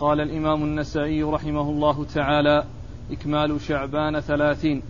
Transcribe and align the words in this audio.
قال 0.00 0.20
الإمام 0.20 0.62
النسائي 0.64 1.22
رحمه 1.22 1.70
الله 1.70 2.04
تعالى 2.04 2.64
إكمال 3.10 3.60
شعبان 3.60 4.20
ثلاثين. 4.20 4.82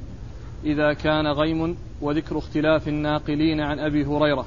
إذا 0.64 0.92
كان 0.92 1.26
غيم 1.26 1.76
وذكر 2.00 2.38
اختلاف 2.38 2.88
الناقلين 2.88 3.60
عن 3.60 3.78
أبي 3.78 4.04
هريرة. 4.04 4.46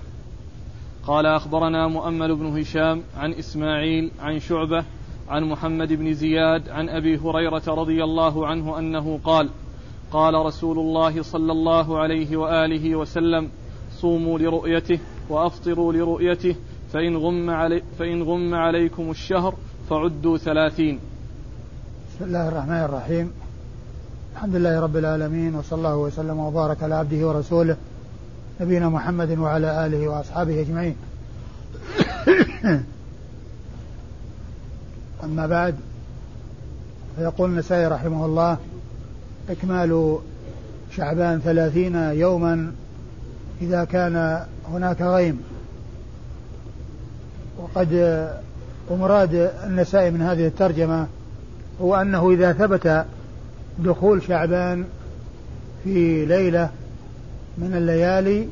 قال 1.08 1.26
أخبرنا 1.26 1.88
مؤمل 1.88 2.36
بن 2.36 2.60
هشام 2.60 3.04
عن 3.18 3.34
إسماعيل 3.34 4.12
عن 4.20 4.40
شعبة 4.40 4.86
عن 5.30 5.44
محمد 5.44 5.94
بن 5.94 6.14
زياد 6.14 6.70
عن 6.70 6.90
أبي 6.90 7.18
هريرة 7.18 7.64
رضي 7.68 8.04
الله 8.04 8.48
عنه 8.48 8.80
أنه 8.80 9.20
قال 9.24 9.50
قال 10.12 10.34
رسول 10.34 10.80
الله 10.80 11.22
صلى 11.22 11.52
الله 11.52 12.00
عليه 12.00 12.38
وآله 12.38 12.96
وسلم 12.96 13.50
صوموا 13.92 14.40
لرؤيته 14.40 15.00
وأفطروا 15.30 15.94
لرؤيته 15.94 16.56
فإن 16.94 17.18
غم, 17.18 17.50
علي 17.50 17.84
فإن 18.00 18.24
غم 18.24 18.54
عليكم 18.54 19.12
الشهر 19.12 19.56
فعدوا 19.90 20.38
ثلاثين. 20.38 21.00
بسم 22.10 22.26
الله 22.26 22.48
الرحمن 22.48 22.84
الرحيم. 22.84 23.32
الحمد 24.34 24.56
لله 24.56 24.80
رب 24.80 24.98
العالمين 24.98 25.56
وصلى 25.56 25.78
الله 25.78 25.96
وسلم 25.96 26.40
وبارك 26.40 26.84
على 26.84 26.96
عبده 26.96 27.28
ورسوله 27.28 27.78
نبينا 28.62 28.90
محمد 28.90 29.38
وعلى 29.38 29.86
آله 29.86 30.08
وأصحابه 30.08 30.62
أجمعين. 30.62 30.96
أما 35.24 35.48
بعد 35.48 35.76
فيقول 37.16 37.50
النسائي 37.50 37.88
رحمه 37.88 38.26
الله 38.26 38.58
إكمال 39.50 40.18
شعبان 40.96 41.40
ثلاثين 41.40 41.96
يوما 41.96 42.72
إذا 43.62 43.84
كان 43.84 44.46
هناك 44.70 45.02
غيم. 45.02 45.44
وقد 47.58 47.94
ومراد 48.90 49.52
النسائي 49.64 50.12
من 50.12 50.22
هذه 50.22 50.48
الترجمة 50.48 51.08
هو 51.82 51.96
أنه 51.96 52.32
إذا 52.32 52.54
ثبت 52.54 53.06
دخول 53.80 54.24
شعبان 54.24 54.86
في 55.84 56.26
ليلة 56.26 56.70
من 57.58 57.74
الليالي 57.76 58.48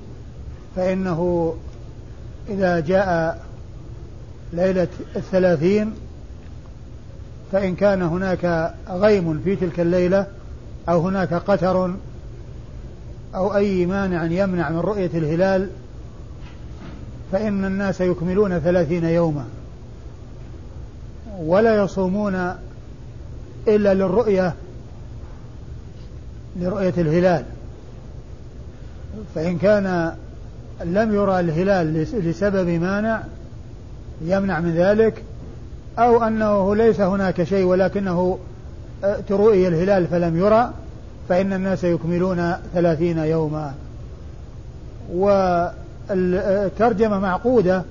فإنه 0.75 1.53
إذا 2.50 2.80
جاء 2.80 3.39
ليلة 4.53 4.88
الثلاثين 5.16 5.94
فإن 7.52 7.75
كان 7.75 8.02
هناك 8.02 8.73
غيم 8.89 9.42
في 9.44 9.55
تلك 9.55 9.80
الليلة 9.80 10.27
أو 10.89 11.08
هناك 11.08 11.33
قتر 11.33 11.94
أو 13.36 13.55
أي 13.55 13.86
مانع 13.86 14.25
يمنع 14.25 14.70
من 14.70 14.80
رؤية 14.80 15.09
الهلال 15.14 15.70
فإن 17.31 17.66
الناس 17.66 18.02
يكملون 18.02 18.59
ثلاثين 18.59 19.03
يوما. 19.03 19.45
ولا 21.39 21.83
يصومون 21.83 22.53
إلا 23.67 23.94
للرؤية 23.94 24.53
لرؤية 26.59 26.94
الهلال. 26.97 27.44
فإن 29.36 29.58
كان 29.58 30.16
لم 30.83 31.16
يرى 31.16 31.39
الهلال 31.39 31.94
لسبب 32.14 32.69
مانع 32.69 33.23
يمنع 34.22 34.59
من 34.59 34.75
ذلك 34.75 35.23
أو 36.00 36.23
أنه 36.23 36.75
ليس 36.75 37.02
هناك 37.02 37.44
شيء 37.44 37.66
ولكنه 37.66 38.39
ترؤي 39.27 39.67
الهلال 39.67 40.08
فلم 40.08 40.38
يرى 40.38 40.72
فإن 41.30 41.53
الناس 41.53 41.83
يكملون 41.83 42.53
ثلاثين 42.73 43.17
يوما. 43.17 43.73
والترجمة 46.09 47.20
معقودة 47.20 47.83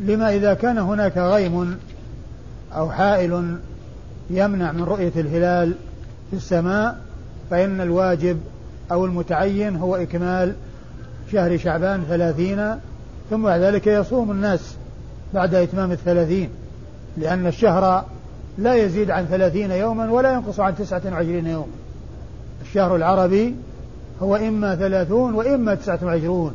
لما 0.00 0.34
إذا 0.34 0.54
كان 0.54 0.78
هناك 0.78 1.18
غيم 1.18 1.78
أو 2.76 2.90
حائل 2.90 3.56
يمنع 4.30 4.72
من 4.72 4.82
رؤية 4.82 5.12
الهلال 5.16 5.74
في 6.30 6.36
السماء 6.36 6.98
فإن 7.50 7.80
الواجب 7.80 8.40
أو 8.92 9.04
المتعين 9.04 9.76
هو 9.76 9.96
إكمال 9.96 10.54
شهر 11.32 11.58
شعبان 11.58 12.04
ثلاثين 12.08 12.74
ثم 13.30 13.42
بعد 13.42 13.60
ذلك 13.60 13.86
يصوم 13.86 14.30
الناس 14.30 14.74
بعد 15.34 15.54
إتمام 15.54 15.92
الثلاثين 15.92 16.48
لأن 17.16 17.46
الشهر 17.46 18.04
لا 18.58 18.74
يزيد 18.74 19.10
عن 19.10 19.24
ثلاثين 19.24 19.70
يوما 19.70 20.10
ولا 20.10 20.32
ينقص 20.32 20.60
عن 20.60 20.76
تسعة 20.76 21.02
وعشرين 21.12 21.46
يوما. 21.46 21.72
الشهر 22.62 22.96
العربي 22.96 23.54
هو 24.22 24.36
إما 24.36 24.76
ثلاثون 24.76 25.34
وإما 25.34 25.74
تسعة 25.74 25.98
وعشرون. 26.02 26.52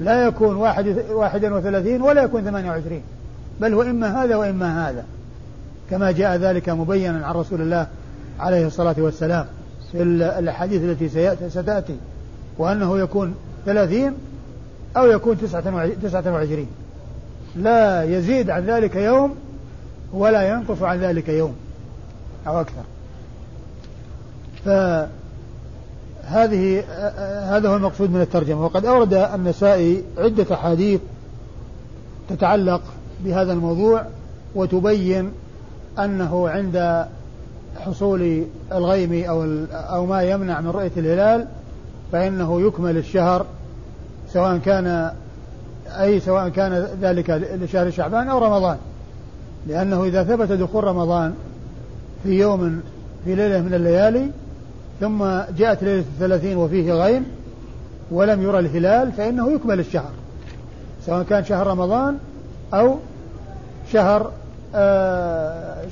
لا 0.00 0.26
يكون 0.26 0.56
واحد 0.56 1.04
واحدا 1.10 1.54
وثلاثين 1.54 2.02
ولا 2.02 2.22
يكون 2.22 2.42
ثمانية 2.42 2.70
وعشرين 2.70 3.02
بل 3.60 3.74
هو 3.74 3.82
إما 3.82 4.24
هذا 4.24 4.36
وإما 4.36 4.88
هذا. 4.88 5.04
كما 5.92 6.10
جاء 6.10 6.36
ذلك 6.36 6.68
مبينا 6.68 7.26
عن 7.26 7.34
رسول 7.34 7.60
الله 7.60 7.86
عليه 8.40 8.66
الصلاة 8.66 8.94
والسلام 8.98 9.46
في 9.92 10.02
الأحاديث 10.02 10.82
التي 10.82 11.08
ستأتي 11.50 11.96
وأنه 12.58 12.98
يكون 12.98 13.34
ثلاثين 13.66 14.14
أو 14.96 15.06
يكون 15.06 15.38
تسعة 16.02 16.34
وعشرين. 16.34 16.66
لا 17.56 18.02
يزيد 18.02 18.50
عن 18.50 18.66
ذلك 18.66 18.96
يوم 18.96 19.34
ولا 20.12 20.48
ينقص 20.48 20.82
عن 20.82 20.98
ذلك 20.98 21.28
يوم 21.28 21.54
أو 22.46 22.60
أكثر. 22.60 22.82
فهذه 24.64 25.08
هذا 27.56 27.68
هو 27.68 27.76
المقصود 27.76 28.10
من 28.10 28.20
الترجمة. 28.20 28.64
وقد 28.64 28.86
أورد 28.86 29.14
النسائي 29.14 30.04
عدة 30.18 30.54
أحاديث 30.54 31.00
تتعلق 32.28 32.82
بهذا 33.24 33.52
الموضوع 33.52 34.04
وتبين 34.54 35.32
أنه 35.98 36.48
عند 36.48 37.06
حصول 37.76 38.44
الغيم 38.72 39.24
أو 39.24 39.42
أو 39.72 40.06
ما 40.06 40.22
يمنع 40.22 40.60
من 40.60 40.68
رؤية 40.68 40.92
الهلال 40.96 41.46
فإنه 42.12 42.60
يكمل 42.60 42.96
الشهر 42.96 43.46
سواء 44.32 44.58
كان 44.58 45.10
أي 45.86 46.20
سواء 46.20 46.48
كان 46.48 46.88
ذلك 47.00 47.30
لشهر 47.30 47.90
شعبان 47.90 48.28
أو 48.28 48.38
رمضان. 48.38 48.76
لأنه 49.66 50.04
إذا 50.04 50.24
ثبت 50.24 50.52
دخول 50.52 50.84
رمضان 50.84 51.34
في 52.22 52.28
يوم 52.28 52.80
في 53.24 53.34
ليلة 53.34 53.60
من 53.60 53.74
الليالي 53.74 54.30
ثم 55.00 55.24
جاءت 55.56 55.82
ليلة 55.82 56.04
الثلاثين 56.14 56.56
وفيه 56.56 56.92
غيم 56.92 57.26
ولم 58.10 58.42
يرى 58.42 58.58
الهلال 58.58 59.12
فإنه 59.12 59.52
يكمل 59.52 59.80
الشهر 59.80 60.10
سواء 61.06 61.22
كان 61.22 61.44
شهر 61.44 61.66
رمضان 61.66 62.18
أو 62.74 62.96
شهر 63.92 64.32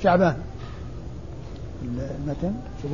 شعبان. 0.02 0.36
المتن 1.84 2.52
شو 2.82 2.88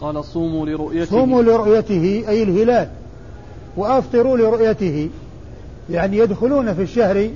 قال 0.00 0.24
صوموا 0.24 0.66
لرؤيته. 0.66 1.10
صوموا 1.10 1.42
لرؤيته 1.42 2.24
أي 2.28 2.42
الهلال. 2.42 2.88
وأفطروا 3.76 4.36
لرؤيته. 4.36 5.10
يعني 5.90 6.18
يدخلون 6.18 6.74
في 6.74 6.82
الشهر 6.82 7.30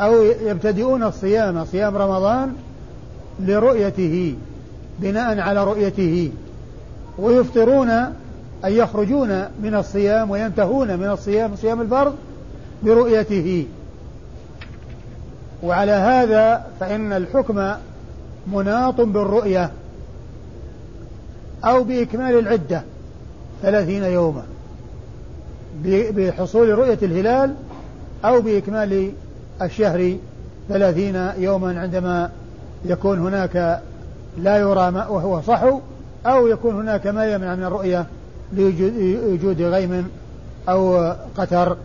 أو 0.00 0.22
يبتدئون 0.22 1.02
الصيام 1.02 1.64
صيام 1.64 1.96
رمضان 1.96 2.54
لرؤيته 3.40 4.34
بناء 4.98 5.40
على 5.40 5.64
رؤيته. 5.64 6.30
ويفطرون 7.18 7.90
أي 8.64 8.76
يخرجون 8.76 9.44
من 9.62 9.74
الصيام 9.74 10.30
وينتهون 10.30 10.96
من 10.96 11.10
الصيام 11.10 11.56
صيام 11.56 11.80
الفرض 11.80 12.14
برؤيته. 12.82 13.66
وعلى 15.66 15.92
هذا 15.92 16.66
فإن 16.80 17.12
الحكم 17.12 17.72
مناط 18.46 19.00
بالرؤية 19.00 19.70
أو 21.64 21.84
بإكمال 21.84 22.38
العدة 22.38 22.82
ثلاثين 23.62 24.04
يوما 24.04 24.42
بحصول 25.84 26.68
رؤية 26.68 26.98
الهلال 27.02 27.54
أو 28.24 28.40
بإكمال 28.40 29.12
الشهر 29.62 30.16
ثلاثين 30.68 31.30
يوما 31.38 31.80
عندما 31.80 32.30
يكون 32.84 33.18
هناك 33.18 33.80
لا 34.38 34.56
يرى 34.56 34.90
ما 34.90 35.08
وهو 35.08 35.40
صحو 35.40 35.80
أو 36.26 36.46
يكون 36.46 36.74
هناك 36.74 37.06
ما 37.06 37.32
يمنع 37.32 37.54
من 37.54 37.64
الرؤية 37.64 38.06
لوجود 38.52 39.62
غيم 39.62 40.08
أو 40.68 41.12
قتر. 41.36 41.76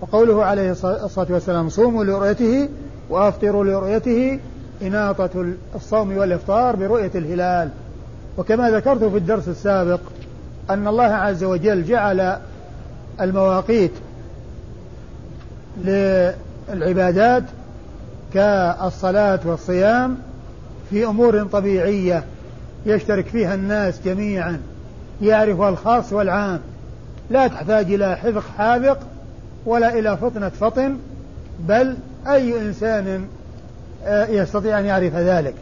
وقوله 0.00 0.44
عليه 0.44 0.70
الصلاة 0.72 1.26
والسلام 1.30 1.68
صوموا 1.68 2.04
لرؤيته 2.04 2.68
وأفطروا 3.10 3.64
لرؤيته 3.64 4.38
إناطة 4.82 5.46
الصوم 5.74 6.16
والإفطار 6.16 6.76
برؤية 6.76 7.10
الهلال. 7.14 7.70
وكما 8.38 8.70
ذكرت 8.70 9.04
في 9.04 9.16
الدرس 9.16 9.48
السابق 9.48 10.00
أن 10.70 10.88
الله 10.88 11.04
عز 11.04 11.44
وجل 11.44 11.84
جعل 11.84 12.36
المواقيت 13.20 13.92
للعبادات 15.84 17.42
كالصلاة 18.34 19.40
والصيام 19.44 20.16
في 20.90 21.06
أمور 21.06 21.44
طبيعية 21.44 22.24
يشترك 22.86 23.26
فيها 23.26 23.54
الناس 23.54 24.00
جميعا 24.04 24.60
يعرفها 25.22 25.68
الخاص 25.68 26.12
والعام. 26.12 26.60
لا 27.30 27.46
تحتاج 27.46 27.92
إلى 27.92 28.16
حذق 28.16 28.42
حاذق 28.58 28.98
ولا 29.66 29.98
إلى 29.98 30.16
فطنة 30.16 30.48
فطن 30.48 30.96
بل 31.68 31.96
أي 32.28 32.58
إنسان 32.58 33.26
آه، 34.04 34.26
يستطيع 34.26 34.78
أن 34.78 34.84
يعرف 34.84 35.14
ذلك. 35.14 35.54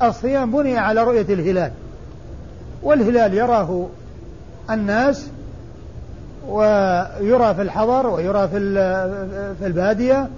فالصيام 0.00 0.50
بني 0.50 0.78
على 0.78 1.04
رؤية 1.04 1.34
الهلال 1.34 1.70
والهلال 2.82 3.34
يراه 3.34 3.86
الناس 4.70 5.26
ويرى 6.48 7.54
في 7.54 7.62
الحضر 7.62 8.06
ويرى 8.06 8.48
في 8.48 8.58
في 9.58 9.66
البادية 9.66 10.28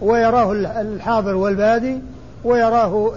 ويراه 0.00 0.52
الحاضر 0.52 1.34
والبادي 1.34 1.98
ويراه 2.44 3.12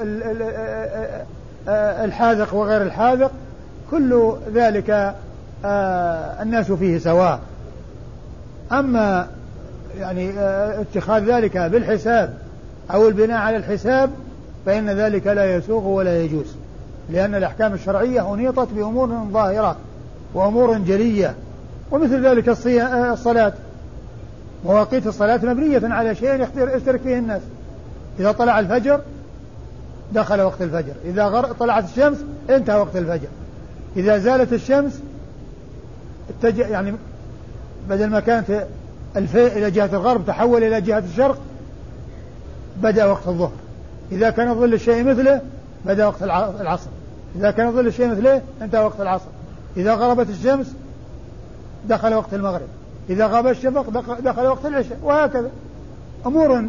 الحاذق 2.03 2.53
وغير 2.53 2.81
الحاذق. 2.81 3.31
كل 3.91 4.33
ذلك 4.53 5.15
آه، 5.65 6.41
الناس 6.41 6.71
فيه 6.71 6.97
سواء. 6.97 7.39
أما 8.71 9.27
يعني 9.99 10.31
آه، 10.39 10.81
اتخاذ 10.81 11.23
ذلك 11.23 11.57
بالحساب 11.57 12.33
أو 12.93 13.07
البناء 13.07 13.37
على 13.37 13.57
الحساب 13.57 14.09
فإن 14.65 14.89
ذلك 14.89 15.27
لا 15.27 15.55
يسوغ 15.55 15.87
ولا 15.87 16.23
يجوز 16.23 16.55
لأن 17.09 17.35
الأحكام 17.35 17.73
الشرعية 17.73 18.33
أنيطت 18.33 18.67
بأمور 18.73 19.07
ظاهرة 19.31 19.77
وأمور 20.33 20.77
جلية 20.77 21.35
ومثل 21.91 22.25
ذلك 22.25 22.49
آه، 22.49 23.13
الصلاة. 23.13 23.53
مواقيت 24.65 25.07
الصلاة 25.07 25.39
مبنية 25.43 25.81
على 25.83 26.15
شيء 26.15 26.47
يشترك 26.75 27.01
فيه 27.01 27.17
الناس. 27.17 27.41
إذا 28.19 28.31
طلع 28.31 28.59
الفجر 28.59 29.01
دخل 30.13 30.41
وقت 30.41 30.61
الفجر 30.61 30.93
إذا 31.05 31.53
طلعت 31.59 31.83
الشمس 31.83 32.17
انتهى 32.49 32.79
وقت 32.79 32.95
الفجر. 32.95 33.27
إذا 33.95 34.17
زالت 34.17 34.53
الشمس 34.53 35.01
اتجه 36.29 36.67
يعني 36.67 36.93
بدل 37.89 38.09
ما 38.09 38.19
كانت 38.19 38.65
الفيء 39.15 39.57
إلى 39.57 39.71
جهة 39.71 39.89
الغرب 39.93 40.25
تحول 40.25 40.63
إلى 40.63 40.81
جهة 40.81 40.99
الشرق 40.99 41.37
بدأ 42.77 43.05
وقت 43.05 43.27
الظهر. 43.27 43.51
إذا 44.11 44.29
كان 44.29 44.55
ظل 44.55 44.73
الشيء 44.73 45.03
مثله 45.03 45.41
بدأ 45.85 46.05
وقت 46.05 46.23
العصر. 46.23 46.89
إذا 47.35 47.51
كان 47.51 47.71
ظل 47.71 47.87
الشيء 47.87 48.07
مثله 48.07 48.41
انتهى 48.61 48.83
وقت 48.83 49.01
العصر. 49.01 49.25
إذا 49.77 49.93
غربت 49.93 50.29
الشمس 50.29 50.73
دخل 51.89 52.13
وقت 52.13 52.33
المغرب. 52.33 52.67
إذا 53.09 53.27
غاب 53.27 53.47
الشفق 53.47 53.89
دخل 54.19 54.45
وقت 54.45 54.65
العشاء 54.65 54.99
وهكذا. 55.03 55.49
أمور 56.25 56.65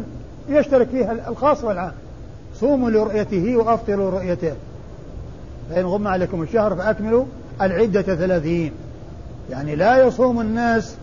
يشترك 0.49 0.87
فيها 0.87 1.11
الخاص 1.27 1.63
والعام. 1.63 1.91
صوموا 2.59 2.89
لرؤيته 2.89 3.57
وأفطروا 3.57 4.11
رؤيته. 4.11 4.53
فإن 5.69 5.85
غم 5.85 6.07
عليكم 6.07 6.41
الشهر 6.41 6.75
فأكملوا 6.75 7.25
العدة 7.61 8.01
ثلاثين. 8.01 8.71
يعني 9.49 9.75
لا 9.75 10.07
يصوم 10.07 10.41
الناس 10.41 10.95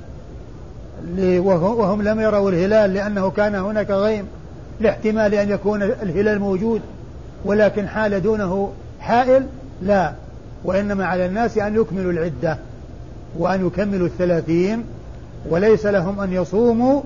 وهم 1.39 2.03
لم 2.03 2.21
يروا 2.21 2.51
الهلال 2.51 2.95
لأنه 2.95 3.31
كان 3.31 3.55
هناك 3.55 3.91
غيم 3.91 4.25
لاحتمال 4.81 5.35
أن 5.35 5.51
يكون 5.51 5.83
الهلال 5.83 6.39
موجود 6.39 6.81
ولكن 7.45 7.89
حال 7.89 8.23
دونه 8.23 8.73
حائل 9.01 9.47
لا. 9.83 10.13
وإنما 10.65 11.07
على 11.07 11.27
الناس 11.27 11.59
أن 11.59 11.77
يكملوا 11.77 12.13
العدة 12.13 12.59
وأن 13.39 13.67
يكملوا 13.67 14.07
الثلاثين 14.07 14.85
وليس 15.49 15.87
لهم 15.87 16.21
أن 16.21 16.33
يصوموا 16.33 17.03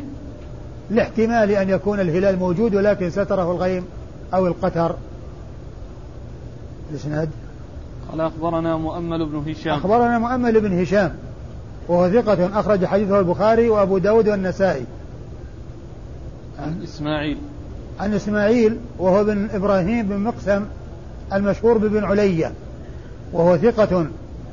لاحتمال 0.90 1.50
أن 1.50 1.70
يكون 1.70 2.00
الهلال 2.00 2.38
موجود 2.38 2.74
ولكن 2.74 3.10
ستره 3.10 3.52
الغيم 3.52 3.84
أو 4.34 4.46
القتر. 4.46 4.96
الإسناد؟ 6.90 7.28
قال 8.10 8.20
أخبرنا 8.20 8.76
مؤمل 8.76 9.26
بن 9.26 9.50
هشام. 9.50 9.74
أخبرنا 9.74 10.18
مؤمل 10.18 10.60
بن 10.60 10.80
هشام. 10.80 11.14
وهو 11.88 12.10
ثقة 12.10 12.60
أخرج 12.60 12.84
حديثه 12.84 13.18
البخاري 13.18 13.68
وأبو 13.68 13.98
داود 13.98 14.28
والنسائي. 14.28 14.84
عن 16.58 16.82
إسماعيل. 16.82 17.38
عن 18.00 18.14
إسماعيل 18.14 18.78
وهو 18.98 19.24
بن 19.24 19.48
إبراهيم 19.54 20.08
بن 20.08 20.18
مقسم 20.18 20.64
المشهور 21.32 21.78
ببن 21.78 22.04
علية. 22.04 22.52
وهو 23.32 23.56
ثقة 23.56 24.06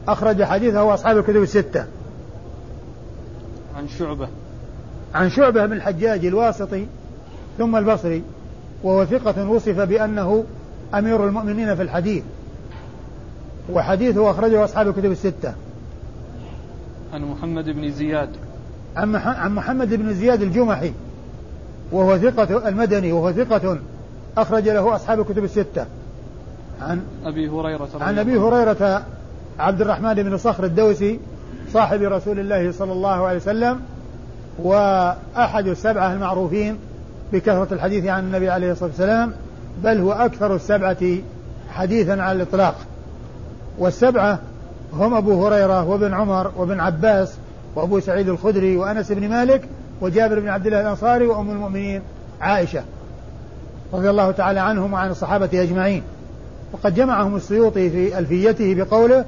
أخرج 0.08 0.44
حديثه 0.44 0.94
أصحاب 0.94 1.18
الكتب 1.18 1.42
الستة. 1.42 1.86
عن 3.76 3.88
شعبة. 3.88 4.28
عن 5.14 5.30
شعبة 5.30 5.66
بن 5.66 5.74
الحجاج 5.74 6.26
الواسطي 6.26 6.86
ثم 7.58 7.76
البصري. 7.76 8.24
وهو 8.84 9.06
ثقة 9.06 9.50
وصف 9.50 9.80
بأنه 9.80 10.44
أمير 10.94 11.28
المؤمنين 11.28 11.76
في 11.76 11.82
الحديث. 11.82 12.24
وحديثه 13.70 14.32
أخرجه 14.32 14.64
أصحاب 14.64 14.88
الكتب 14.88 15.12
الستة. 15.12 15.54
عن 17.14 17.22
محمد 17.22 17.70
بن 17.70 17.92
زياد. 17.92 18.30
عن 18.96 19.56
محمد 19.56 19.94
بن 19.94 20.14
زياد 20.14 20.42
الجمحي 20.42 20.94
وهو 21.92 22.18
ثقة 22.18 22.68
المدني 22.68 23.12
وهو 23.12 23.32
ثقة 23.32 23.78
أخرج 24.38 24.70
له 24.70 24.96
أصحاب 24.96 25.20
الكتب 25.20 25.44
الستة. 25.44 25.86
عن 26.82 27.02
أبي 27.26 27.50
هريرة 27.50 27.90
عن 28.02 28.20
أبي 28.20 28.38
هريرة 28.38 29.04
عبد 29.60 29.82
الرحمن 29.82 30.14
بن 30.14 30.38
صخر 30.38 30.64
الدوسي 30.64 31.20
صاحب 31.74 32.02
رسول 32.02 32.40
الله 32.40 32.72
صلى 32.72 32.92
الله 32.92 33.28
عليه 33.28 33.38
وسلم 33.38 33.80
وأحد 34.60 35.68
السبعة 35.68 36.14
المعروفين 36.14 36.78
بكثرة 37.34 37.74
الحديث 37.74 38.06
عن 38.06 38.24
النبي 38.24 38.50
عليه 38.50 38.72
الصلاة 38.72 38.90
والسلام 38.90 39.34
بل 39.84 39.98
هو 39.98 40.12
أكثر 40.12 40.56
السبعة 40.56 41.18
حديثا 41.70 42.12
على 42.12 42.36
الإطلاق. 42.36 42.76
والسبعة 43.78 44.40
هم 45.00 45.14
أبو 45.14 45.48
هريرة 45.48 45.84
وابن 45.84 46.14
عمر 46.14 46.52
وابن 46.58 46.80
عباس 46.80 47.34
وأبو 47.76 48.00
سعيد 48.00 48.30
الخدري 48.30 48.78
وأنس 48.78 49.12
بن 49.12 49.30
مالك 49.30 49.70
وجابر 50.02 50.40
بن 50.40 50.50
عبد 50.50 50.66
الله 50.68 50.82
الأنصاري 50.82 51.28
وأم 51.28 51.52
المؤمنين 51.52 52.02
عائشة 52.42 52.84
رضي 53.94 54.10
الله 54.10 54.32
تعالى 54.32 54.60
عنهم 54.60 54.94
وعن 54.94 55.12
الصحابة 55.12 55.50
أجمعين. 55.54 56.04
وقد 56.74 56.96
جمعهم 56.96 57.36
السيوطي 57.36 57.90
في 57.90 58.20
ألفيته 58.20 58.76
بقوله 58.76 59.26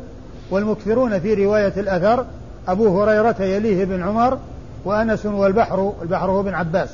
والمكثرون 0.51 1.19
في 1.19 1.45
رواية 1.45 1.73
الأثر 1.77 2.25
أبو 2.67 3.01
هريرة 3.01 3.41
يليه 3.41 3.85
بن 3.85 4.03
عمر 4.03 4.37
وأنس 4.85 5.25
والبحر 5.25 5.93
البحر 6.01 6.31
هو 6.31 6.39
ابن 6.39 6.53
عباس. 6.53 6.89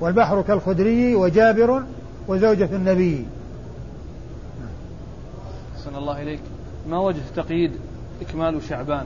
والبحر 0.00 0.42
كالخدري 0.42 1.14
وجابر 1.14 1.82
وزوجة 2.28 2.68
النبي. 2.72 3.26
أحسن 5.76 5.96
الله 5.96 6.22
إليك. 6.22 6.40
ما 6.88 6.98
وجه 6.98 7.20
تقييد 7.36 7.72
إكمال 8.20 8.62
شعبان 8.62 9.04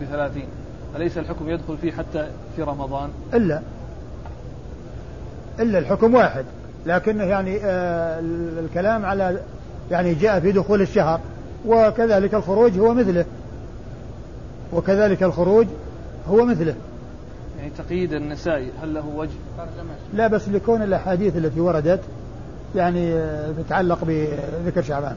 بثلاثين. 0.00 0.46
أليس 0.96 1.18
الحكم 1.18 1.48
يدخل 1.48 1.78
فيه 1.78 1.92
حتى 1.92 2.28
في 2.56 2.62
رمضان؟ 2.62 3.10
إلا. 3.34 3.62
إلا 5.60 5.78
الحكم 5.78 6.14
واحد. 6.14 6.44
لكنه 6.86 7.24
يعني 7.24 7.58
آه 7.64 8.20
الكلام 8.60 9.04
على 9.04 9.40
يعني 9.90 10.14
جاء 10.14 10.40
في 10.40 10.52
دخول 10.52 10.82
الشهر. 10.82 11.20
وكذلك 11.66 12.34
الخروج 12.34 12.78
هو 12.78 12.94
مثله. 12.94 13.24
وكذلك 14.72 15.22
الخروج 15.22 15.66
هو 16.28 16.44
مثله. 16.44 16.74
يعني 17.58 17.70
تقييد 17.78 18.12
النسائي 18.12 18.70
هل 18.82 18.94
له 18.94 19.06
وجه؟ 19.16 19.30
لا 20.14 20.26
بس 20.26 20.48
لكون 20.48 20.82
الأحاديث 20.82 21.36
التي 21.36 21.60
وردت 21.60 22.00
يعني 22.74 23.14
آه، 23.14 23.52
تتعلق 23.52 23.98
بذكر 24.04 24.82
شعبان. 24.82 25.16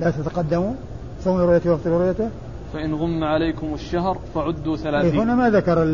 لا 0.00 0.10
تتقدموا؟ 0.10 0.74
صوم 1.20 1.36
رؤيته 1.36 1.70
وافطر 1.70 1.90
رؤيته؟ 1.90 2.28
فإن 2.72 2.94
غم 2.94 3.24
عليكم 3.24 3.74
الشهر 3.74 4.18
فعدوا 4.34 4.76
ثلاثين. 4.76 5.10
إيه، 5.10 5.22
هنا 5.22 5.34
ما 5.34 5.50
ذكر 5.50 5.84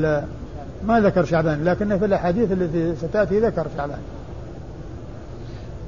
ما 0.84 1.00
ذكر 1.00 1.24
شعبان 1.24 1.64
لكن 1.64 1.98
في 1.98 2.04
الأحاديث 2.04 2.52
التي 2.52 2.96
ستأتي 2.96 3.40
ذكر 3.40 3.66
شعبان. 3.76 3.98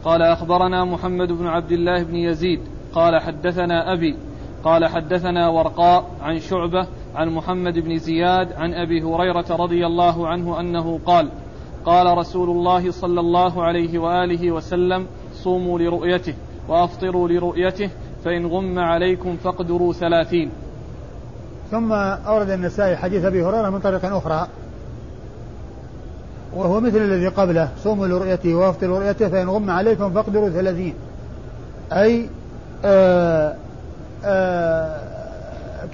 قال 0.04 0.22
أخبرنا 0.22 0.84
محمد 0.84 1.32
بن 1.32 1.46
عبد 1.46 1.72
الله 1.72 2.02
بن 2.02 2.14
يزيد 2.14 2.60
قال 2.92 3.20
حدثنا 3.20 3.92
أبي 3.92 4.16
قال 4.64 4.86
حدثنا 4.86 5.48
ورقاء 5.48 6.04
عن 6.22 6.38
شعبة 6.38 6.86
عن 7.14 7.28
محمد 7.28 7.78
بن 7.78 7.98
زياد 7.98 8.52
عن 8.52 8.74
أبي 8.74 9.02
هريرة 9.02 9.46
رضي 9.50 9.86
الله 9.86 10.28
عنه 10.28 10.60
أنه 10.60 11.00
قال 11.06 11.28
قال 11.84 12.18
رسول 12.18 12.50
الله 12.50 12.90
صلى 12.90 13.20
الله 13.20 13.62
عليه 13.62 13.98
وآله 13.98 14.52
وسلم 14.52 15.06
صوموا 15.32 15.78
لرؤيته 15.78 16.34
وأفطروا 16.68 17.28
لرؤيته 17.28 17.90
فإن 18.24 18.46
غم 18.46 18.78
عليكم 18.78 19.36
فاقدروا 19.44 19.92
ثلاثين. 19.92 20.50
ثم 21.70 21.92
أورد 21.92 22.50
النسائي 22.50 22.96
حديث 22.96 23.24
أبي 23.24 23.44
هريرة 23.44 23.70
من 23.70 23.80
طريق 23.80 24.04
أخرى 24.04 24.48
وهو 26.56 26.80
مثل 26.80 26.96
الذي 26.96 27.28
قبله 27.28 27.68
صوموا 27.84 28.06
لرؤيته 28.06 28.54
وافطروا 28.54 28.98
لرؤيته 28.98 29.28
فإن 29.28 29.48
غم 29.48 29.70
عليكم 29.70 30.10
فاقدروا 30.10 30.48
ثلاثين. 30.48 30.94
أي 31.92 32.28
آآ 32.84 33.56
آآ 34.24 35.00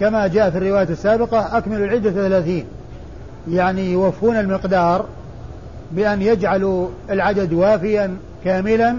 كما 0.00 0.26
جاء 0.26 0.50
في 0.50 0.58
الرواية 0.58 0.88
السابقة 0.88 1.58
أكملوا 1.58 1.86
العدة 1.86 2.10
ثلاثين. 2.10 2.64
يعني 3.50 3.92
يوفون 3.92 4.36
المقدار 4.36 5.04
بأن 5.92 6.22
يجعلوا 6.22 6.88
العدد 7.10 7.52
وافيا 7.52 8.16
كاملا 8.44 8.96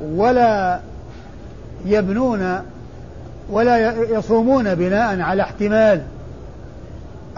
ولا 0.00 0.80
يبنون 1.86 2.62
ولا 3.50 4.02
يصومون 4.02 4.74
بناء 4.74 5.20
على 5.20 5.42
احتمال 5.42 6.02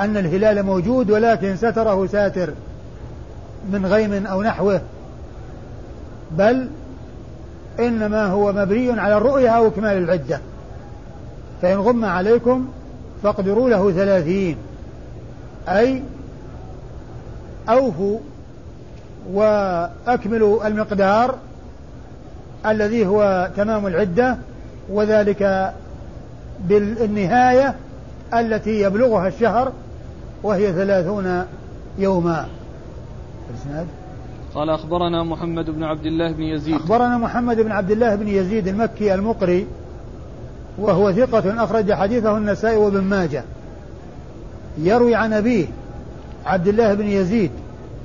أن 0.01 0.17
الهلال 0.17 0.63
موجود 0.63 1.11
ولكن 1.11 1.57
ستره 1.57 2.07
ساتر 2.07 2.51
من 3.73 3.87
غيم 3.87 4.27
أو 4.27 4.43
نحوه. 4.43 4.81
بل 6.31 6.69
إنما 7.81 8.27
هو 8.27 8.53
مبني 8.53 9.01
على 9.01 9.17
الرؤية 9.17 9.49
أو 9.49 9.67
إكمال 9.67 9.97
العدة. 9.97 10.41
فإن 11.63 11.79
غم 11.79 12.05
عليكم 12.05 12.69
فاقدروا 13.23 13.71
له 13.71 13.93
ثلاثين. 13.93 14.57
أي 15.69 16.03
أوفوا 17.69 18.19
وأكملوا 19.33 20.67
المقدار 20.67 21.35
الذي 22.67 23.07
هو 23.07 23.51
تمام 23.57 23.87
العدة 23.87 24.37
وذلك 24.91 25.73
بالنهاية 26.69 27.75
التي 28.35 28.81
يبلغها 28.81 29.29
الشهر 29.29 29.73
وهي 30.43 30.73
ثلاثون 30.73 31.45
يوما. 31.99 32.47
الإسناد؟ 33.51 33.87
قال 34.55 34.71
أخبرنا 34.71 35.23
محمد 35.23 35.71
بن 35.71 35.85
عبد 35.85 36.07
الله 36.07 36.33
بن 36.33 36.43
يزيد. 36.43 36.75
أخبرنا 36.75 37.19
محمد 37.19 37.61
بن 37.61 37.73
عبد 37.73 37.91
الله 37.91 38.15
بن 38.15 38.29
يزيد 38.29 38.69
المكي 38.69 39.15
المقري 39.15 39.67
وهو 40.79 41.13
ثقة 41.13 41.65
أخرج 41.65 41.93
حديثه 41.93 42.37
النسائي 42.37 42.77
وابن 42.77 43.01
ماجه. 43.01 43.45
يروي 44.79 45.15
عن 45.15 45.33
أبيه 45.33 45.67
عبد 46.47 46.69
الله 46.69 46.95
بن 46.95 47.07
يزيد 47.07 47.51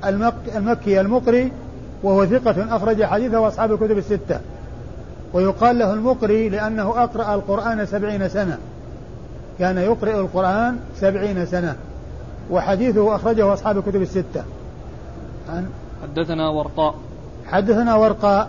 المك 0.04 0.34
المكي 0.56 1.00
المقري 1.00 1.52
وهو 2.02 2.26
ثقة 2.26 2.76
أخرج 2.76 3.04
حديثه 3.04 3.48
أصحاب 3.48 3.72
الكتب 3.72 3.98
الستة. 3.98 4.40
ويقال 5.32 5.78
له 5.78 5.92
المقري 5.92 6.48
لأنه 6.48 7.02
أقرأ 7.02 7.34
القرآن 7.34 7.86
سبعين 7.86 8.28
سنة. 8.28 8.58
كان 9.58 9.78
يقرأ 9.78 10.20
القرآن 10.20 10.76
سبعين 10.96 11.46
سنة. 11.46 11.76
وحديثه 12.50 13.14
أخرجه 13.14 13.52
أصحاب 13.52 13.78
الكتب 13.78 14.02
الستة. 14.02 14.44
عن 15.48 15.66
حدثنا 16.02 16.48
ورقاء. 16.48 16.94
حدثنا 17.46 17.94
ورقاء. 17.94 18.48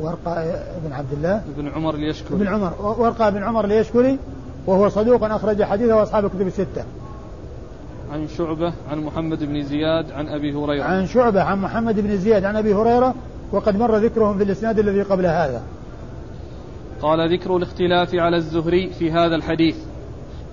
ورقاء 0.00 0.66
بن 0.84 0.92
عبد 0.92 1.12
الله. 1.12 1.42
بن 1.56 1.68
عمر 1.68 1.94
اليشكري 1.94 2.38
بن 2.38 2.48
عمر. 2.48 2.72
ورقاء 2.98 3.30
بن 3.30 3.42
عمر 3.42 3.64
اليشكري 3.64 4.18
وهو 4.66 4.88
صدوق 4.88 5.24
أخرج 5.24 5.62
حديثه 5.62 5.96
وأصحاب 5.96 6.24
الكتب 6.24 6.46
الستة. 6.46 6.84
عن 8.10 8.28
شعبة 8.28 8.72
عن 8.90 9.04
محمد 9.04 9.44
بن 9.44 9.62
زياد 9.62 10.10
عن 10.10 10.28
أبي 10.28 10.54
هريرة. 10.54 10.84
عن 10.84 11.06
شعبة 11.06 11.42
عن 11.42 11.58
محمد 11.58 12.00
بن 12.00 12.16
زياد 12.16 12.44
عن 12.44 12.56
أبي 12.56 12.74
هريرة 12.74 13.14
وقد 13.52 13.76
مر 13.76 13.96
ذكرهم 13.96 14.38
في 14.38 14.44
الإسناد 14.44 14.78
الذي 14.78 15.02
قبل 15.02 15.26
هذا. 15.26 15.62
قال 17.02 17.32
ذكر 17.32 17.56
الاختلاف 17.56 18.14
على 18.14 18.36
الزهري 18.36 18.90
في 18.90 19.10
هذا 19.10 19.36
الحديث. 19.36 19.76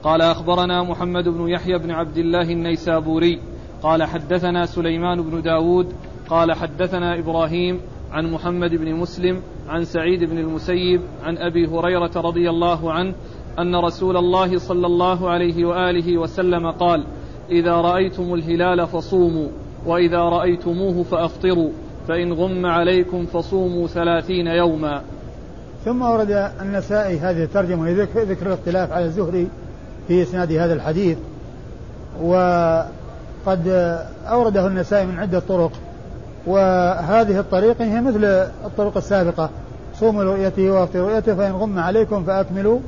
قال 0.04 0.22
أخبرنا 0.22 0.84
محمد 0.84 1.30
بن 1.30 1.50
يحيى 1.50 1.78
بن 1.78 1.92
عبد 1.92 2.18
الله 2.18 2.52
النيسابوري. 2.52 3.40
قال 3.84 4.04
حدثنا 4.04 4.66
سليمان 4.66 5.22
بن 5.22 5.42
داود. 5.42 5.94
قال 6.30 6.54
حدثنا 6.54 7.20
إبراهيم 7.20 7.80
عن 8.12 8.32
محمد 8.32 8.76
بن 8.76 8.94
مسلم 8.94 9.42
عن 9.70 9.86
سعيد 9.86 10.24
بن 10.24 10.38
المسيب 10.38 11.02
عن 11.24 11.38
أبي 11.38 11.68
هريرة 11.68 12.12
رضي 12.16 12.50
الله 12.50 12.92
عنه 12.92 13.14
أن 13.60 13.76
رسول 13.76 14.18
الله 14.18 14.58
صلى 14.58 14.88
الله 14.88 15.30
عليه 15.30 15.66
وآله 15.66 16.18
وسلم 16.18 16.72
قال 16.72 17.04
إذا 17.50 17.72
رأيتم 17.72 18.34
الهلال 18.34 18.88
فصوموا 18.88 19.48
وإذا 19.86 20.18
رأيتموه 20.18 21.04
فأفطروا 21.04 21.70
فإن 22.08 22.34
غم 22.34 22.66
عليكم 22.66 23.26
فصوموا 23.26 23.88
ثلاثين 23.88 24.48
يوما. 24.48 25.02
ثم 25.86 26.02
ورد 26.02 26.52
النسائي 26.62 27.20
هذه 27.20 27.44
الترجمة 27.44 27.92
ذكر 27.92 28.48
الاختلاف 28.48 28.92
على 28.92 29.06
الزهري 29.06 29.48
في 30.08 30.22
إسناد 30.22 30.52
هذا 30.52 30.74
الحديث. 30.74 31.18
وقد 32.22 33.68
أورده 34.26 34.68
النسائي 34.68 35.06
من 35.06 35.20
عدة 35.20 35.40
طرق. 35.40 35.72
وهذه 36.48 37.40
الطريقة 37.40 37.86
هي 37.86 38.02
مثل 38.02 38.26
الطرق 38.66 38.98
السابقة. 38.98 39.50
صوموا 40.00 40.24
لرؤيته 40.24 40.72
وافطروا 40.72 41.10
رؤيته 41.10 41.36
فإن 41.36 41.52
غم 41.52 41.80
عليكم 41.80 42.24
فأكملوا. 42.24 42.80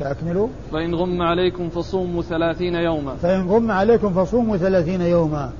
فأكملوا 0.00 0.48
فإن 0.72 0.94
غم 0.94 1.22
عليكم 1.22 1.68
فصوموا 1.68 2.22
ثلاثين 2.22 2.74
يوما. 2.74 3.14
فإن 3.14 3.48
غم 3.48 3.70
عليكم 3.70 4.24
فصوموا 4.24 4.56
ثلاثين 4.56 5.00
يوما. 5.00 5.50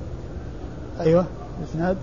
أيوه 0.99 1.25
الإسناد 1.59 1.97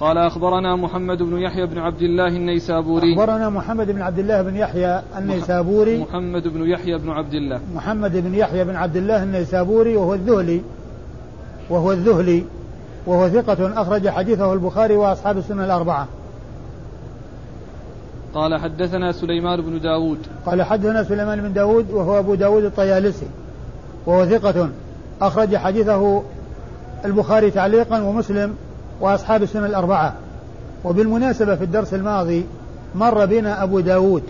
قال 0.00 0.18
أخبرنا 0.18 0.76
محمد 0.76 1.22
بن 1.22 1.38
يحيى 1.38 1.66
بن 1.66 1.78
عبد 1.78 2.02
الله 2.02 2.28
النيسابوري. 2.28 3.14
أخبرنا 3.14 3.48
محمد 3.48 3.90
بن 3.90 4.02
عبد 4.02 4.18
الله 4.18 4.42
بن 4.42 4.56
يحيى 4.56 5.02
النيسابوري. 5.18 5.98
محمد 5.98 6.48
بن 6.48 6.66
يحيى 6.66 6.98
بن 6.98 7.10
عبد 7.10 7.34
الله. 7.34 7.60
محمد 7.74 8.16
بن 8.16 8.34
يحيى 8.34 8.64
بن 8.64 8.76
عبد 8.76 8.96
الله 8.96 9.22
النيسابوري 9.22 9.96
وهو 9.96 10.14
الذهلي 10.14 10.62
وهو 11.70 11.92
الذهلي 11.92 12.44
وهو 13.06 13.28
ثقة 13.28 13.82
أخرج 13.82 14.08
حديثه 14.08 14.52
البخاري 14.52 14.96
وأصحاب 14.96 15.38
السنة 15.38 15.64
الأربعة. 15.64 16.08
قال 18.34 18.60
حدثنا 18.60 19.12
سليمان 19.12 19.60
بن 19.60 19.80
داود. 19.80 20.18
قال 20.46 20.62
حدثنا 20.62 21.04
سليمان 21.04 21.40
بن 21.40 21.52
داود 21.52 21.90
وهو 21.90 22.18
أبو 22.18 22.34
داود 22.34 22.64
الطيالسي 22.64 23.26
وهو 24.06 24.26
ثقة 24.26 24.68
أخرج 25.20 25.56
حديثه 25.56 26.22
البخاري 27.04 27.50
تعليقا 27.50 28.02
ومسلم 28.02 28.56
وأصحاب 29.00 29.42
السنة 29.42 29.66
الأربعة. 29.66 30.14
وبالمناسبة 30.84 31.54
في 31.54 31.64
الدرس 31.64 31.94
الماضي 31.94 32.46
مر 32.94 33.26
بنا 33.26 33.62
أبو 33.62 33.80
داود 33.80 34.22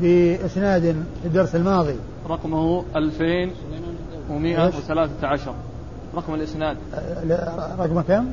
في 0.00 0.44
إسناد 0.46 0.82
في 1.22 1.28
الدرس 1.28 1.56
الماضي. 1.56 1.96
رقمه 2.28 2.84
2113 2.96 5.54
رقم 6.16 6.34
الإسناد. 6.34 6.76
رقم 7.78 8.00
كم؟ 8.00 8.26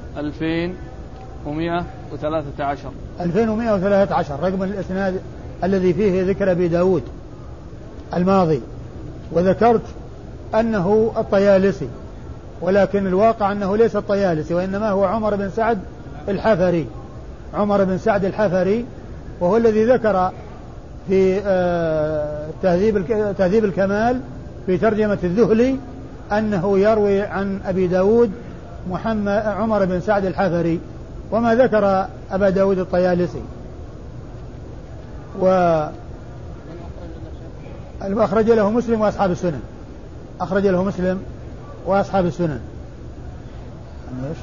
2113 1.47 2.89
2113 3.21 4.39
رقم 4.43 4.63
الإسناد 4.63 5.21
الذي 5.63 5.93
فيه 5.93 6.23
ذكر 6.23 6.51
أبي 6.51 6.67
داود 6.67 7.03
الماضي. 8.13 8.61
وذكرت 9.31 9.81
أنه 10.55 11.11
الطيالسي 11.17 11.87
ولكن 12.61 13.07
الواقع 13.07 13.51
أنه 13.51 13.77
ليس 13.77 13.95
الطيالسي 13.95 14.53
وإنما 14.53 14.89
هو 14.89 15.05
عمر 15.05 15.35
بن 15.35 15.49
سعد 15.49 15.79
الحفري. 16.27 16.87
عمر 17.53 17.83
بن 17.83 17.97
سعد 17.97 18.25
الحفري 18.25 18.85
وهو 19.39 19.57
الذي 19.57 19.85
ذكر 19.85 20.31
في 21.07 21.41
آه، 21.45 22.47
تهذيب 22.63 23.07
تهذيب 23.37 23.65
الكمال 23.65 24.21
في 24.65 24.77
ترجمة 24.77 25.17
الذهلي 25.23 25.75
أنه 26.31 26.79
يروي 26.79 27.21
عن 27.21 27.59
أبي 27.65 27.87
داود 27.87 28.31
محمد 28.89 29.43
عمر 29.45 29.85
بن 29.85 29.99
سعد 29.99 30.25
الحفري. 30.25 30.79
وما 31.31 31.55
ذكر 31.55 32.07
أبا 32.31 32.49
داود 32.49 32.79
الطيالسي. 32.79 33.41
و 35.39 35.45
أخرج 38.01 38.51
له 38.51 38.69
مسلم 38.71 39.01
وأصحاب 39.01 39.31
السنن. 39.31 39.61
أخرج 40.41 40.67
له 40.67 40.83
مسلم 40.83 41.21
وأصحاب 41.85 42.25
السنن. 42.25 42.59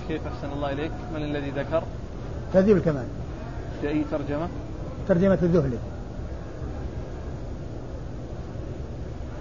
كيف 0.08 0.20
أحسن 0.26 0.52
الله 0.52 0.72
إليك؟ 0.72 0.90
من 1.14 1.22
الذي 1.22 1.50
ذكر؟ 1.50 1.82
تهذيب 2.52 2.76
الكمال. 2.76 3.04
في 3.80 3.88
أي 3.88 4.04
ترجمة؟ 4.10 4.48
ترجمة 5.08 5.38
الذهلي. 5.42 5.78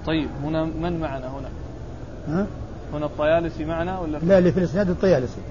طيب 0.05 0.29
هنا 0.43 0.63
من 0.63 0.99
معنا 0.99 1.27
هنا؟ 1.27 1.49
ها؟ 2.27 2.47
هنا 2.93 3.05
الطيالسي 3.05 3.65
معنا 3.65 3.99
ولا 3.99 4.17
لا 4.17 4.37
اللي 4.37 4.51
في 4.51 4.59
الإسناد 4.59 4.89
الطيالسي. 4.89 5.41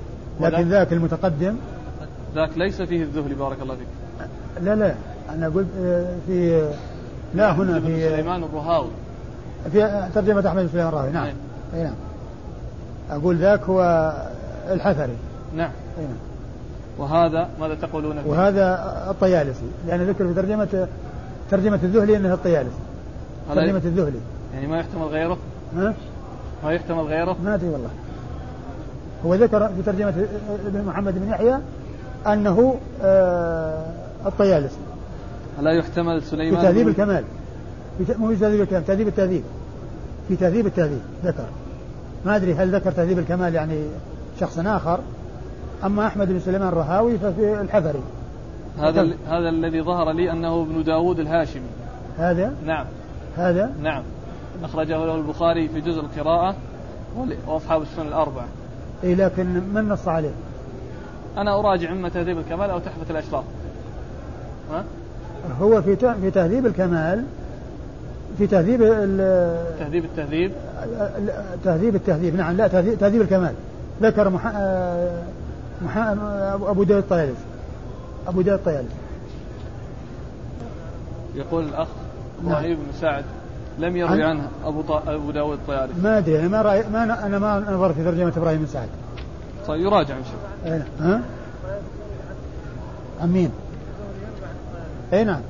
لكن 0.41 0.69
ذاك 0.69 0.93
المتقدم 0.93 1.57
ذاك 2.35 2.59
ليس 2.59 2.83
فيه 2.83 3.03
الذهلي 3.03 3.35
بارك 3.35 3.57
الله 3.63 3.75
فيك 3.75 3.87
لا 4.63 4.75
لا 4.75 4.95
أنا 5.31 5.49
قلت 5.49 5.67
آه، 5.79 6.17
في 6.27 6.69
لا 7.35 7.53
هنا 7.53 7.81
في 7.81 8.11
سليمان 8.11 8.43
الرهاوي 8.45 8.91
في 9.73 10.09
ترجمة 10.15 10.49
أحمد 10.49 10.63
بن 10.63 10.69
سليمان 10.69 10.89
الراوي 10.89 11.11
نعم 11.11 11.27
نعم. 11.27 11.35
أي 11.75 11.83
نعم 11.83 11.95
أقول 13.11 13.37
ذاك 13.37 13.63
هو 13.63 14.13
الحفري 14.71 15.17
نعم 15.57 15.71
أي 15.99 16.05
نعم 16.05 16.35
وهذا 16.99 17.49
ماذا 17.61 17.75
تقولون 17.75 18.23
فيه؟ 18.23 18.31
وهذا 18.31 18.83
الطيالسي 19.11 19.67
لأن 19.87 20.01
ذكر 20.01 20.29
في 20.29 20.35
ترجمة 20.35 20.89
ترجمة 21.51 21.81
الذهلي 21.83 22.17
أنه 22.17 22.35
الطيالسي 22.35 22.79
ترجمة 23.55 23.83
الذهلي 23.85 24.21
يعني 24.55 24.67
ما 24.67 24.79
يحتمل 24.79 25.03
غيره؟ 25.03 25.39
ها؟ 25.77 25.95
ما 26.65 26.73
يحتمل 26.73 27.03
غيره؟ 27.03 27.37
ما 27.45 27.55
أدري 27.55 27.69
والله 27.69 27.91
هو 29.27 29.35
ذكر 29.35 29.69
في 29.69 29.83
ترجمة 29.83 30.27
ابن 30.67 30.85
محمد 30.85 31.15
بن 31.19 31.29
يحيى 31.29 31.59
أنه 32.27 32.77
آه 33.03 33.85
الطيالسي 34.27 34.79
ألا 35.61 35.71
يحتمل 35.71 36.23
سليمان؟ 36.23 36.57
في 36.57 36.63
تهذيب 36.63 36.89
الكمال. 36.89 37.25
في 37.99 38.15
مو 38.19 38.29
في 38.29 38.37
تهذيب 38.37 38.61
الكمال 38.61 38.85
تهذيب 38.87 39.09
التهذيب. 39.09 39.43
في 40.29 40.37
تهذيب 40.37 40.67
التهذيب 40.67 41.03
ذكر. 41.25 41.47
ما 42.27 42.37
أدري 42.37 42.55
هل 42.55 42.75
ذكر 42.75 42.93
تهذيب 42.93 43.19
الكمال 43.19 43.55
يعني 43.55 43.85
شخص 44.41 44.59
آخر 44.59 45.01
أما 45.85 46.07
أحمد 46.07 46.29
بن 46.29 46.41
سليمان 46.41 46.69
الرهاوي 46.69 47.19
ففي 47.19 47.61
الحفري 47.61 48.01
هذا 48.79 49.03
هذا 49.29 49.49
الذي 49.49 49.83
ظهر 49.83 50.13
لي 50.13 50.33
أنه 50.33 50.63
ابن 50.63 50.85
داود 50.85 51.19
الهاشمي. 51.19 51.69
هذا؟ 52.19 52.55
نعم. 52.67 52.87
هذا؟ 53.37 53.73
نعم. 53.83 54.03
أخرجه 54.65 55.07
له 55.07 55.15
البخاري 55.15 55.69
في 55.69 55.81
جزء 55.81 56.01
القراءة 56.01 56.55
وأصحاب 57.47 57.83
السنن 57.83 58.07
الأربعة. 58.07 58.47
إيه 59.05 59.15
لكن 59.15 59.47
من 59.75 59.89
نص 59.89 60.09
عليه؟ 60.09 60.31
أنا 61.37 61.61
أراجع 61.61 61.93
إما 61.93 62.09
تهذيب 62.09 62.39
الكمال 62.39 62.71
أو 62.71 62.79
تحفة 62.79 63.11
الأشراف 63.11 63.45
ها؟ 64.73 64.85
هو 65.61 65.83
في 65.83 65.97
في 65.97 66.31
تهذيب 66.31 66.67
الكمال 66.67 67.25
في 68.39 68.47
تهذيب 68.47 68.81
تهذيب 69.79 70.05
التهذيب. 70.05 70.53
تهذيب 71.65 71.95
التهذيب 71.95 72.37
نعم 72.37 72.57
لا 72.57 72.69
تهذيب, 72.69 72.99
تهذيب 72.99 73.23
الكمال. 73.23 73.55
ذكر 74.03 74.31
محا... 74.31 74.53
محا... 75.85 76.13
أبو 76.55 76.83
داود 76.83 77.03
الطيالس. 77.03 77.39
أبو 78.29 78.41
داود 78.41 78.59
الطيالس. 78.59 78.93
يقول 81.35 81.65
الأخ 81.65 81.89
إبراهيم 82.45 82.71
نعم. 82.71 82.79
بن 82.79 82.93
سعد 83.01 83.25
لم 83.79 83.97
يروي 83.97 84.23
عنه 84.23 84.49
أبو 84.65 84.83
ط... 84.83 84.91
أبو 84.91 85.31
داود 85.31 85.59
الطيالس. 85.59 85.93
ما 86.03 86.19
أدري 86.19 86.41
أنا 86.41 86.49
ما 86.49 86.63
رأي... 86.63 86.85
ما 86.93 87.27
أنا 87.27 87.39
ما 87.39 87.65
نظر 87.71 87.93
في 87.93 88.05
ترجمة 88.05 88.33
إبراهيم 88.37 88.59
بن 88.59 88.67
سعد. 88.67 88.89
طيب 89.67 89.81
يراجع 89.81 90.17
إن 90.17 90.25
شاء 90.25 90.75
الله 90.75 90.87
ها؟ 91.01 91.21
عن 93.21 93.33
مين؟ 93.33 93.51
اي 95.13 95.25
نعم 95.25 95.41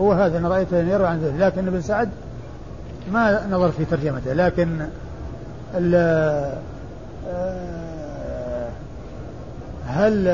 هو 0.00 0.12
هذا 0.12 0.38
أنا 0.38 0.48
رأيته 0.48 0.76
يروي 0.76 1.06
عن 1.06 1.20
ذلك 1.20 1.34
لكن 1.38 1.66
ابن 1.66 1.80
سعد 1.80 2.08
ما 3.12 3.46
نظر 3.50 3.70
في 3.70 3.84
ترجمته 3.84 4.32
لكن 4.32 4.86
ال 5.74 5.94
آه، 7.28 8.68
هل 9.86 10.26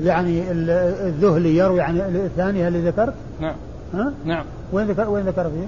يعني 0.00 0.50
الذهلي 0.50 1.56
يروي 1.56 1.80
عن 1.80 1.96
الثاني 2.00 2.68
اللي 2.68 2.88
ذكرت؟ 2.88 3.14
نعم 3.40 3.54
ها؟ 3.94 4.12
نعم 4.24 4.44
وين 4.72 4.86
ذكر 4.86 5.08
وين 5.08 5.24
ذكر 5.24 5.50
فيه؟ 5.50 5.66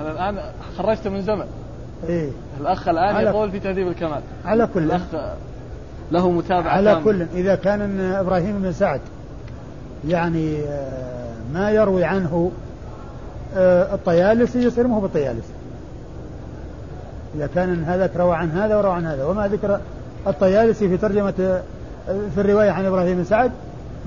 هذا 0.00 0.10
الآن 0.12 0.40
خرجته 0.78 1.10
من 1.10 1.22
زمن 1.22 1.46
إيه. 2.08 2.30
الأخ 2.60 2.88
الآن 2.88 3.26
يقول 3.26 3.50
في 3.50 3.60
تهذيب 3.60 3.88
الكمال. 3.88 4.20
على 4.44 4.68
كل 4.74 4.82
الأخ 4.82 5.02
له 6.12 6.30
متابعة 6.30 6.70
على 6.70 7.00
كل. 7.04 7.26
إذا 7.34 7.54
كان 7.54 8.00
إبراهيم 8.00 8.62
بن 8.62 8.72
سعد 8.72 9.00
يعني 10.08 10.58
آه، 10.62 11.32
ما 11.54 11.70
يروي 11.70 12.04
عنه 12.04 12.50
آه، 13.56 13.94
الطيالسي 13.94 14.62
يصير 14.62 14.86
ما 14.86 14.96
هو 14.96 15.00
بالطيالسي. 15.00 15.52
إذا 17.34 17.48
كان 17.54 17.84
هذا 17.84 18.10
روى 18.16 18.36
عن 18.36 18.50
هذا 18.50 18.76
وروى 18.76 18.92
عن 18.92 19.06
هذا. 19.06 19.24
وما 19.24 19.48
ذكر 19.48 19.80
الطيالسي 20.26 20.88
في 20.88 20.96
ترجمة 20.96 21.34
آه، 21.40 21.62
في 22.34 22.40
الرواية 22.40 22.70
عن 22.70 22.84
إبراهيم 22.84 23.16
بن 23.16 23.24
سعد 23.24 23.50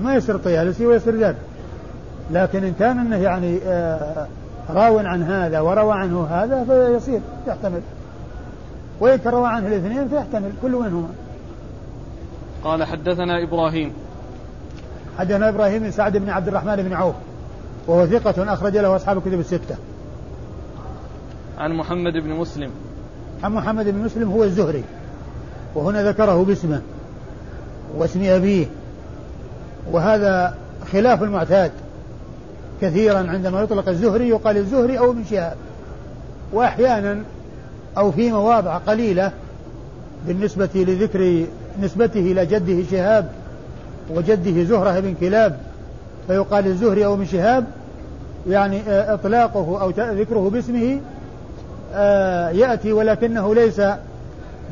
ما 0.00 0.14
يصير 0.14 0.34
الطيالسي 0.34 0.86
ويصير 0.86 1.16
ذاك. 1.16 1.36
لكن 2.30 2.64
إن 2.64 2.72
كان 2.78 2.98
أنه 2.98 3.16
يعني 3.16 3.58
راو 4.72 4.98
عن 4.98 5.22
هذا 5.22 5.60
وروى 5.60 5.92
عنه 5.92 6.26
هذا 6.30 6.64
فيصير 6.64 7.20
يحتمل 7.46 7.80
وإن 9.00 9.20
روى 9.26 9.48
عنه 9.48 9.66
الاثنين 9.66 10.08
فيحتمل 10.08 10.52
كل 10.62 10.70
منهما 10.70 11.08
قال 12.64 12.84
حدثنا 12.84 13.42
إبراهيم 13.42 13.92
حدثنا 15.18 15.48
إبراهيم 15.48 15.82
بن 15.82 15.90
سعد 15.90 16.16
بن 16.16 16.30
عبد 16.30 16.48
الرحمن 16.48 16.76
بن 16.76 16.92
عوف 16.92 17.14
وهو 17.86 18.06
ثقة 18.06 18.52
أخرج 18.52 18.76
له 18.76 18.96
أصحاب 18.96 19.18
الكتب 19.18 19.40
الستة. 19.40 19.76
عن 21.58 21.72
محمد 21.72 22.12
بن 22.12 22.30
مسلم. 22.30 22.70
عن 23.42 23.52
محمد 23.52 23.88
بن 23.88 23.98
مسلم 23.98 24.32
هو 24.32 24.44
الزهري 24.44 24.84
وهنا 25.74 26.08
ذكره 26.08 26.44
باسمه 26.44 26.82
واسم 27.96 28.24
أبيه 28.24 28.66
وهذا 29.92 30.54
خلاف 30.92 31.22
المعتاد 31.22 31.72
كثيرا 32.80 33.18
عندما 33.18 33.62
يطلق 33.62 33.88
الزهري 33.88 34.28
يقال 34.28 34.56
الزهري 34.56 34.98
أو 34.98 35.12
من 35.12 35.24
شهاب. 35.30 35.56
وأحيانا 36.52 37.22
أو 37.98 38.12
في 38.12 38.32
مواضع 38.32 38.76
قليلة 38.76 39.32
بالنسبة 40.26 40.68
لذكر 40.74 41.44
نسبته 41.82 42.20
إلى 42.20 42.46
جده 42.46 42.82
شهاب 42.90 43.28
وجده 44.10 44.64
زهرة 44.64 45.00
بن 45.00 45.14
كلاب 45.20 45.58
فيقال 46.26 46.66
الزهري 46.66 47.04
أو 47.04 47.16
من 47.16 47.26
شهاب 47.26 47.64
يعني 48.48 48.80
آه، 48.88 49.14
إطلاقه 49.14 49.82
أو 49.82 49.90
ذكره 49.90 50.50
باسمه 50.52 51.00
آه، 51.94 52.50
يأتي 52.50 52.92
ولكنه 52.92 53.54
ليس 53.54 53.80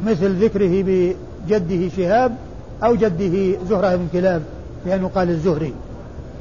مثل 0.04 0.44
ذكره 0.44 0.82
بجده 0.82 1.88
شهاب 1.96 2.36
أو 2.84 2.94
جده 2.94 3.58
زهرة 3.68 3.96
بن 3.96 4.08
كلاب 4.12 4.42
لأنه 4.86 5.10
قال 5.14 5.30
الزهري. 5.30 5.74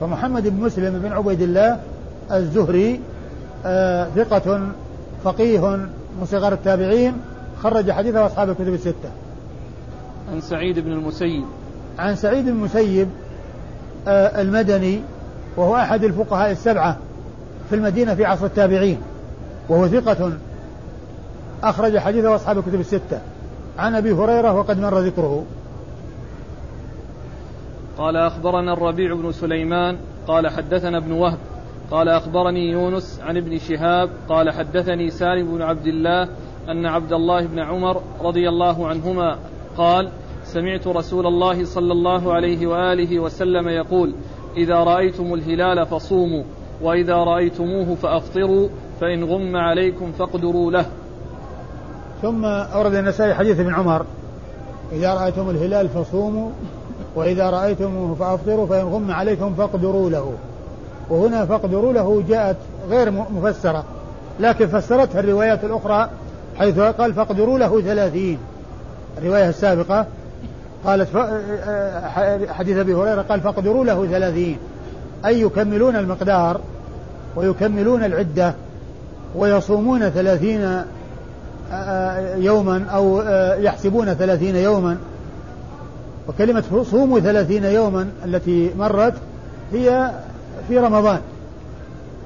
فمحمد 0.02 0.48
بن 0.48 0.64
مسلم 0.64 1.00
بن 1.00 1.12
عبيد 1.12 1.42
الله 1.42 1.80
الزهري 2.32 3.00
آه، 3.66 4.08
ثقة 4.16 4.62
فقيه 5.24 5.76
من 6.20 6.26
صغار 6.26 6.54
التابعين 6.54 7.14
خرج 7.64 7.92
حديثه 7.92 8.26
أصحاب 8.26 8.50
الكتب 8.50 8.74
الستة. 8.74 9.10
عن 10.32 10.42
سعيد 10.42 10.80
بن 10.80 10.92
المسيب. 10.92 11.44
عن 12.00 12.16
سعيد 12.16 12.46
بن 12.46 12.52
المسيب 12.52 13.08
آه، 14.08 14.42
المدني 14.42 15.02
وهو 15.58 15.76
أحد 15.76 16.04
الفقهاء 16.04 16.52
السبعة 16.52 16.98
في 17.70 17.76
المدينة 17.76 18.16
في 18.16 18.26
عصر 18.26 18.46
التابعين 18.46 18.98
وهو 19.70 19.88
ثقة 19.88 20.32
أخرج 21.64 21.98
حديثه 21.98 22.36
أصحاب 22.36 22.58
الكتب 22.58 22.80
الستة. 22.80 23.20
عن 23.80 23.96
أبي 23.96 24.12
هريرة 24.12 24.54
وقد 24.54 24.80
مر 24.80 25.00
ذكره. 25.00 25.44
قال 28.00 28.18
أخبرنا 28.18 28.74
الربيع 28.74 29.16
بن 29.16 29.32
سليمان 29.32 29.98
قال 30.28 30.48
حدثنا 30.48 30.98
ابن 30.98 31.12
وهب 31.12 31.38
قال 31.92 32.10
أخبرني 32.10 32.72
يونس 32.72 33.20
عن 33.24 33.38
ابن 33.38 33.58
شهاب 33.58 34.10
قال 34.30 34.52
حدثني 34.52 35.10
سالم 35.10 35.56
بن 35.56 35.62
عبد 35.62 35.88
الله 35.88 36.28
أن 36.70 36.86
عبد 36.86 37.14
الله 37.14 37.46
بن 37.46 37.60
عمر 37.60 38.02
رضي 38.22 38.50
الله 38.50 38.88
عنهما 38.88 39.38
قال 39.78 40.10
سمعت 40.44 40.88
رسول 40.88 41.28
الله 41.28 41.66
صلى 41.66 41.92
الله 41.92 42.34
عليه 42.34 42.68
وآله 42.68 43.20
وسلم 43.20 43.68
يقول 43.68 44.14
إذا 44.58 44.76
رأيتم 44.76 45.34
الهلال 45.34 45.86
فصوموا 45.86 46.44
وإذا 46.82 47.16
رأيتموه 47.16 47.96
فأفطروا 47.96 48.70
فإن 49.02 49.24
غم 49.24 49.56
عليكم 49.56 50.12
فاقدروا 50.12 50.72
له. 50.72 50.86
ثم 52.22 52.46
أورد 52.46 52.94
النسائي 52.94 53.34
حديث 53.34 53.60
ابن 53.60 53.74
عمر 53.74 54.06
إذا 54.92 55.14
رأيتم 55.14 55.50
الهلال 55.50 55.90
فصوموا 55.90 56.50
وإذا 57.20 57.50
رأيتموه 57.50 58.16
فأفطروا 58.16 58.68
فإن 58.68 58.84
غم 58.84 59.12
عليكم 59.12 59.54
فاقدروا 59.54 60.10
له. 60.10 60.34
وهنا 61.10 61.46
فاقدروا 61.46 61.94
له 61.94 62.24
جاءت 62.30 62.56
غير 62.90 63.12
مفسرة 63.12 63.84
لكن 64.40 64.68
فسرتها 64.68 65.20
الروايات 65.20 65.64
الأخرى 65.64 66.10
حيث 66.60 66.80
قال 66.80 67.14
فاقدروا 67.14 67.60
له 67.60 67.82
ثلاثين. 67.82 68.38
الرواية 69.18 69.50
السابقة 69.50 70.06
قالت 70.86 71.10
حديث 72.50 72.78
أبي 72.78 72.94
هريرة 72.94 73.22
قال 73.22 73.42
فاقدروا 73.42 73.86
له 73.86 74.08
ثلاثين. 74.08 74.58
أي 75.26 75.42
يكملون 75.42 75.96
المقدار 75.96 76.60
ويكملون 77.36 78.04
العدة 78.04 78.54
ويصومون 79.36 80.10
ثلاثين 80.10 80.82
يوما 82.36 82.86
أو 82.86 83.22
يحسبون 83.60 84.14
ثلاثين 84.14 84.56
يوما. 84.56 84.98
وكلمة 86.30 86.84
صوموا 86.92 87.20
ثلاثين 87.20 87.64
يوما 87.64 88.10
التي 88.26 88.72
مرت 88.78 89.14
هي 89.74 90.12
في 90.68 90.78
رمضان. 90.78 91.20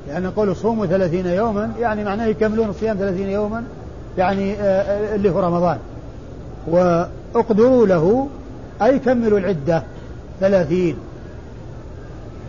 لأن 0.08 0.32
قول 0.32 0.56
صوموا 0.56 0.86
ثلاثين 0.86 1.26
يوما 1.26 1.72
يعني 1.80 2.04
معناه 2.04 2.26
يكملون 2.26 2.70
الصيام 2.70 2.98
ثلاثين 2.98 3.30
يوما 3.30 3.64
يعني 4.18 4.56
اللي 5.16 5.30
هو 5.30 5.40
رمضان. 5.40 5.78
وأقدروا 6.68 7.88
له 7.88 8.28
أي 8.82 9.00
كملوا 9.00 9.40
العدة 9.40 9.84
ثلاثين. 10.40 10.96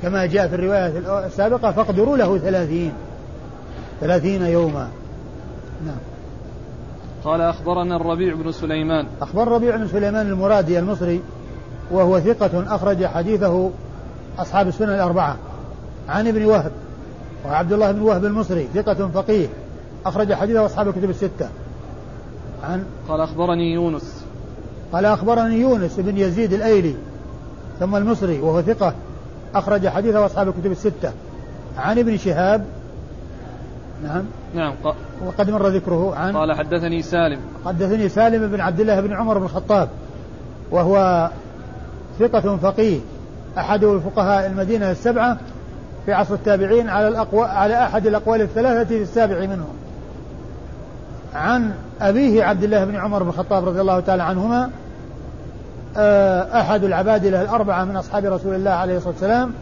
كما 0.03 0.27
جاء 0.27 0.49
في 0.49 0.55
الرواية 0.55 0.93
السابقة 1.27 1.73
فاقدروا 1.73 2.17
له 2.17 2.39
ثلاثين. 2.39 2.93
ثلاثين 4.01 4.43
يوما. 4.43 4.89
نعم. 5.87 5.97
قال 7.25 7.41
أخبرنا 7.41 7.97
الربيع 7.97 8.35
بن 8.35 8.53
سليمان. 8.53 9.07
أخبر 9.23 9.43
الربيع 9.43 9.77
بن 9.77 9.89
سليمان 9.89 10.27
المرادي 10.27 10.79
المصري 10.79 11.21
وهو 11.91 12.21
ثقة 12.21 12.75
أخرج 12.75 13.07
حديثه 13.07 13.71
أصحاب 14.39 14.69
السنن 14.69 14.95
الأربعة. 14.95 15.37
عن 16.09 16.29
ابن 16.29 16.45
وهب 16.45 16.73
وعبد 17.47 17.73
الله 17.73 17.93
بن 17.93 18.01
وهب 18.01 18.25
المصري 18.25 18.69
ثقة 18.75 19.09
فقيه 19.09 19.49
أخرج 20.07 20.33
حديثه 20.33 20.67
أصحاب 20.67 20.89
الكتب 20.89 21.11
الستة. 21.11 21.49
عن 22.65 22.85
قال 23.09 23.21
أخبرني 23.21 23.73
يونس. 23.73 24.25
قال 24.93 25.05
أخبرني 25.05 25.61
يونس 25.61 26.01
بن 26.01 26.19
يزيد 26.19 26.53
الأيلي 26.53 26.95
ثم 27.81 27.97
المصري 27.97 28.41
وهو 28.41 28.63
ثقة 28.63 28.95
أخرج 29.55 29.89
حديثه 29.89 30.27
أصحاب 30.27 30.49
الكتب 30.49 30.73
الستة. 30.73 31.13
عن 31.79 31.99
ابن 31.99 32.17
شهاب 32.17 32.65
نعم. 34.05 34.25
نعم 34.55 34.75
وقد 35.27 35.51
مر 35.51 35.69
ذكره 35.69 36.15
عن 36.17 36.37
قال 36.37 36.53
حدثني 36.53 37.03
سالم. 37.03 37.41
حدثني 37.67 38.09
سالم 38.09 38.49
بن 38.49 38.61
عبد 38.61 38.81
الله 38.81 39.01
بن 39.01 39.13
عمر 39.13 39.39
بن 39.39 39.45
الخطاب 39.45 39.89
وهو 40.71 41.31
ثقة 42.19 42.57
فقيه. 42.57 43.01
أحد 43.59 43.85
الفقهاء 43.85 44.47
المدينة 44.47 44.91
السبعة 44.91 45.39
في 46.07 46.13
عصر 46.13 46.35
التابعين 46.35 46.89
على 46.89 47.09
الأقوى 47.09 47.45
على 47.45 47.85
أحد 47.85 48.07
الأقوال 48.07 48.43
الثلاثة 48.43 48.89
في 48.89 49.03
السابع 49.03 49.41
منهم. 49.41 49.75
عن 51.35 51.75
أبيه 52.01 52.45
عبد 52.45 52.65
الله 52.65 52.85
بن 52.85 52.97
عمر 52.97 53.23
بن 53.23 53.29
الخطاب 53.29 53.69
رضي 53.69 53.81
الله 53.81 54.01
تعالى 54.01 54.23
عنهما 54.23 54.71
آه، 55.97 56.61
أحد 56.61 56.85
العبادلة 56.85 57.43
الأربعة 57.43 57.85
من 57.85 57.97
أصحاب 57.97 58.25
رسول 58.25 58.55
الله 58.55 58.71
عليه 58.71 58.97
الصلاة 58.97 59.13
والسلام 59.13 59.53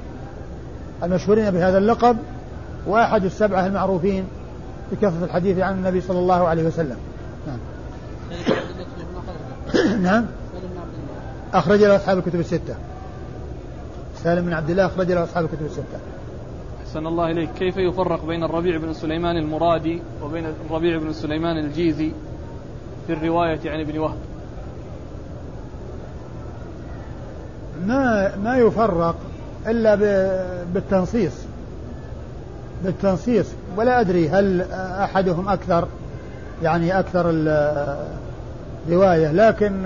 المشهورين 1.03 1.51
بهذا 1.51 1.79
اللقب 1.79 2.17
وأحد 2.87 3.25
السبعة 3.25 3.67
المعروفين 3.67 4.25
بكثرة 4.93 5.25
الحديث 5.25 5.59
عن 5.59 5.75
النبي 5.75 6.01
صلى 6.01 6.19
الله 6.19 6.49
عليه 6.49 6.65
وسلم. 6.65 6.97
نعم. 7.47 7.59
نعم. 10.03 10.25
أخرج 11.55 11.81
له 11.81 11.97
أصحاب 11.97 12.19
الكتب 12.19 12.41
الستة. 12.41 12.75
سالم 14.25 14.47
بن 14.47 14.53
عبد 14.53 14.71
الله 14.71 14.87
أخرج 14.87 15.13
له 15.13 15.25
أصحاب 15.25 15.45
الكتب 15.45 15.67
الستة. 15.67 15.99
أحسن 16.83 17.07
الله 17.07 17.31
إليك. 17.31 17.51
كيف 17.59 17.77
يفرق 17.77 18.25
بين 18.25 18.45
الربيع 18.45 18.77
بن 18.77 18.93
سليمان 18.93 19.37
المرادي 19.37 20.03
وبين 20.23 20.45
الربيع 20.67 20.99
بن 20.99 21.13
سليمان 21.13 21.59
الجيزي 21.59 22.13
في 23.07 23.13
الرواية 23.13 23.61
عن 23.71 23.81
ابن 23.81 23.99
وهب؟ 23.99 24.17
ما 27.87 28.37
ما 28.37 28.57
يفرق 28.57 29.17
إلا 29.67 29.95
بالتنصيص. 30.75 31.35
بالتنصيص. 32.85 33.47
ولا 33.77 34.01
أدري 34.01 34.29
هل 34.29 34.63
أحدهم 34.73 35.49
أكثر 35.49 35.89
يعني 36.63 36.99
أكثر 36.99 37.31
الرواية 38.89 39.33
لكن 39.33 39.85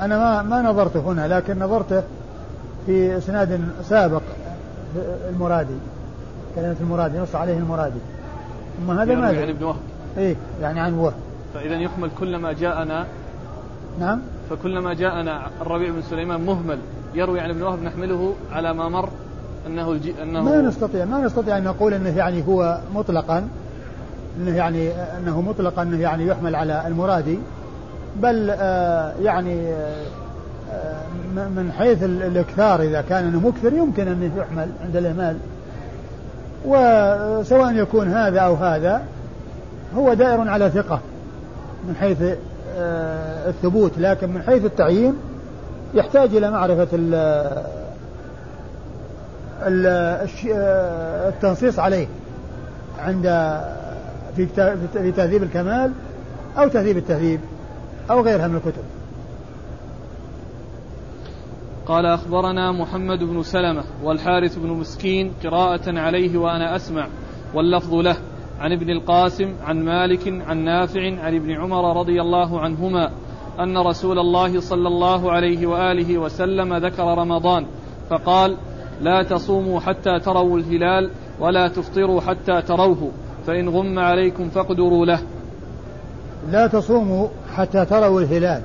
أنا 0.00 0.18
ما 0.18 0.42
ما 0.42 0.62
نظرت 0.62 0.96
هنا 0.96 1.28
لكن 1.38 1.58
نظرته 1.58 2.02
في 2.86 3.18
إسناد 3.18 3.60
سابق 3.82 4.22
المرادي 5.28 5.74
كلمة 6.54 6.76
المرادي 6.80 7.18
نص 7.18 7.34
عليه 7.34 7.58
المرادي. 7.58 7.98
أما 8.82 9.02
هذا 9.02 9.14
ما 9.14 9.30
يعني 9.30 9.50
ابن 9.50 9.64
وهب. 9.64 9.76
إيه 10.18 10.36
يعني 10.62 10.80
عن 10.80 10.94
وهب. 10.94 11.14
فإذا 11.54 11.76
يحمل 11.76 12.10
كلما 12.20 12.52
جاءنا 12.52 13.06
نعم. 14.00 14.20
فكلما 14.50 14.94
جاءنا 14.94 15.50
الربيع 15.60 15.90
بن 15.90 16.02
سليمان 16.10 16.40
مهمل 16.40 16.78
يروي 17.14 17.40
عن 17.40 17.50
ابن 17.50 17.62
وهب 17.62 17.82
نحمله 17.82 18.34
على 18.52 18.74
ما 18.74 18.88
مر 18.88 19.08
أنه 19.66 19.92
الجي 19.92 20.22
أنه 20.22 20.42
ما 20.42 20.60
نستطيع 20.60 21.04
ما 21.04 21.20
نستطيع 21.20 21.58
أن 21.58 21.64
نقول 21.64 21.94
إنه 21.94 22.16
يعني 22.16 22.44
هو 22.48 22.78
مطلقا 22.94 23.48
إنه 24.40 24.56
يعني 24.56 24.90
أنه 24.90 25.40
مطلقا 25.40 25.82
إنه 25.82 26.00
يعني 26.00 26.26
يحمل 26.26 26.56
على 26.56 26.86
المرادي. 26.86 27.38
بل 28.16 28.50
آه 28.50 29.12
يعني 29.22 29.72
آه 29.72 31.02
من 31.34 31.72
حيث 31.78 32.02
الإكثار 32.02 32.82
إذا 32.82 33.00
كان 33.00 33.24
أنه 33.24 33.40
مكثر 33.48 33.72
يمكن 33.72 34.08
انه 34.08 34.30
يحمل 34.36 34.68
عند 34.84 34.96
الإهمال. 34.96 35.36
وسواء 36.64 37.74
يكون 37.74 38.08
هذا 38.08 38.40
أو 38.40 38.54
هذا 38.54 39.02
هو 39.96 40.14
دائر 40.14 40.48
على 40.48 40.70
ثقة 40.70 41.00
من 41.88 41.96
حيث 41.96 42.22
آه 42.78 43.48
الثبوت. 43.48 43.92
لكن 43.98 44.28
من 44.28 44.42
حيث 44.42 44.64
التعيين 44.64 45.14
يحتاج 45.94 46.36
إلى 46.36 46.50
معرفة 46.50 46.88
ال 46.92 47.14
ال 49.66 49.86
التنصيص 51.28 51.78
عليه 51.78 52.06
عند 52.98 53.26
في 54.36 55.12
تهذيب 55.16 55.42
الكمال 55.42 55.92
أو 56.58 56.68
تهذيب 56.68 56.96
التهذيب. 56.96 57.40
أو 58.10 58.20
غيرها 58.20 58.48
من 58.48 58.56
الكتب. 58.56 58.82
قال 61.86 62.06
أخبرنا 62.06 62.72
محمد 62.72 63.18
بن 63.18 63.42
سلمة 63.42 63.84
والحارث 64.04 64.58
بن 64.58 64.68
مسكين 64.68 65.32
قراءة 65.44 65.98
عليه 65.98 66.38
وأنا 66.38 66.76
أسمع 66.76 67.08
واللفظ 67.54 67.94
له 67.94 68.16
عن 68.60 68.72
ابن 68.72 68.90
القاسم 68.90 69.54
عن 69.62 69.84
مالك 69.84 70.28
عن 70.48 70.64
نافع 70.64 71.00
عن 71.00 71.34
ابن 71.34 71.50
عمر 71.50 72.00
رضي 72.00 72.20
الله 72.20 72.60
عنهما 72.60 73.10
أن 73.60 73.78
رسول 73.78 74.18
الله 74.18 74.60
صلى 74.60 74.88
الله 74.88 75.32
عليه 75.32 75.66
وآله 75.66 76.18
وسلم 76.18 76.74
ذكر 76.74 77.04
رمضان 77.04 77.66
فقال 78.10 78.56
لا 79.00 79.22
تصوموا 79.22 79.80
حتى 79.80 80.20
تروا 80.20 80.58
الهلال 80.58 81.10
ولا 81.40 81.68
تفطروا 81.68 82.20
حتى 82.20 82.62
تروه 82.62 83.10
فإن 83.46 83.68
غم 83.68 83.98
عليكم 83.98 84.48
فاقدروا 84.48 85.06
له. 85.06 85.20
لا 86.50 86.66
تصوموا 86.66 87.28
حتى 87.56 87.84
تروا 87.84 88.20
الهلال 88.20 88.62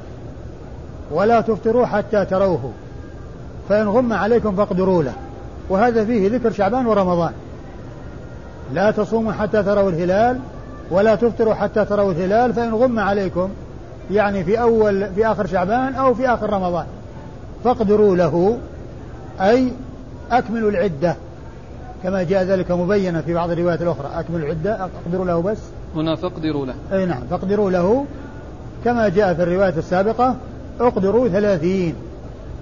ولا 1.12 1.42
تفطروا 1.42 1.86
حتى 1.86 2.26
تروه 2.26 2.72
فإن 3.70 3.88
غم 3.88 4.14
عليكم 4.14 4.56
فاقدروا 4.56 5.04
له. 5.04 5.14
وهذا 5.70 6.06
فيه 6.06 6.30
ذكر 6.30 6.52
شعبان 6.52 6.86
ورمضان. 6.86 7.32
لا 8.74 8.92
تصوموا 8.92 9.34
حتى 9.34 9.64
تروا 9.64 9.90
الهلال 9.90 10.40
ولا 10.92 11.16
تفطروا 11.16 11.54
حتى 11.54 11.86
تروا 11.86 12.12
الهلال 12.12 12.54
فإن 12.54 12.74
غم 12.74 13.00
عليكم 13.00 13.50
يعني 14.12 14.44
في 14.44 14.62
أول 14.62 15.14
في 15.14 15.28
آخر 15.28 15.48
شعبان 15.48 15.96
أو 15.96 16.14
في 16.14 16.28
آخر 16.28 16.50
رمضان. 16.50 16.86
فاقدروا 17.64 18.16
له 18.16 18.58
أي 19.42 19.72
أكملوا 20.32 20.72
العدة 20.72 21.16
كما 22.04 22.24
جاء 22.24 22.44
ذلك 22.44 22.72
مبينا 22.72 23.22
في 23.22 23.34
بعض 23.34 23.52
الروايات 23.52 23.82
الأخرى. 23.82 24.12
أكملوا 24.16 24.46
العدة 24.46 24.88
أقدروا 25.06 25.26
له 25.26 25.42
بس. 25.42 25.58
هنا 26.00 26.16
فاقدروا 26.16 26.66
له. 26.66 26.76
أي 26.92 27.06
نعم 27.06 27.22
فاقدروا 27.30 27.72
له. 27.72 28.06
كما 28.86 29.10
جاء 29.10 29.34
في 29.34 29.44
الرواية 29.44 29.78
السابقة 29.78 30.36
اقدروا 30.80 31.28
ثلاثين. 31.28 31.96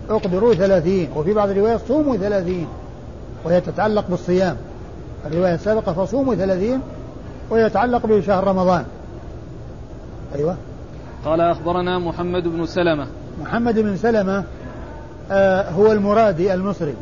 اقدروا 0.09 0.53
ثلاثين. 0.53 1.09
وفي 1.15 1.33
بعض 1.33 1.49
الروايات 1.49 1.79
صوموا 1.87 2.17
ثلاثين. 2.17 2.67
وهي 3.45 3.61
تتعلق 3.61 4.05
بالصيام. 4.09 4.57
الرواية 5.25 5.53
السابقة 5.53 5.93
فصوموا 5.93 6.35
ثلاثين 6.35 6.79
ويتعلق 7.49 8.05
بشهر 8.05 8.47
رمضان. 8.47 8.85
أيوة. 10.35 10.55
قال 11.25 11.41
أخبرنا 11.41 11.99
محمد 11.99 12.43
بن 12.43 12.65
سلمة. 12.65 13.07
محمد 13.41 13.79
بن 13.79 13.97
سلمة 13.97 14.43
آه 15.31 15.69
هو 15.69 15.91
المرادي 15.91 16.53
المصري. 16.53 16.95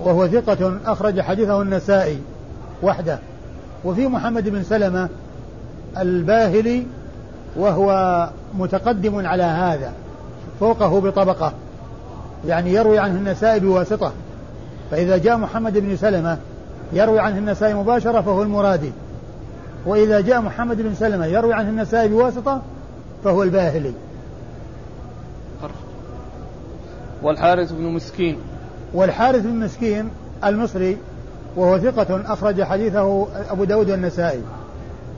وهو 0.00 0.28
ثقة 0.28 0.78
أخرج 0.86 1.20
حديثه 1.20 1.62
النسائي. 1.62 2.18
وحده. 2.82 3.18
وفي 3.84 4.06
محمد 4.06 4.48
بن 4.48 4.62
سلمة 4.62 5.08
الباهلي 5.98 6.86
وهو 7.56 8.30
متقدم 8.54 9.26
على 9.26 9.42
هذا 9.42 9.92
فوقه 10.60 11.00
بطبقة 11.00 11.52
يعني 12.46 12.72
يروي 12.72 12.98
عنه 12.98 13.14
النسائي 13.14 13.60
بواسطة. 13.60 14.12
فإذا 14.90 15.16
جاء 15.16 15.36
محمد 15.36 15.78
بن 15.78 15.96
سلمة 15.96 16.38
يروي 16.92 17.20
عنه 17.20 17.38
النسائي 17.38 17.74
مباشرة 17.74 18.20
فهو 18.20 18.42
المرادي. 18.42 18.92
وإذا 19.86 20.20
جاء 20.20 20.40
محمد 20.40 20.82
بن 20.82 20.94
سلمة 20.94 21.26
يروي 21.26 21.54
عنه 21.54 21.68
النسائي 21.68 22.08
بواسطة 22.08 22.62
فهو 23.24 23.42
الباهلي. 23.42 23.92
والحارث 27.22 27.72
بن 27.72 27.84
مسكين. 27.84 28.38
والحارث 28.94 29.42
بن 29.42 29.60
مسكين 29.60 30.10
المصري 30.44 30.96
وهو 31.56 31.78
ثقة 31.78 32.32
أخرج 32.32 32.62
حديثه 32.62 33.26
أبو 33.50 33.64
داود 33.64 33.90
والنسائي. 33.90 34.42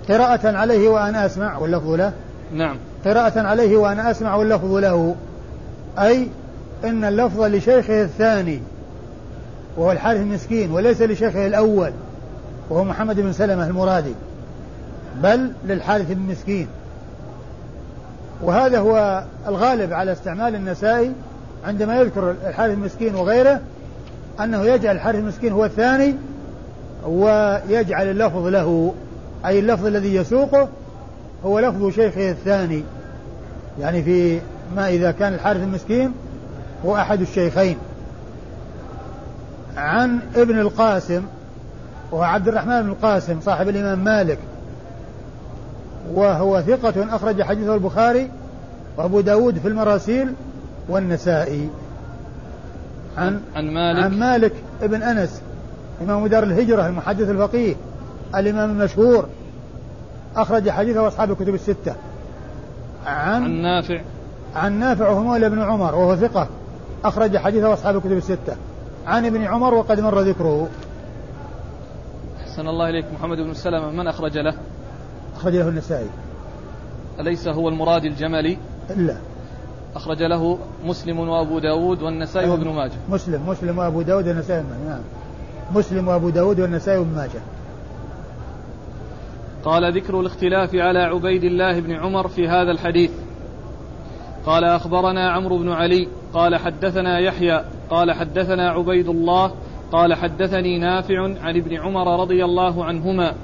قراءة 0.09 0.57
عليه 0.57 0.89
وأنا 0.89 1.27
أسمع 1.27 1.59
واللفظ 1.59 1.91
له. 1.91 2.13
نعم. 2.53 2.77
قراءة 3.05 3.41
عليه 3.41 3.77
وأنا 3.77 4.11
أسمع 4.11 4.35
واللفظ 4.35 4.75
له. 4.75 5.15
أي 5.99 6.29
إن 6.85 7.05
اللفظ 7.05 7.43
لشيخه 7.43 8.03
الثاني 8.03 8.61
وهو 9.77 9.93
الحارث 9.93 10.21
المسكين 10.21 10.71
وليس 10.71 11.03
لشيخه 11.03 11.47
الأول 11.47 11.93
وهو 12.71 12.85
محمد 12.85 13.21
بن 13.21 13.33
سلمة 13.33 13.67
المرادي 13.67 14.15
بل 15.23 15.53
للحارث 15.65 16.13
بن 16.13 16.23
مسكين 16.23 16.69
وهذا 18.43 18.79
هو 18.79 19.25
الغالب 19.49 19.93
على 19.93 20.13
استعمال 20.13 20.55
النسائي 20.55 21.13
عندما 21.67 22.01
يذكر 22.01 22.35
الحارث 22.47 22.75
المسكين 22.75 23.15
وغيره 23.15 23.61
أنه 24.41 24.63
يجعل 24.65 24.97
الحارث 24.97 25.19
المسكين 25.19 25.53
هو 25.53 25.65
الثاني 25.65 26.15
ويجعل 27.07 28.11
اللفظ 28.11 28.47
له 28.47 28.95
أي 29.47 29.59
اللفظ 29.59 29.87
الذي 29.87 30.15
يسوقه 30.15 30.69
هو 31.45 31.59
لفظ 31.59 31.89
شيخه 31.89 32.31
الثاني. 32.31 32.85
يعني 33.81 34.03
في 34.03 34.41
ما 34.77 34.89
إذا 34.89 35.11
كان 35.11 35.35
الحارث 35.35 35.63
المسكين 35.63 36.13
هو 36.87 36.97
أحد 36.97 37.21
الشيخين. 37.21 37.77
عن 39.77 40.19
ابن 40.37 40.59
القاسم 40.59 41.23
وهو 42.13 42.23
عبد 42.23 42.49
الرحمن 42.49 42.83
بن 42.83 42.89
القاسم 42.89 43.41
صاحب 43.41 43.69
الإمام 43.69 44.05
مالك 44.05 44.39
وهو 46.15 46.61
ثقة 46.61 47.17
أخرج 47.17 47.43
حديثه 47.43 47.75
البخاري 47.75 48.31
وأبو 48.97 49.21
داود 49.21 49.59
في 49.59 49.69
المراسيل 49.69 50.33
والنسائي. 50.89 51.69
عن 53.17 53.41
عن 53.57 53.71
مالك. 53.71 54.05
عن 54.05 54.19
مالك 54.19 54.53
ابن 54.83 55.03
أنس 55.03 55.43
إمام 56.03 56.27
دار 56.27 56.43
الهجرة 56.43 56.87
المحدث 56.87 57.31
الفقيه 57.31 57.75
الإمام 58.35 58.71
المشهور 58.71 59.29
أخرج 60.37 60.71
حديثه 60.71 61.09
أصحاب 61.09 61.31
الكتب 61.31 61.55
الستة. 61.55 61.95
عن, 63.07 63.43
عن 63.43 63.51
نافع. 63.51 64.01
عن 64.57 64.73
نافع 64.73 65.09
وهو 65.09 65.23
مولى 65.23 65.47
ابن 65.47 65.63
عمر 65.63 65.95
وهو 65.95 66.17
ثقة 66.17 66.49
أخرج 67.05 67.37
حديثه 67.37 67.73
أصحاب 67.73 67.97
الكتب 67.97 68.13
الستة. 68.13 68.57
عن 69.07 69.27
ابن 69.27 69.45
عمر 69.45 69.75
وقد 69.75 70.01
مر 70.01 70.21
ذكره. 70.21 70.69
أحسن 72.41 72.69
الله 72.69 72.89
إليك 72.89 73.05
محمد 73.15 73.39
بن 73.39 73.55
سلمة 73.55 73.91
من 73.91 74.07
أخرج 74.07 74.39
له؟ 74.39 74.55
أخرج 75.37 75.57
له 75.57 75.69
النسائي. 75.69 76.09
أليس 77.21 77.49
هو 77.49 77.69
المراد 77.69 78.05
الجملي؟ 78.05 78.59
لا. 78.97 79.17
أخرج 79.97 80.23
له 80.23 80.59
مسلم 80.85 81.19
وأبو 81.19 81.59
داود 81.59 82.03
والنسائي 82.03 82.51
وابن 82.51 82.69
ماجه. 82.69 82.93
مسلم 83.09 83.49
مسلم 83.49 83.79
وأبو 83.79 84.03
داود 84.03 84.29
والنسائي 84.29 84.65
نعم. 84.87 85.01
مسلم 85.75 86.09
وأبو 86.09 86.31
داود 86.31 86.61
والنسائي 86.61 86.99
وابن 86.99 87.15
ماجه. 87.15 87.41
قال 89.65 89.97
ذكر 89.97 90.21
الاختلاف 90.21 90.75
على 90.75 90.99
عبيد 90.99 91.45
الله 91.45 91.81
بن 91.81 91.93
عمر 91.93 92.29
في 92.29 92.49
هذا 92.49 92.71
الحديث. 92.71 93.11
قال 94.47 94.65
أخبرنا 94.65 95.31
عمرو 95.31 95.59
بن 95.59 95.73
علي. 95.73 96.09
قال 96.35 96.57
حدثنا 96.57 97.19
يحيى. 97.19 97.65
قال 97.91 98.13
حدثنا 98.13 98.71
عبيد 98.71 99.09
الله. 99.09 99.53
قال 99.93 100.15
حدثني 100.15 100.79
نافع 100.79 101.23
عن 101.23 101.57
ابن 101.57 101.77
عمر 101.77 102.21
رضي 102.21 102.45
الله 102.45 102.85
عنهما 102.85 103.35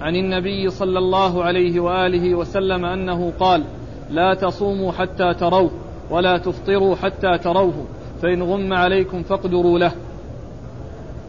عن 0.00 0.16
النبي 0.16 0.70
صلى 0.70 0.98
الله 0.98 1.44
عليه 1.44 1.80
وآله 1.80 2.34
وسلم 2.34 2.84
أنه 2.84 3.32
قال 3.40 3.64
لا 4.10 4.34
تصوموا 4.34 4.92
حتى 4.92 5.34
تروه. 5.34 5.70
ولا 6.10 6.38
تفطروا 6.38 6.96
حتى 6.96 7.38
تروه 7.38 7.74
فإن 8.22 8.42
غم 8.42 8.72
عليكم 8.72 9.22
فاقدروا 9.22 9.78
له. 9.78 9.92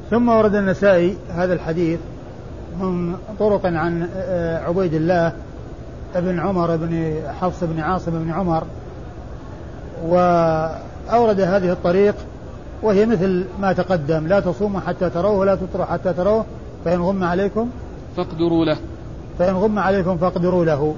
ثم 0.10 0.30
ورد 0.30 0.56
النسائي 0.56 1.18
هذا 1.30 1.54
الحديث 1.54 2.00
من 2.80 3.16
طرق 3.40 3.66
عن 3.66 4.10
عبيد 4.68 4.94
الله 4.94 5.34
بن 6.16 6.40
عمر 6.40 6.76
بن 6.76 7.22
حفص 7.42 7.64
بن 7.64 7.80
عاصم 7.80 8.12
بن 8.12 8.32
عمر 8.32 8.64
وأورد 10.08 11.42
هذه 11.42 11.72
الطريق 11.72 12.16
وهي 12.84 13.06
مثل 13.06 13.46
ما 13.62 13.74
تقدم 13.74 14.28
لا 14.28 14.40
تصوموا 14.40 14.80
حتى 14.80 15.10
تروه 15.10 15.32
ولا 15.32 15.56
تفطروا 15.56 15.86
حتى 15.86 16.14
تروه 16.14 16.46
فإن 16.86 17.02
غم 17.02 17.24
عليكم 17.24 17.70
فاقدروا 18.18 18.66
له. 18.66 18.78
فإن 19.40 19.56
غم 19.56 19.80
عليكم 19.80 20.18
فاقدروا 20.18 20.66
له. 20.66 20.96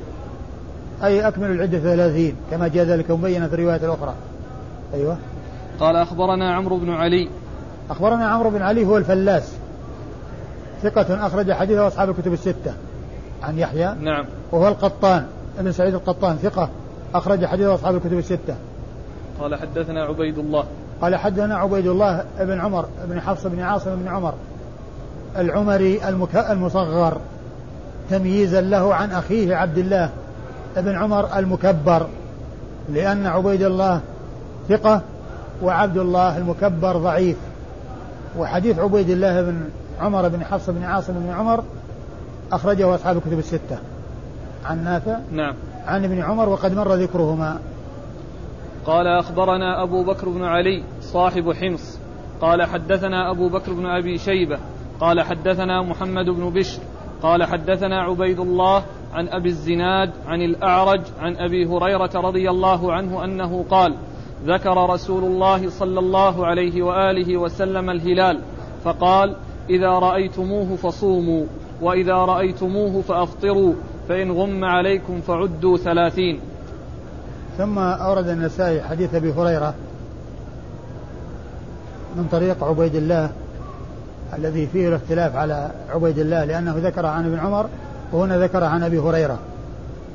أي 1.04 1.28
أكملوا 1.28 1.56
العدة 1.56 1.80
ثلاثين 1.80 2.36
كما 2.52 2.68
جاء 2.68 2.86
ذلك 2.86 3.12
مبينا 3.12 3.48
في 3.48 3.54
الرواية 3.54 3.86
الأخرى. 3.86 4.14
أيوة. 4.94 5.18
قال 5.80 5.96
أخبرنا 5.96 6.54
عمرو 6.54 6.78
بن 6.78 6.90
علي. 6.90 7.30
أخبرنا 7.90 8.28
عمرو 8.28 8.50
بن 8.50 8.62
علي 8.62 8.86
هو 8.86 8.98
الفلاس. 8.98 9.54
ثقة 10.84 11.28
أخرج 11.28 11.52
حديثه 11.52 11.88
أصحاب 11.88 12.10
الكتب 12.10 12.34
الستة. 12.34 12.74
عن 13.44 13.60
يحيى. 13.60 13.96
نعم. 14.00 14.26
وهو 14.52 14.68
القطان 14.68 15.26
ابن 15.60 15.72
سعيد 15.72 15.94
القطان 15.94 16.36
ثقة 16.38 16.70
أخرج 17.16 17.46
حديثه 17.46 17.76
أصحاب 17.76 17.96
الكتب 17.96 18.18
الستة. 18.18 18.56
قال 19.40 19.56
حدثنا 19.56 20.04
عبيد 20.04 20.38
الله. 20.38 20.64
قال 21.02 21.16
حدثنا 21.16 21.56
عبيد 21.56 21.88
الله 21.88 22.24
بن 22.40 22.60
عمر 22.60 22.86
بن 23.08 23.22
حفص 23.22 23.48
بن 23.48 23.60
عاصم 23.60 23.96
بن 23.96 24.08
عمر. 24.08 24.34
العمري 25.38 26.08
المك... 26.08 26.36
المصغر. 26.36 27.18
تمييزا 28.10 28.62
له 28.62 28.94
عن 28.96 29.12
أخيه 29.12 29.56
عبد 29.56 29.78
الله. 29.78 30.10
بن 30.78 30.96
عمر 30.96 31.38
المكبر 31.38 32.08
لأن 32.90 33.26
عبيد 33.26 33.62
الله 33.62 34.02
ثقة 34.70 35.02
وعبد 35.64 35.98
الله 35.98 36.38
المكبر 36.38 36.98
ضعيف. 36.98 37.38
وحديث 38.38 38.80
عبيد 38.80 39.10
الله 39.10 39.42
بن 39.42 39.62
عمر 40.00 40.28
بن 40.28 40.46
حفص 40.46 40.70
بن 40.70 40.84
عاصم 40.84 41.14
بن 41.14 41.30
عمر 41.30 41.64
أخرجه 42.52 42.96
أصحاب 42.96 43.18
الكتب 43.18 43.40
الستة. 43.40 43.78
عن 44.66 44.84
نافع 44.84 45.20
نعم. 45.32 45.54
عن 45.88 46.04
ابن 46.04 46.22
عمر 46.22 46.50
وقد 46.50 46.74
مر 46.74 46.94
ذكرهما. 46.94 47.60
قال 48.86 49.08
أخبرنا 49.08 49.84
أبو 49.84 50.04
بكر 50.04 50.30
بن 50.30 50.44
علي 50.44 50.84
صاحب 51.02 51.52
حمص. 51.52 52.00
قال 52.42 52.64
حدثنا 52.64 53.32
أبو 53.32 53.50
بكر 53.50 53.74
بن 53.74 53.86
أبي 53.86 54.18
شيبة. 54.18 54.58
قال 55.00 55.22
حدثنا 55.22 55.82
محمد 55.82 56.26
بن 56.26 56.50
بشر. 56.50 56.80
قال 57.24 57.44
حدثنا 57.44 58.02
عبيد 58.02 58.40
الله 58.40 58.84
عن 59.14 59.28
أبي 59.28 59.50
الزناد 59.50 60.12
عن 60.28 60.42
الأعرج 60.42 61.02
عن 61.20 61.36
أبي 61.36 61.66
هريرة 61.66 62.12
رضي 62.16 62.50
الله 62.50 62.94
عنه 62.94 63.24
أنه 63.24 63.66
قال 63.70 63.96
ذكر 64.46 64.90
رسول 64.90 65.24
الله 65.24 65.70
صلى 65.70 66.00
الله 66.00 66.46
عليه 66.46 66.82
وآله 66.84 67.38
وسلم 67.38 67.90
الهلال 67.90 68.40
فقال 68.84 69.36
إذا 69.70 69.90
رأيتموه 69.90 70.76
فصوموا 70.76 71.46
وإذا 71.82 72.14
رأيتموه 72.14 73.02
فأفطروا 73.02 73.74
فإن 74.10 74.32
غم 74.32 74.66
عليكم 74.66 75.22
فعدوا 75.22 75.78
ثلاثين. 75.78 76.40
ثم 77.58 77.80
أورد 77.80 78.28
النسائي 78.28 78.82
حديث 78.82 79.16
أبي 79.16 79.32
هريرة 79.32 79.74
من 82.16 82.28
طريق 82.32 82.64
عبيد 82.64 82.96
الله 82.96 83.30
الذي 84.38 84.68
فيه 84.68 84.88
الاختلاف 84.88 85.36
على 85.36 85.72
عبيد 85.90 86.20
الله 86.20 86.46
لأنه 86.46 86.76
ذكر 86.78 87.06
عن 87.06 87.26
ابن 87.26 87.40
عمر 87.40 87.66
وهنا 88.12 88.38
ذكر 88.38 88.64
عن 88.64 88.84
أبي 88.84 89.00
هريرة. 89.00 89.40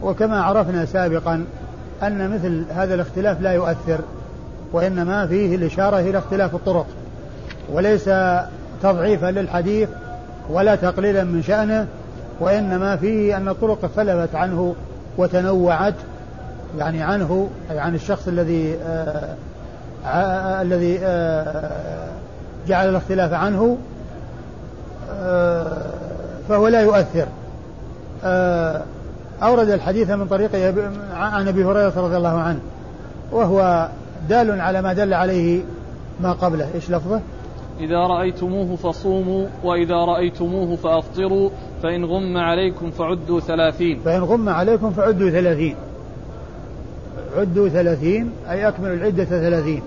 وكما 0.03 0.43
عرفنا 0.43 0.85
سابقا 0.85 1.45
أن 2.03 2.31
مثل 2.31 2.65
هذا 2.75 2.95
الاختلاف 2.95 3.41
لا 3.41 3.53
يؤثر 3.53 3.99
وإنما 4.73 5.27
فيه 5.27 5.57
الإشارة 5.57 5.99
إلى 5.99 6.19
اختلاف 6.19 6.55
الطرق. 6.55 6.87
وليس 7.73 8.11
تضعيفا 8.83 9.27
للحديث 9.27 9.89
ولا 10.51 10.75
تقليلا 10.75 11.25
من 11.25 11.43
شأنه 11.43 11.87
وإنما 12.41 12.97
فيه 12.97 13.37
أن 13.37 13.49
الطرق 13.49 13.85
اختلفت 13.85 14.35
عنه 14.35 14.75
وتنوعت 15.19 15.95
يعني 16.79 17.03
عنه 17.03 17.49
أي 17.71 17.79
عن 17.79 17.95
الشخص 17.95 18.29
الذي 18.29 18.75
آآ 18.87 19.35
آه، 20.05 20.09
آآ 20.09 20.59
آه، 20.59 20.63
الذي 20.63 20.99
آآ 20.99 21.05
آه، 21.05 22.09
جعل 22.69 22.89
الاختلاف 22.89 23.33
عنه 23.33 23.79
فهو 26.49 26.69
لا 26.69 26.81
يؤثر. 26.81 27.27
أورد 29.43 29.69
الحديث 29.69 30.11
من 30.11 30.27
طريق 30.27 30.55
عن 31.15 31.49
أبي 31.49 31.65
هريرة 31.65 31.93
رضي 31.97 32.17
الله 32.17 32.39
عنه 32.41 32.61
وهو 33.33 33.89
دال 34.29 34.61
على 34.61 34.83
ما 34.83 34.93
دل 34.93 35.15
عليه 35.15 35.63
ما 36.21 36.33
قبله. 36.33 36.69
إيش 36.75 36.91
لفظه؟ 36.91 37.21
إذا 37.81 37.99
رأيتموه 37.99 38.77
فصوموا 38.77 39.47
وإذا 39.65 39.95
رأيتموه 39.95 40.77
فأفطروا 40.77 41.51
فإن 41.83 42.05
غم 42.05 42.37
عليكم 42.37 42.91
فعدوا 42.91 43.41
ثلاثين. 43.41 44.01
فإن 44.05 44.23
غم 44.23 44.49
عليكم 44.49 44.91
فعدوا 44.91 45.31
ثلاثين. 45.31 45.77
عدوا 47.37 47.69
ثلاثين 47.69 48.31
أي 48.51 48.69
أكملوا 48.69 48.95
العدة 48.95 49.25
ثلاثين. 49.25 49.83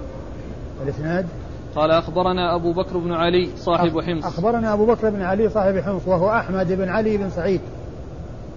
الإسناد؟ 0.83 1.25
قال 1.75 1.91
أخبرنا 1.91 2.55
أبو 2.55 2.73
بكر 2.73 2.97
بن 2.97 3.11
علي 3.11 3.49
صاحب 3.57 3.99
حمص. 4.01 4.25
أخبرنا 4.25 4.73
أبو 4.73 4.85
بكر 4.85 5.09
بن 5.09 5.21
علي 5.21 5.49
صاحب 5.49 5.77
حمص 5.77 6.01
وهو 6.07 6.29
أحمد 6.29 6.73
بن 6.73 6.89
علي 6.89 7.17
بن 7.17 7.29
سعيد. 7.29 7.61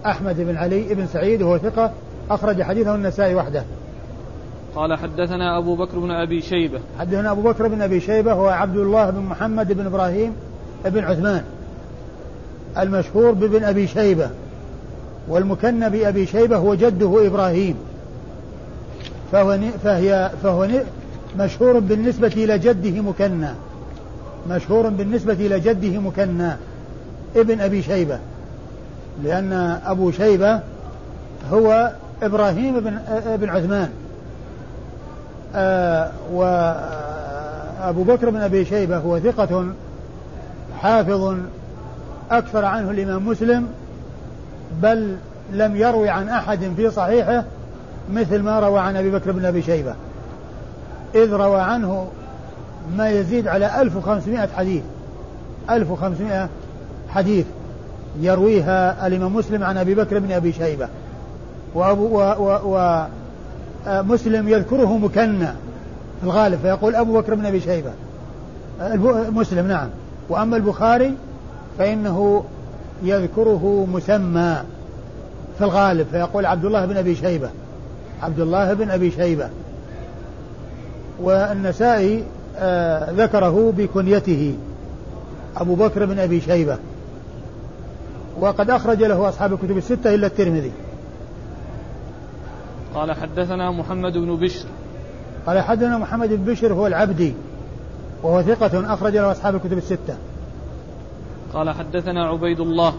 أحمد 0.05 0.41
بن 0.41 0.57
علي 0.57 0.93
بن 0.93 1.07
سعيد 1.07 1.41
وهو 1.41 1.57
ثقة 1.57 1.91
أخرج 2.29 2.61
حديثه 2.61 2.95
النسائي 2.95 3.35
وحده. 3.35 3.63
قال 4.75 4.97
حدثنا 4.97 5.57
أبو 5.57 5.75
بكر 5.75 5.99
بن 5.99 6.11
أبي 6.11 6.41
شيبة. 6.41 6.79
حدثنا 6.99 7.31
أبو 7.31 7.41
بكر 7.41 7.67
بن 7.67 7.81
أبي 7.81 7.99
شيبة 7.99 8.33
هو 8.33 8.47
عبد 8.47 8.77
الله 8.77 9.09
بن 9.09 9.19
محمد 9.19 9.71
بن 9.71 9.85
إبراهيم 9.85 10.33
بن 10.85 11.03
عثمان 11.03 11.43
المشهور 12.77 13.31
بابن 13.31 13.63
أبي 13.63 13.87
شيبة 13.87 14.29
والمكنى 15.27 15.89
بأبي 15.89 16.25
شيبة 16.25 16.57
هو 16.57 16.75
جده 16.75 17.27
إبراهيم. 17.27 17.75
فهو 19.31 19.59
فهي 19.83 20.31
فهو 20.43 20.67
مشهور 21.39 21.79
بالنسبة 21.79 22.33
إلى 22.37 22.59
جده 22.59 23.01
مكنى 23.01 23.49
مشهور 24.49 24.89
بالنسبة 24.89 25.33
إلى 25.33 25.59
جده 25.59 25.99
مكنى 25.99 26.51
ابن 27.35 27.61
أبي 27.61 27.81
شيبة. 27.81 28.19
لأن 29.23 29.79
أبو 29.85 30.11
شيبة 30.11 30.59
هو 31.51 31.91
إبراهيم 32.23 32.79
بن 32.79 32.99
ابن 33.25 33.49
عثمان. 33.49 33.89
آه 35.55 36.11
وأبو 36.33 38.03
بكر 38.03 38.29
بن 38.29 38.41
أبي 38.41 38.65
شيبة 38.65 38.97
هو 38.97 39.19
ثقة 39.19 39.65
حافظ 40.81 41.35
أكثر 42.31 42.65
عنه 42.65 42.91
الإمام 42.91 43.27
مسلم 43.27 43.67
بل 44.81 45.15
لم 45.51 45.75
يروي 45.75 46.09
عن 46.09 46.29
أحد 46.29 46.71
في 46.75 46.91
صحيحه 46.91 47.43
مثل 48.13 48.41
ما 48.41 48.59
روى 48.59 48.79
عن 48.79 48.95
أبي 48.95 49.11
بكر 49.11 49.31
بن 49.31 49.45
أبي 49.45 49.61
شيبة. 49.61 49.95
إذ 51.15 51.33
روى 51.33 51.61
عنه 51.61 52.07
ما 52.97 53.09
يزيد 53.09 53.47
على 53.47 53.81
1500 53.81 54.47
حديث. 54.57 54.83
1500 55.69 56.49
حديث. 57.09 57.45
يرويها 58.21 59.07
الإمام 59.07 59.35
مسلم 59.35 59.63
عن 59.63 59.77
أبي 59.77 59.95
بكر 59.95 60.19
بن 60.19 60.31
أبي 60.31 60.53
شيبة. 60.53 60.87
وأبو 61.75 62.19
و 62.19 63.05
ومسلم 63.87 64.47
يذكره 64.49 64.97
مكنى 64.97 65.47
في 66.19 66.23
الغالب 66.23 66.59
فيقول 66.59 66.95
أبو 66.95 67.19
بكر 67.19 67.35
بن 67.35 67.45
أبي 67.45 67.59
شيبة. 67.61 67.91
مسلم 69.29 69.67
نعم. 69.67 69.87
وأما 70.29 70.57
البخاري 70.57 71.13
فإنه 71.77 72.43
يذكره 73.03 73.87
مسمى 73.93 74.57
في 75.57 75.63
الغالب 75.63 76.07
فيقول 76.11 76.45
عبد 76.45 76.65
الله 76.65 76.85
بن 76.85 76.97
أبي 76.97 77.15
شيبة. 77.15 77.49
عبد 78.21 78.39
الله 78.39 78.73
بن 78.73 78.89
أبي 78.89 79.11
شيبة. 79.11 79.49
والنسائي 81.21 82.23
آه 82.57 83.11
ذكره 83.11 83.73
بكنيته. 83.77 84.55
أبو 85.57 85.75
بكر 85.75 86.05
بن 86.05 86.19
أبي 86.19 86.41
شيبة. 86.41 86.77
وقد 88.39 88.69
أخرج 88.69 89.03
له 89.03 89.29
أصحاب 89.29 89.53
الكتب 89.53 89.77
الستة 89.77 90.15
إلا 90.15 90.27
الترمذي. 90.27 90.71
قال 92.95 93.11
حدثنا 93.11 93.71
محمد 93.71 94.17
بن 94.17 94.35
بشر. 94.35 94.65
قال 95.45 95.61
حدثنا 95.61 95.97
محمد 95.97 96.29
بن 96.29 96.51
بشر 96.51 96.73
هو 96.73 96.87
العبدي 96.87 97.33
وهو 98.23 98.41
ثقة 98.41 98.93
أخرج 98.93 99.13
له 99.13 99.31
أصحاب 99.31 99.55
الكتب 99.55 99.77
الستة. 99.77 100.15
قال 101.53 101.69
حدثنا 101.69 102.25
عبيد 102.25 102.59
الله. 102.59 102.93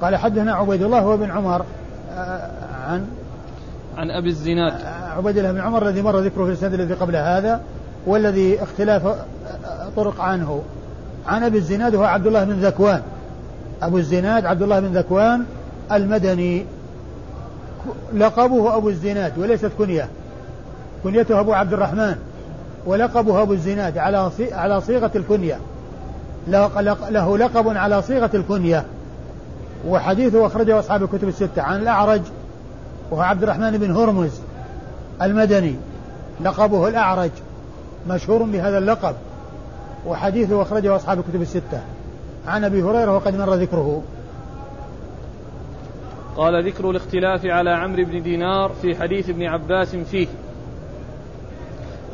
قال 0.00 0.16
حدثنا 0.16 0.54
عبيد 0.54 0.82
الله 0.82 1.00
هو 1.00 1.16
بن 1.16 1.30
عمر 1.30 1.64
آه، 2.12 2.50
عن؟ 2.88 3.06
عن 3.96 4.10
أبي 4.10 4.28
الزناد. 4.28 4.72
آه، 4.72 5.12
عبيد 5.16 5.38
الله 5.38 5.52
بن 5.52 5.60
عمر 5.60 5.88
الذي 5.88 6.02
مر 6.02 6.18
ذكره 6.18 6.44
في 6.44 6.50
السند 6.50 6.74
الذي 6.74 6.94
قبل 6.94 7.16
هذا 7.16 7.60
والذي 8.06 8.62
اختلاف 8.62 9.06
آه، 9.06 9.16
طرق 9.96 10.20
عنه. 10.20 10.62
عن 11.26 11.44
أبي 11.44 11.58
الزناد 11.58 11.94
هو 11.94 12.04
عبد 12.04 12.26
الله 12.26 12.44
بن 12.44 12.52
ذكوان. 12.52 13.02
أبو 13.82 13.98
الزناد 13.98 14.46
عبد 14.46 14.62
الله 14.62 14.80
بن 14.80 14.98
ذكوان 14.98 15.44
المدني. 15.92 16.64
لقبه 18.14 18.76
أبو 18.76 18.88
الزناد 18.88 19.38
وليست 19.38 19.70
كنية. 19.78 20.08
كنيته 21.04 21.40
أبو 21.40 21.52
عبد 21.52 21.72
الرحمن. 21.72 22.16
ولقبه 22.86 23.42
أبو 23.42 23.52
الزناد 23.52 23.98
على 23.98 24.30
على 24.52 24.80
صيغة 24.80 25.10
الكنية. 25.16 25.58
له 26.48 27.38
لقب 27.38 27.76
على 27.76 28.02
صيغة 28.02 28.30
الكنية. 28.34 28.84
وحديثه 29.88 30.46
أخرجه 30.46 30.78
أصحاب 30.78 31.02
الكتب 31.02 31.28
الستة. 31.28 31.62
عن 31.62 31.80
الأعرج 31.80 32.22
وهو 33.10 33.22
عبد 33.22 33.42
الرحمن 33.42 33.70
بن 33.78 33.96
هرمز 33.96 34.30
المدني. 35.22 35.74
لقبه 36.40 36.88
الأعرج 36.88 37.30
مشهور 38.08 38.42
بهذا 38.42 38.78
اللقب. 38.78 39.14
وحديثه 40.06 40.62
أخرجه 40.62 40.96
أصحاب 40.96 41.18
الكتب 41.18 41.42
الستة. 41.42 41.80
عن 42.48 42.64
أبي 42.64 42.82
هريرة 42.82 43.16
وقد 43.16 43.34
مر 43.34 43.54
ذكره. 43.54 44.02
قال 46.36 46.66
ذكر 46.66 46.90
الاختلاف 46.90 47.46
على 47.46 47.70
عمرو 47.70 48.04
بن 48.04 48.22
دينار 48.22 48.72
في 48.82 48.96
حديث 48.96 49.30
ابن 49.30 49.42
عباس 49.42 49.96
فيه. 49.96 50.26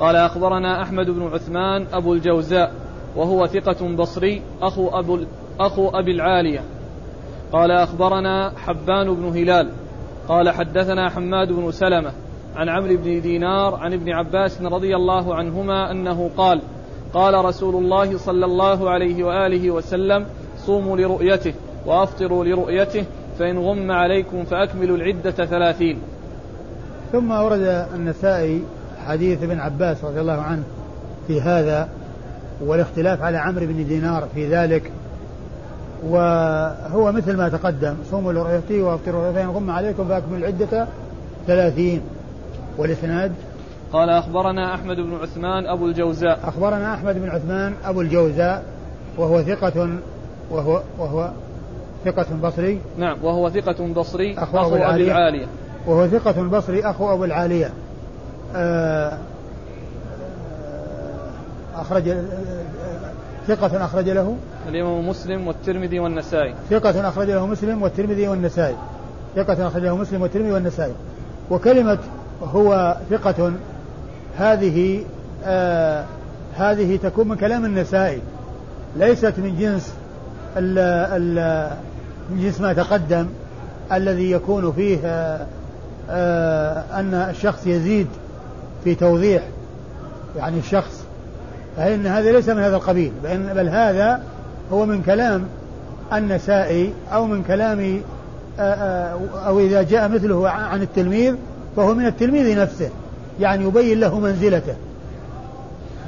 قال 0.01 0.17
أخبرنا 0.17 0.83
أحمد 0.83 1.11
بن 1.11 1.27
عثمان 1.33 1.87
أبو 1.93 2.15
الجوزاء 2.15 2.73
وهو 3.17 3.47
ثقة 3.47 3.97
بصري 3.97 4.43
أخو, 4.63 4.89
أبو 4.89 5.19
أخو 5.61 5.89
أبي 5.89 6.11
العالية. 6.11 6.61
قال 7.53 7.71
أخبرنا 7.71 8.53
حبان 8.57 9.15
بن 9.15 9.25
هلال. 9.25 9.71
قال 10.29 10.51
حدثنا 10.51 11.11
حماد 11.11 11.53
بن 11.53 11.71
سلمة 11.71 12.13
عن 12.57 12.69
عمرو 12.69 12.97
بن 12.97 13.21
دينار 13.21 13.75
عن 13.75 13.93
ابن 13.93 14.13
عباس 14.13 14.63
رضي 14.63 14.97
الله 14.97 15.35
عنهما 15.35 15.91
أنه 15.91 16.31
قال 16.37 16.61
قال 17.15 17.45
رسول 17.45 17.75
الله 17.75 18.19
صلى 18.19 18.45
الله 18.45 18.91
عليه 18.91 19.25
وآله 19.25 19.71
وسلم 19.71 20.27
صوموا 20.67 20.97
لرؤيته 20.97 21.55
وأفطروا 21.87 22.45
لرؤيته 22.45 23.05
فإن 23.39 23.59
غم 23.59 23.91
عليكم 23.91 24.45
فأكملوا 24.45 24.97
العدة 24.97 25.31
ثلاثين. 25.31 25.99
ثم 27.13 27.31
ورد 27.31 27.87
النسائي 27.95 28.63
حديث 29.07 29.43
ابن 29.43 29.59
عباس 29.61 30.05
رضي 30.05 30.21
الله 30.21 30.41
عنه 30.41 30.63
في 31.27 31.41
هذا 31.41 31.89
والاختلاف 32.61 33.23
على 33.23 33.39
عمرو 33.39 33.67
بن 33.67 33.87
دينار 33.87 34.29
في 34.35 34.49
ذلك 34.49 34.91
وهو 36.07 37.13
مثل 37.13 37.37
ما 37.37 37.49
تقدم 37.49 37.95
صوموا 38.11 38.33
لرؤيته 38.33 38.83
وأفطروا 38.83 39.33
فإن 39.33 39.49
غم 39.49 39.71
عليكم 39.71 40.09
فأكملوا 40.09 40.39
العدة 40.39 40.87
ثلاثين. 41.47 42.01
والإسناد 42.79 43.33
قال 43.95 44.11
أخبرنا 44.11 44.75
أحمد 44.75 44.97
بن 44.97 45.19
عثمان 45.23 45.67
أبو 45.67 45.87
الجوزاء. 45.87 46.39
أخبرنا 46.45 46.95
أحمد 46.95 47.15
بن 47.15 47.29
عثمان 47.29 47.75
أبو 47.85 48.01
الجوزاء 48.01 48.65
وهو 49.19 49.43
ثقة 49.43 49.89
وهو 50.51 50.83
وهو 50.99 51.31
ثقة 52.05 52.27
بصري. 52.43 52.81
نعم 52.99 53.17
وهو 53.23 53.51
ثقة 53.51 53.93
بصري 53.93 54.39
أخو, 54.39 54.59
أخو 54.59 54.77
أبي 54.77 55.05
العالية. 55.05 55.47
وهو 55.87 56.09
ثقة 56.09 56.43
بصري 56.43 56.85
أخو 56.85 57.15
أبو 57.15 57.25
العالية. 57.25 57.71
آه، 58.57 59.19
أخرج 61.77 62.09
آه، 62.09 62.25
ثقة 63.47 63.85
أخرج 63.85 64.09
له. 64.09 64.37
الإمام 64.69 65.09
مسلم 65.09 65.47
والترمذي 65.47 66.01
والنسائي. 66.01 66.55
ثقة 66.71 67.09
أخرج 67.09 67.31
له 67.31 67.47
مسلم 67.47 67.83
والترمذي 67.83 68.29
والنسائي. 68.29 68.77
ثقة 69.37 69.67
أخرج 69.67 69.83
له 69.83 69.97
مسلم 69.97 70.23
والترمذي 70.23 70.53
والنسائي. 70.53 70.95
وكلمة 71.51 71.99
هو 72.43 72.97
ثقة 73.11 73.53
هذه 74.39 75.05
آه 75.45 76.05
هذه 76.57 76.97
تكون 76.97 77.29
من 77.29 77.37
كلام 77.37 77.65
النسائي 77.65 78.21
ليست 78.97 79.35
من 79.39 79.57
جنس 79.59 79.93
ال 80.57 80.79
ال 80.79 81.71
من 82.31 82.43
جنس 82.43 82.61
ما 82.61 82.73
تقدم 82.73 83.27
الذي 83.93 84.31
يكون 84.31 84.73
فيه 84.73 84.99
آه 85.05 85.47
آه 86.11 87.01
أن 87.01 87.15
الشخص 87.15 87.67
يزيد 87.67 88.07
في 88.85 88.95
توضيح 88.95 89.43
يعني 90.37 90.59
الشخص 90.59 91.05
فإن 91.77 92.07
هذا 92.07 92.33
ليس 92.33 92.49
من 92.49 92.63
هذا 92.63 92.77
القبيل 92.77 93.13
بل 93.55 93.69
هذا 93.69 94.23
هو 94.73 94.87
من 94.87 95.03
كلام 95.03 95.45
النسائي 96.13 96.93
أو 97.13 97.27
من 97.27 97.43
كلام 97.43 98.01
آه، 98.59 98.63
آه، 98.63 99.19
أو 99.47 99.61
إذا 99.61 99.83
جاء 99.83 100.09
مثله 100.09 100.49
عن 100.49 100.83
التلميذ 100.83 101.35
فهو 101.77 101.95
من 101.95 102.07
التلميذ 102.07 102.59
نفسه. 102.59 102.91
يعني 103.41 103.65
يبين 103.65 104.01
له 104.01 104.21
منزلته. 104.21 104.75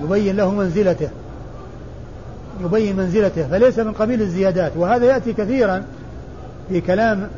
يبين 0.02 0.36
له 0.36 0.50
منزلته. 0.50 1.08
يبين 2.64 2.96
منزلته. 2.96 3.48
فليس 3.48 3.78
من 3.78 3.92
قبيل 3.92 4.22
الزيادات. 4.22 4.72
وهذا 4.76 5.06
يأتي 5.06 5.32
كثيرا 5.32 5.84
في 6.68 6.80
كلام 6.80 7.28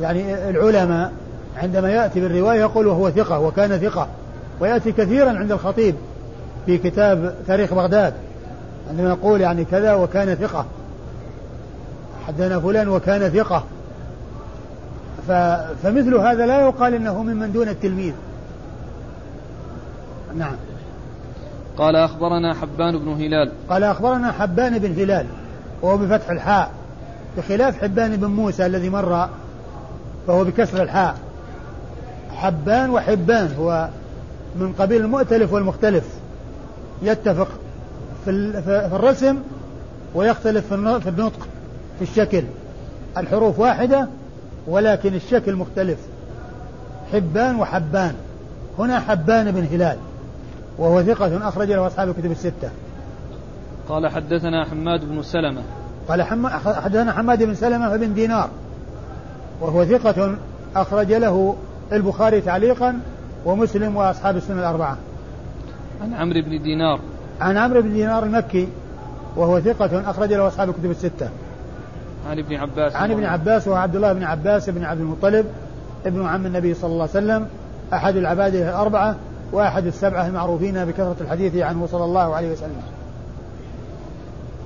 يعني 0.00 0.48
العلماء. 0.50 1.12
عندما 1.56 1.90
يأتي 1.90 2.20
بالرواية 2.20 2.60
يقول 2.60 2.86
وهو 2.86 3.10
ثقة 3.10 3.40
وكان 3.40 3.78
ثقة. 3.78 4.08
ويأتي 4.60 4.92
كثيرا 4.92 5.30
عند 5.30 5.52
الخطيب 5.52 5.94
في 6.66 6.78
كتاب 6.78 7.34
تاريخ 7.46 7.74
بغداد. 7.74 8.14
عندما 8.90 9.08
يقول 9.08 9.40
يعني 9.40 9.64
كذا 9.64 9.94
وكان 9.94 10.34
ثقة. 10.34 10.66
حدثنا 12.26 12.60
فلان 12.60 12.88
وكان 12.88 13.30
ثقة. 13.30 13.64
فمثل 15.82 16.14
هذا 16.14 16.46
لا 16.46 16.60
يقال 16.60 16.94
إنه 16.94 17.22
ممن 17.22 17.52
دون 17.52 17.68
التلميذ. 17.68 18.12
نعم. 20.36 20.56
قال 21.76 21.96
أخبرنا 21.96 22.54
حبان 22.54 22.98
بن 22.98 23.08
هلال. 23.08 23.52
قال 23.68 23.84
أخبرنا 23.84 24.32
حبان 24.32 24.78
بن 24.78 24.92
هلال 24.92 25.26
وهو 25.82 25.96
بفتح 25.96 26.30
الحاء 26.30 26.70
بخلاف 27.36 27.82
حبان 27.82 28.16
بن 28.16 28.26
موسى 28.26 28.66
الذي 28.66 28.90
مر 28.90 29.28
فهو 30.26 30.44
بكسر 30.44 30.82
الحاء. 30.82 31.16
حبان 32.30 32.90
وحبان 32.90 33.54
هو 33.58 33.88
من 34.56 34.72
قبيل 34.72 35.00
المؤتلف 35.00 35.52
والمختلف. 35.52 36.04
يتفق 37.02 37.48
في 38.24 38.30
الرسم 38.92 39.36
ويختلف 40.14 40.66
في 40.66 41.08
النطق 41.08 41.48
في 41.98 42.02
الشكل. 42.02 42.42
الحروف 43.16 43.58
واحدة 43.58 44.08
ولكن 44.66 45.14
الشكل 45.14 45.56
مختلف. 45.56 45.98
حبان 47.12 47.56
وحبان. 47.56 48.14
هنا 48.78 49.00
حبان 49.00 49.50
بن 49.50 49.66
هلال 49.72 49.96
وهو 50.78 51.02
ثقة 51.02 51.48
أخرج 51.48 51.72
له 51.72 51.86
أصحاب 51.86 52.08
الكتب 52.08 52.30
الستة. 52.30 52.70
قال 53.88 54.08
حدثنا 54.08 54.64
حماد 54.64 55.04
بن 55.04 55.22
سلمة. 55.22 55.62
قال 56.08 56.22
حدثنا 56.82 57.12
حماد 57.12 57.42
بن 57.42 57.54
سلمة 57.54 57.96
بن 57.96 58.14
دينار 58.14 58.50
وهو 59.60 59.84
ثقة 59.84 60.36
أخرج 60.76 61.12
له 61.12 61.56
البخاري 61.92 62.40
تعليقا 62.40 63.00
ومسلم 63.44 63.96
وأصحاب 63.96 64.36
السنة 64.36 64.60
الأربعة. 64.60 64.96
عن 66.02 66.14
عمرو 66.14 66.42
بن 66.42 66.62
دينار. 66.62 67.00
عن 67.40 67.56
عمرو 67.56 67.82
بن 67.82 67.92
دينار 67.92 68.24
المكي 68.24 68.68
وهو 69.36 69.60
ثقة 69.60 70.10
أخرج 70.10 70.32
له 70.32 70.48
أصحاب 70.48 70.68
الكتب 70.68 70.90
الستة. 70.90 71.28
عن 72.26 72.38
ابن 72.38 72.56
عباس 72.56 72.96
عن 72.96 73.10
ابن 73.10 73.24
عباس 73.24 73.68
وهو 73.68 73.76
عبد 73.76 73.96
الله 73.96 74.12
بن 74.12 74.22
عباس 74.22 74.70
بن 74.70 74.84
عبد 74.84 75.00
المطلب 75.00 75.46
ابن 76.06 76.26
عم 76.26 76.46
النبي 76.46 76.74
صلى 76.74 76.90
الله 76.90 77.02
عليه 77.02 77.10
وسلم 77.10 77.46
أحد 77.92 78.16
العبادة 78.16 78.70
الأربعة 78.70 79.16
وأحد 79.52 79.86
السبعة 79.86 80.26
المعروفين 80.26 80.84
بكثرة 80.84 81.16
الحديث 81.20 81.56
عنه 81.56 81.86
صلى 81.86 82.04
الله 82.04 82.34
عليه 82.34 82.52
وسلم. 82.52 82.82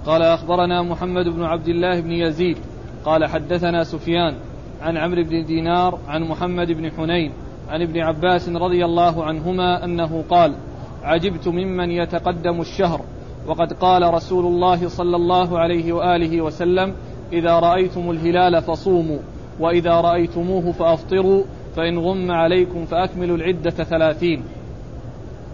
قال 0.07 0.23
أخبرنا 0.23 0.83
محمد 0.83 1.29
بن 1.29 1.43
عبد 1.43 1.69
الله 1.69 2.01
بن 2.01 2.11
يزيد 2.11 2.57
قال 3.05 3.27
حدثنا 3.27 3.85
سفيان 3.85 4.35
عن 4.83 4.97
عمرو 4.97 5.25
بن 5.25 5.45
دينار 5.45 5.99
عن 6.09 6.23
محمد 6.23 6.73
بن 6.73 6.91
حنين 6.91 7.33
عن 7.69 7.83
ابن 7.83 8.01
عباس 8.01 8.49
رضي 8.49 8.85
الله 8.85 9.25
عنهما 9.25 9.85
أنه 9.85 10.25
قال 10.31 10.55
عجبت 11.03 11.49
ممن 11.49 11.91
يتقدم 11.91 12.61
الشهر 12.61 13.01
وقد 13.47 13.73
قال 13.73 14.15
رسول 14.15 14.47
الله 14.47 14.89
صلى 14.89 15.17
الله 15.17 15.59
عليه 15.59 15.93
وآله 15.93 16.41
وسلم 16.41 16.95
إذا 17.33 17.59
رأيتم 17.59 18.11
الهلال 18.11 18.63
فصوموا 18.63 19.19
وإذا 19.61 19.91
رأيتموه 19.91 20.73
فأفطروا 20.73 21.45
فإن 21.77 21.99
غم 21.99 22.31
عليكم 22.31 22.87
فأكملوا 22.87 23.37
العدة 23.37 23.71
ثلاثين. 23.71 24.43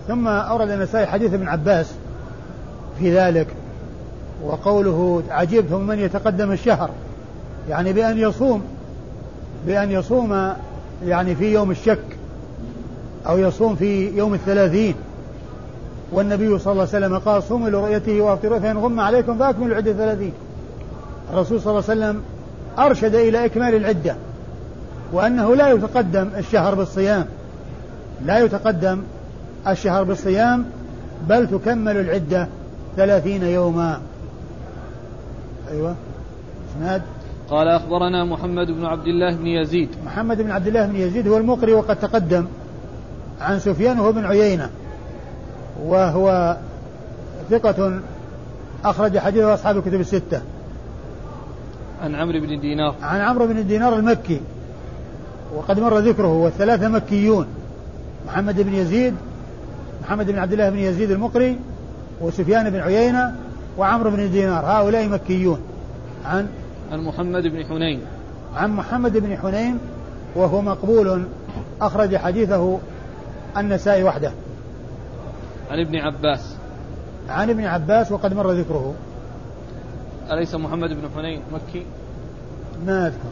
ثم 0.09 0.29
أورد 0.29 0.71
النسائي 0.71 1.07
حديث 1.07 1.35
ابن 1.35 1.49
عباس 1.49 1.95
في 2.99 3.17
ذلك 3.17 3.47
وقوله 4.45 5.23
عجبت 5.31 5.73
من 5.73 5.99
يتقدم 5.99 6.53
الشهر 6.53 6.91
يعني 7.69 7.93
بأن 7.93 8.19
يصوم 8.19 8.63
بأن 9.67 9.91
يصوم 9.91 10.53
يعني 11.05 11.35
في 11.35 11.53
يوم 11.53 11.71
الشك 11.71 12.05
أو 13.27 13.39
يصوم 13.39 13.75
في 13.75 14.17
يوم 14.17 14.35
الثلاثين. 14.35 14.95
والنبي 16.13 16.59
صلى 16.59 16.73
الله 16.73 16.89
عليه 16.95 17.07
وسلم 17.07 17.19
قال 17.19 17.43
صوموا 17.43 17.69
لرؤيته 17.69 18.21
وأفطروا 18.21 18.59
فإن 18.59 18.79
غم 18.79 19.01
عليكم 19.01 19.39
فأكملوا 19.39 19.67
العدة 19.67 19.93
ثلاثين. 19.93 20.33
الرسول 21.33 21.61
صلى 21.61 21.71
الله 21.71 21.91
عليه 21.91 22.01
وسلم 22.01 22.23
أرشد 22.79 23.15
إلى 23.15 23.45
إكمال 23.45 23.75
العدة 23.75 24.17
وأنه 25.13 25.57
لا 25.57 25.73
يتقدم 25.73 26.29
الشهر 26.37 26.75
بالصيام 26.75 27.27
لا 28.25 28.39
يتقدم 28.39 29.03
الشهر 29.69 30.03
بالصيام 30.03 30.65
بل 31.29 31.49
تكمل 31.49 31.97
العدة 31.97 32.49
ثلاثين 32.97 33.43
يوما. 33.43 34.01
أيوة. 35.71 35.95
إسناد؟ 36.71 37.03
قال 37.51 37.69
أخبرنا 37.69 38.25
محمد 38.25 38.67
بن 38.67 38.85
عبد 38.85 39.07
الله 39.07 39.37
بن 39.37 39.47
يزيد. 39.47 39.89
محمد 40.07 40.43
بن 40.43 40.51
عبد 40.51 40.67
الله 40.67 40.87
بن 40.87 40.97
يزيد 40.97 41.29
هو 41.29 41.37
المقري 41.37 41.73
وقد 41.73 41.97
تقدم 41.97 42.47
عن 43.41 43.59
سفيان 43.59 44.01
وهو 44.01 44.13
بن 44.13 44.25
عيينة 44.25 44.71
وهو 45.85 46.57
ثقة 47.51 48.01
أخرج 48.85 49.19
حديثه 49.19 49.55
أصحاب 49.55 49.77
الكتب 49.77 50.01
الستة. 50.01 50.41
عن 52.03 52.15
عمرو 52.15 52.41
بن 52.41 52.61
دينار. 52.61 52.95
عن 53.03 53.21
عمرو 53.21 53.47
بن 53.47 53.67
دينار 53.67 53.97
المكي. 53.97 54.41
وقد 55.55 55.81
مر 55.81 55.99
ذكره 55.99 56.33
والثلاثة 56.33 56.89
مكيون. 56.89 57.47
محمد 58.27 58.61
بن 58.61 58.75
يزيد 58.75 59.15
محمد 60.03 60.31
بن 60.31 60.39
عبد 60.39 60.53
الله 60.53 60.71
بن 60.71 60.79
يزيد 60.79 61.11
المقري 61.11 61.59
وسفيان 62.21 62.71
بن 62.71 62.81
عيينة 62.81 63.35
وعمرو 63.79 64.11
بن 64.11 64.31
دينار. 64.31 64.65
هؤلاء 64.65 65.09
مكيون. 65.09 65.61
عن؟ 66.25 66.49
عن 66.93 67.01
محمد 67.01 67.43
بن 67.43 67.65
حنين. 67.65 68.01
عن 68.57 68.71
محمد 68.71 69.17
بن 69.17 69.37
حنين 69.37 69.79
وهو 70.35 70.63
مقبول. 70.63 71.25
أخرج 71.81 72.17
حديثه 72.17 72.79
النسائي 73.57 74.03
وحده. 74.05 74.33
عن 75.71 75.81
ابن 75.81 75.97
عباس. 75.97 76.57
عن 77.29 77.51
ابن 77.51 77.65
عباس 77.65 78.13
وقد 78.13 78.35
مر 78.35 78.53
ذكره. 78.53 78.95
أليس 80.33 80.55
محمد 80.55 80.89
بن 80.89 81.09
حنين 81.17 81.41
مكي؟ 81.53 81.87
ما 82.87 83.07
أذكر. 83.07 83.29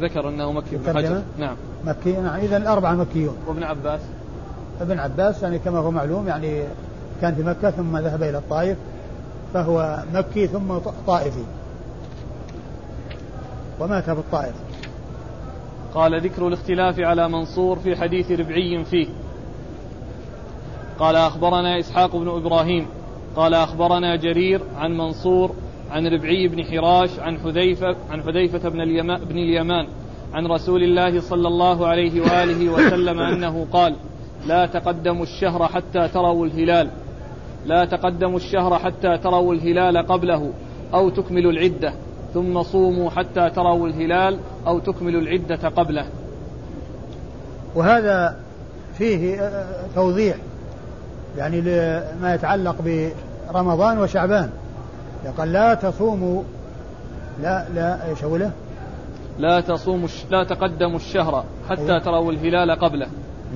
ذكر 0.00 0.28
أنه 0.28 0.52
مكي 0.52 0.76
بن 0.76 0.96
حجر. 0.96 1.22
نعم. 1.38 1.56
مكي 1.84 2.12
نعم. 2.12 2.40
إذا 2.40 2.56
الأربعة 2.56 2.94
مكيون. 2.94 3.36
وابن 3.46 3.62
عباس؟ 3.62 4.00
ابن 4.80 4.98
عباس 4.98 5.42
يعني 5.42 5.58
كما 5.58 5.78
هو 5.78 5.90
معلوم 5.90 6.28
يعني 6.28 6.62
كان 7.20 7.34
في 7.34 7.42
مكة 7.42 7.70
ثم 7.70 7.98
ذهب 7.98 8.22
إلى 8.22 8.38
الطائف 8.38 8.78
فهو 9.54 10.02
مكي 10.14 10.46
ثم 10.46 10.78
طائفي. 11.06 11.44
ومات 13.80 14.04
في 14.04 14.12
الطائف. 14.12 14.54
قال 15.94 16.20
ذكر 16.20 16.48
الاختلاف 16.48 17.00
على 17.00 17.28
منصور 17.28 17.78
في 17.78 17.96
حديث 17.96 18.30
ربعي 18.30 18.84
فيه. 18.84 19.08
قال 20.98 21.16
أخبرنا 21.16 21.80
إسحاق 21.80 22.16
بن 22.16 22.28
إبراهيم. 22.28 22.86
قال 23.36 23.54
أخبرنا 23.54 24.16
جرير 24.16 24.60
عن 24.76 24.96
منصور 24.96 25.54
عن 25.90 26.06
ربعي 26.06 26.48
بن 26.48 26.64
حراش 26.64 27.18
عن 27.18 27.38
حذيفة 27.38 27.96
عن 28.10 28.22
حذيفة 28.22 28.68
بن, 28.68 28.80
اليمان 28.80 29.24
بن 29.24 29.38
اليمان 29.38 29.86
عن 30.34 30.46
رسول 30.46 30.82
الله 30.82 31.20
صلى 31.20 31.48
الله 31.48 31.86
عليه 31.86 32.20
وآله 32.20 32.70
وسلم 32.70 33.20
أنه 33.32 33.66
قال 33.72 33.94
لا 34.46 34.66
تقدموا 34.66 35.22
الشهر 35.22 35.68
حتى 35.68 36.08
تروا 36.08 36.46
الهلال 36.46 36.88
لا 37.66 37.84
تقدموا 37.84 38.36
الشهر 38.36 38.78
حتى 38.78 39.18
تروا 39.18 39.54
الهلال 39.54 40.06
قبله 40.06 40.52
أو 40.94 41.10
تكملوا 41.10 41.52
العدة 41.52 41.92
ثم 42.34 42.62
صوموا 42.62 43.10
حتى 43.10 43.50
تروا 43.50 43.88
الهلال 43.88 44.38
أو 44.66 44.78
تكملوا 44.78 45.20
العدة 45.20 45.68
قبله. 45.68 46.06
وهذا 47.74 48.36
فيه 48.98 49.50
توضيح 49.94 50.36
يعني 51.36 51.60
لما 51.60 52.34
يتعلق 52.34 52.76
برمضان 53.52 53.98
وشعبان. 53.98 54.50
يقول 55.24 55.52
لا 55.52 55.74
تصوموا. 55.74 56.42
لا 57.42 57.64
لا 57.74 58.08
إيش 58.08 58.24
اوله؟ 58.24 58.50
لا 59.38 59.60
تصوموا 59.60 60.08
لا 60.30 60.44
تقدموا 60.44 60.96
الشهر 60.96 61.44
حتى 61.68 61.80
أيوه. 61.80 61.98
تروا 61.98 62.32
الهلال 62.32 62.78
قبله. 62.78 63.06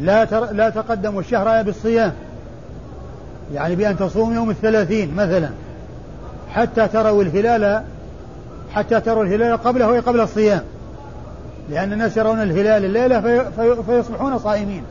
لا 0.01 0.25
تر... 0.25 0.53
لا 0.53 0.71
تقدموا 0.71 1.21
الشهر 1.21 1.63
بالصيام. 1.63 2.13
يعني 3.55 3.77
بأن 3.77 3.97
تصوم 3.97 4.35
يوم 4.35 4.51
الثلاثين 4.51 5.15
مثلا. 5.15 5.51
حتى 6.51 6.89
تروا 6.89 7.23
الهلال 7.23 7.83
حتى 8.73 9.01
تروا 9.01 9.25
الهلال 9.25 9.57
قبله 9.57 9.89
وهي 9.89 9.99
قبل 9.99 10.21
الصيام. 10.21 10.63
لأن 11.71 11.93
الناس 11.93 12.17
يرون 12.17 12.43
الهلال 12.43 12.85
الليلة 12.85 13.21
في... 13.21 13.51
في... 13.57 13.83
فيصبحون 13.83 14.39
صائمين. 14.39 14.83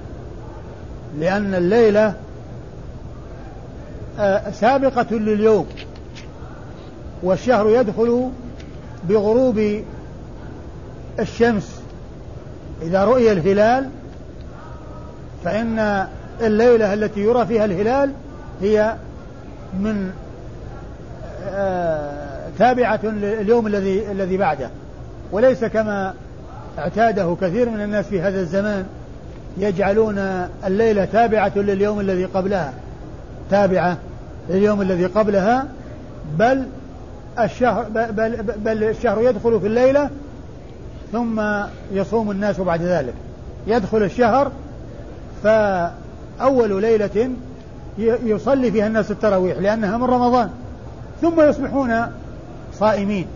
لأن 1.20 1.56
الليلة 1.56 2.14
آه، 4.20 4.52
سابقة 4.52 5.16
لليوم. 5.16 5.68
والشهر 7.24 7.70
يدخل 7.70 8.30
بغروب 9.10 9.82
الشمس. 11.20 11.82
إذا 12.82 13.04
رؤي 13.04 13.32
الهلال 13.32 13.90
فإن 15.44 16.08
الليلة 16.42 16.94
التي 16.94 17.20
يرى 17.20 17.46
فيها 17.46 17.66
الهلال 17.66 18.12
هي 18.62 18.96
من 19.74 20.12
آه 21.50 22.48
تابعة 22.60 23.00
لليوم 23.04 23.68
الذي 23.68 24.12
الذي 24.12 24.38
بعده. 24.38 24.70
وليس 25.32 25.66
كما 25.66 26.14
اعتاده 26.80 27.38
كثير 27.42 27.70
من 27.70 27.82
الناس 27.82 28.06
في 28.06 28.22
هذا 28.22 28.40
الزمان 28.40 28.86
يجعلون 29.58 30.18
الليلة 30.66 31.06
تابعة 31.06 31.52
لليوم 31.56 32.00
الذي 32.00 32.26
قبلها. 32.26 32.74
تابعة 33.52 33.98
لليوم 34.50 34.82
الذي 34.82 35.06
قبلها 35.06 35.68
بل 36.40 36.66
الشهر 37.40 37.86
بل, 37.90 38.44
بل 38.44 38.84
الشهر 38.84 39.22
يدخل 39.22 39.60
في 39.60 39.68
الليلة 39.68 40.10
ثم 41.12 41.42
يصوم 41.92 42.32
الناس 42.32 42.60
بعد 42.60 42.82
ذلك. 42.82 43.14
يدخل 43.68 44.04
الشهر 44.04 44.52
فأول 45.44 46.82
ليلة 46.82 47.30
يصلي 47.98 48.72
فيها 48.72 48.88
الناس 48.88 49.12
التراويح 49.12 49.58
لأنها 49.58 49.98
من 49.98 50.04
رمضان. 50.04 50.50
ثم 51.22 51.42
يصبحون 51.42 52.06
صائمين. 52.74 53.28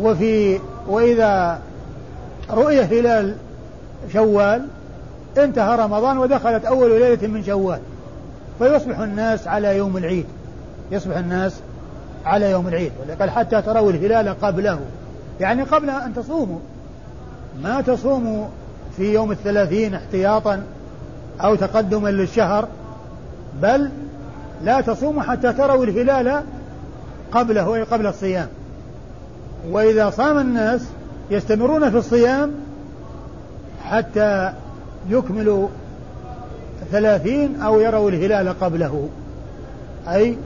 وفي 0.00 0.60
وإذا 0.88 1.58
رؤية 2.50 2.82
هلال 2.82 3.34
شوال 4.12 4.66
انتهى 5.38 5.76
رمضان 5.76 6.18
ودخلت 6.18 6.64
أول 6.64 7.00
ليلة 7.00 7.28
من 7.28 7.44
شوال. 7.44 7.80
فيصبح 8.58 8.98
الناس 8.98 9.48
على 9.48 9.76
يوم 9.76 9.96
العيد. 9.96 10.26
يصبح 10.90 11.16
الناس 11.16 11.60
على 12.24 12.50
يوم 12.50 12.68
العيد 12.68 12.92
قال 13.20 13.30
حتى 13.30 13.62
تروا 13.62 13.90
الهلال 13.90 14.40
قبله. 14.40 14.80
يعني 15.40 15.62
قبل 15.62 15.90
أن 15.90 16.14
تصوموا. 16.14 16.58
ما 17.62 17.80
تصوموا 17.80 18.46
في 18.96 19.14
يوم 19.14 19.32
الثلاثين 19.32 19.94
احتياطا 19.94 20.62
أو 21.40 21.54
تقدما 21.54 22.08
للشهر 22.08 22.68
بل 23.62 23.90
لا 24.62 24.80
تصوموا 24.80 25.22
حتى 25.22 25.52
تروا 25.52 25.84
الهلال 25.84 26.42
قبله 27.32 27.74
أي 27.74 27.82
قبل 27.82 28.06
الصيام. 28.06 28.48
وإذا 29.70 30.10
صام 30.10 30.38
الناس 30.38 30.80
يستمرون 31.30 31.90
في 31.90 31.96
الصيام 31.96 32.52
حتى 33.84 34.52
يكملوا 35.08 35.68
ثلاثين 36.92 37.60
أو 37.60 37.80
يروا 37.80 38.10
الهلال 38.10 38.60
قبله. 38.60 39.08
أي 40.08 40.36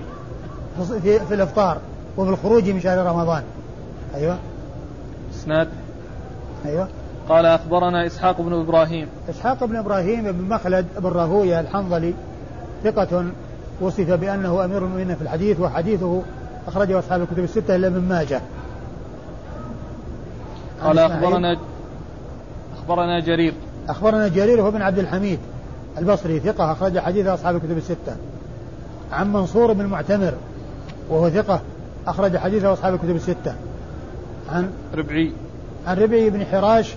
في, 0.85 1.21
في 1.21 1.35
الإفطار 1.35 1.79
وفي 2.17 2.31
الخروج 2.31 2.71
من 2.71 2.81
شهر 2.81 3.07
رمضان. 3.07 3.43
أيوة. 4.15 4.39
إسناد. 5.35 5.69
أيوة. 6.67 6.89
قال 7.29 7.47
أخبرنا 7.47 8.07
إسحاق 8.07 8.41
بن 8.41 8.53
إبراهيم. 8.53 9.09
إسحاق 9.31 9.65
بن 9.65 9.77
إبراهيم 9.77 10.33
بن 10.33 10.55
مخلد 10.55 10.87
بن 10.99 11.09
راهوية 11.09 11.61
الحنظلي 11.61 12.15
ثقة 12.85 13.25
وصف 13.81 14.11
بأنه 14.11 14.65
أمير 14.65 14.85
المؤمنين 14.85 15.17
في 15.17 15.23
الحديث 15.23 15.61
وحديثه 15.61 16.23
أخرجه 16.69 16.99
أصحاب 16.99 17.21
الكتب 17.23 17.39
الستة 17.39 17.77
إلا 17.77 17.87
ابن 17.87 18.01
ماجه. 18.01 18.41
قال 20.83 20.99
أخبرنا 20.99 21.57
أخبرنا 22.79 23.21
جرير. 23.21 23.55
أخبرنا 23.89 24.29
جرير 24.29 24.63
هو 24.63 24.71
بن 24.71 24.83
عبد 24.83 24.99
الحميد 24.99 25.39
البصري 25.99 26.41
ثقة 26.41 26.73
أخرج 26.73 26.99
حديث 26.99 27.27
أصحاب 27.27 27.57
الكتب 27.57 27.77
الستة. 27.77 28.17
عن 29.13 29.33
منصور 29.33 29.73
بن 29.73 29.87
معتمر 29.87 30.35
وهو 31.11 31.31
ثقة 31.31 31.61
أخرج 32.07 32.37
حديثه 32.37 32.73
أصحاب 32.73 32.95
الكتب 32.95 33.17
الستة. 33.17 33.55
عن 34.53 34.71
ربعي. 34.95 35.33
عن 35.87 35.97
ربعي 35.97 36.31
بن 36.31 36.45
حراش 36.45 36.95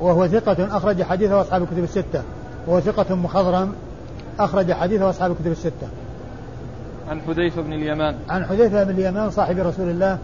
وهو 0.00 0.26
ثقة 0.26 0.76
أخرج 0.76 1.02
حديثه 1.02 1.40
أصحاب 1.40 1.62
الكتب 1.62 1.84
الستة. 1.84 2.22
وهو 2.66 2.80
ثقة 2.80 3.14
مخضرم 3.14 3.74
أخرج 4.38 4.72
حديثه 4.72 5.10
أصحاب 5.10 5.30
الكتب 5.30 5.46
الستة. 5.46 5.88
عن 7.08 7.20
حذيفة 7.20 7.62
بن 7.62 7.72
اليمان. 7.72 8.16
عن 8.28 8.44
حذيفة 8.44 8.84
بن 8.84 8.90
اليمان 8.90 9.30
صاحب 9.30 9.58
رسول 9.58 9.88
الله 9.90 10.18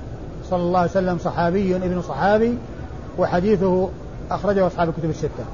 صلى 0.50 0.62
الله 0.62 0.78
عليه 0.78 0.90
وسلم 0.90 1.18
صحابي 1.18 1.76
ابن 1.76 2.02
صحابي 2.02 2.58
وحديثه 3.18 3.88
أخرجه 4.30 4.66
أصحاب 4.66 4.88
الكتب 4.88 5.10
الستة. 5.10 5.44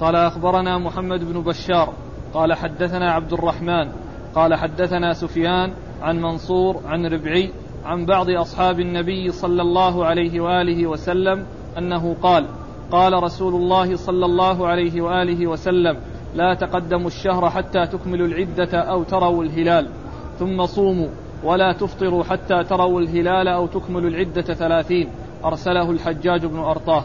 قال 0.00 0.16
أخبرنا 0.16 0.78
محمد 0.78 1.20
بن 1.32 1.40
بشار. 1.40 1.92
قال 2.34 2.54
حدثنا 2.54 3.12
عبد 3.12 3.32
الرحمن. 3.32 3.88
قال 4.34 4.54
حدثنا 4.54 5.14
سفيان. 5.14 5.72
عن 6.02 6.22
منصور 6.22 6.80
عن 6.86 7.06
ربعي 7.06 7.50
عن 7.84 8.06
بعض 8.06 8.30
أصحاب 8.30 8.80
النبي 8.80 9.32
صلى 9.32 9.62
الله 9.62 10.04
عليه 10.04 10.40
وآله 10.40 10.86
وسلم 10.86 11.44
أنه 11.78 12.16
قال 12.22 12.46
قال 12.90 13.22
رسول 13.22 13.54
الله 13.54 13.96
صلى 13.96 14.26
الله 14.26 14.66
عليه 14.66 15.02
وآله 15.02 15.46
وسلم 15.46 15.96
لا 16.34 16.54
تقدموا 16.54 17.06
الشهر 17.06 17.50
حتى 17.50 17.86
تكملوا 17.86 18.26
العدة 18.26 18.78
أو 18.78 19.02
تروا 19.02 19.44
الهلال 19.44 19.88
ثم 20.38 20.66
صوموا 20.66 21.08
ولا 21.44 21.72
تفطروا 21.72 22.24
حتى 22.24 22.64
تروا 22.64 23.00
الهلال 23.00 23.48
أو 23.48 23.66
تكملوا 23.66 24.10
العدة 24.10 24.42
ثلاثين 24.42 25.08
أرسله 25.44 25.90
الحجاج 25.90 26.46
بن 26.46 26.58
أرطاه. 26.58 27.04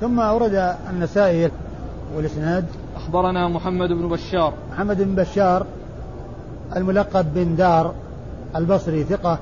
ثم 0.00 0.20
أورد 0.20 0.76
النسائي 0.90 1.50
والإسناد. 2.16 2.64
أخبرنا 2.96 3.48
محمد 3.48 3.88
بن 3.88 4.08
بشار. 4.08 4.54
محمد 4.72 5.02
بن 5.02 5.14
بشار 5.14 5.66
الملقب 6.76 7.34
بن 7.34 7.56
دار 7.56 7.94
البصري 8.56 9.04
ثقة 9.04 9.38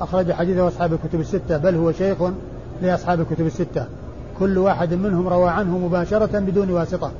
أخرج 0.00 0.32
حديثه 0.32 0.68
أصحاب 0.68 0.92
الكتب 0.92 1.20
الستة 1.20 1.56
بل 1.56 1.74
هو 1.74 1.92
شيخ 1.92 2.16
لأصحاب 2.82 3.20
الكتب 3.20 3.46
الستة. 3.46 3.86
كل 4.38 4.58
واحد 4.58 4.94
منهم 4.94 5.28
روى 5.28 5.48
عنه 5.50 5.78
مباشرة 5.78 6.38
بدون 6.38 6.70
واسطة. 6.70 7.12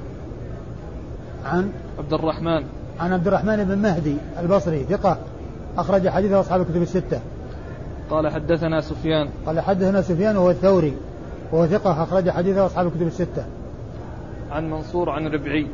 عن 1.44 1.70
عبد 1.98 2.12
الرحمن. 2.12 2.64
عن 3.00 3.12
عبد 3.12 3.26
الرحمن 3.26 3.64
بن 3.64 3.78
مهدي 3.78 4.16
البصري 4.40 4.84
ثقة 4.84 5.18
أخرج 5.78 6.08
حديثه 6.08 6.40
أصحاب 6.40 6.60
الكتب 6.60 6.82
الستة. 6.82 7.20
قال 8.10 8.28
حدثنا 8.28 8.80
سفيان. 8.80 9.28
قال 9.46 9.60
حدثنا 9.60 10.02
سفيان 10.02 10.36
وهو 10.36 10.50
الثوري 10.50 10.96
وهو 11.52 11.66
ثقة 11.66 12.02
أخرج 12.02 12.30
حديثه 12.30 12.66
أصحاب 12.66 12.86
الكتب 12.86 13.06
الستة. 13.06 13.44
عن 14.50 14.70
منصور 14.70 15.10
عن 15.10 15.26
ربعي. 15.26 15.66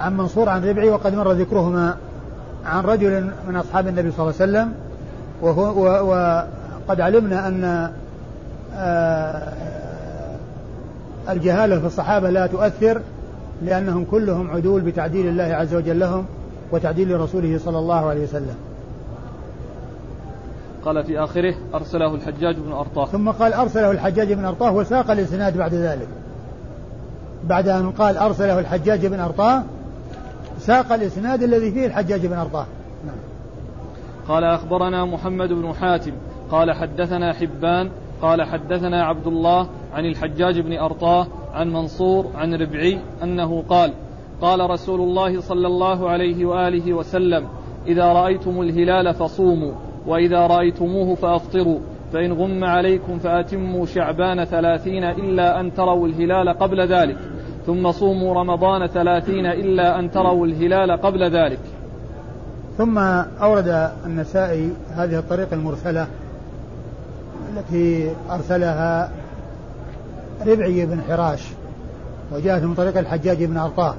عن 0.00 0.16
منصور 0.16 0.48
عن 0.48 0.64
ربعي 0.64 0.88
وقد 0.88 1.14
مر 1.14 1.32
ذكرهما. 1.32 1.96
عن 2.64 2.84
رجل 2.84 3.30
من 3.48 3.56
أصحاب 3.56 3.88
النبي 3.88 4.10
صلى 4.10 4.20
الله 4.20 4.34
عليه 4.40 4.52
وسلم 4.52 4.83
وهو 5.44 6.10
وقد 6.88 7.00
علمنا 7.00 7.48
أن 7.48 7.90
آه، 8.74 9.52
الجهالة 11.28 11.80
في 11.80 11.86
الصحابة 11.86 12.30
لا 12.30 12.46
تؤثر 12.46 13.00
لأنهم 13.62 14.04
كلهم 14.04 14.50
عدول 14.50 14.80
بتعديل 14.80 15.28
الله 15.28 15.44
عز 15.44 15.74
وجل 15.74 16.00
لهم 16.00 16.24
وتعديل 16.72 17.20
رسوله 17.20 17.58
صلى 17.58 17.78
الله 17.78 18.08
عليه 18.08 18.22
وسلم. 18.22 18.56
قال 20.84 21.04
في 21.04 21.18
آخره 21.18 21.54
أرسله 21.74 22.14
الحجاج 22.14 22.56
بن 22.56 22.72
أرطاه. 22.72 23.06
ثم 23.06 23.30
قال 23.30 23.52
أرسله 23.52 23.90
الحجاج 23.90 24.32
بن 24.32 24.44
أرطاه 24.44 24.72
وساق 24.72 25.10
الإسناد 25.10 25.56
بعد 25.56 25.74
ذلك. 25.74 26.08
بعد 27.44 27.68
أن 27.68 27.90
قال 27.90 28.16
أرسله 28.16 28.58
الحجاج 28.58 29.06
بن 29.06 29.20
أرطاه 29.20 29.62
ساق 30.60 30.92
الإسناد 30.92 31.42
الذي 31.42 31.72
فيه 31.72 31.86
الحجاج 31.86 32.26
بن 32.26 32.38
أرطاه. 32.38 32.66
قال 34.28 34.44
أخبرنا 34.44 35.04
محمد 35.04 35.52
بن 35.52 35.72
حاتم 35.72 36.12
قال 36.50 36.72
حدثنا 36.72 37.32
حبان 37.32 37.90
قال 38.22 38.42
حدثنا 38.42 39.04
عبد 39.04 39.26
الله 39.26 39.68
عن 39.94 40.06
الحجاج 40.06 40.60
بن 40.60 40.78
أرطاه 40.78 41.26
عن 41.54 41.72
منصور 41.72 42.30
عن 42.34 42.54
ربعي 42.54 42.98
أنه 43.22 43.62
قال 43.68 43.92
قال 44.40 44.70
رسول 44.70 45.00
الله 45.00 45.40
صلى 45.40 45.66
الله 45.66 46.08
عليه 46.08 46.44
وآله 46.44 46.92
وسلم 46.92 47.48
إذا 47.86 48.12
رأيتم 48.12 48.60
الهلال 48.60 49.14
فصوموا 49.14 49.72
وإذا 50.06 50.46
رأيتموه 50.46 51.14
فأفطروا 51.14 51.78
فإن 52.12 52.32
غم 52.32 52.64
عليكم 52.64 53.18
فأتموا 53.18 53.86
شعبان 53.86 54.44
ثلاثين 54.44 55.04
إلا 55.04 55.60
أن 55.60 55.74
تروا 55.74 56.06
الهلال 56.06 56.48
قبل 56.48 56.80
ذلك 56.80 57.18
ثم 57.66 57.90
صوموا 57.90 58.34
رمضان 58.34 58.86
ثلاثين 58.86 59.46
إلا 59.46 59.98
أن 59.98 60.10
تروا 60.10 60.46
الهلال 60.46 60.90
قبل 60.90 61.30
ذلك. 61.30 61.58
ثم 62.78 62.98
أورد 63.42 63.90
النسائي 64.06 64.70
هذه 64.96 65.18
الطريقة 65.18 65.54
المرسلة 65.54 66.06
التي 67.56 68.10
أرسلها 68.30 69.10
ربعي 70.46 70.86
بن 70.86 71.00
حراش 71.08 71.48
وجاءت 72.32 72.62
من 72.62 72.74
طريق 72.74 72.98
الحجاج 72.98 73.44
بن 73.44 73.56
أرطاه. 73.56 73.94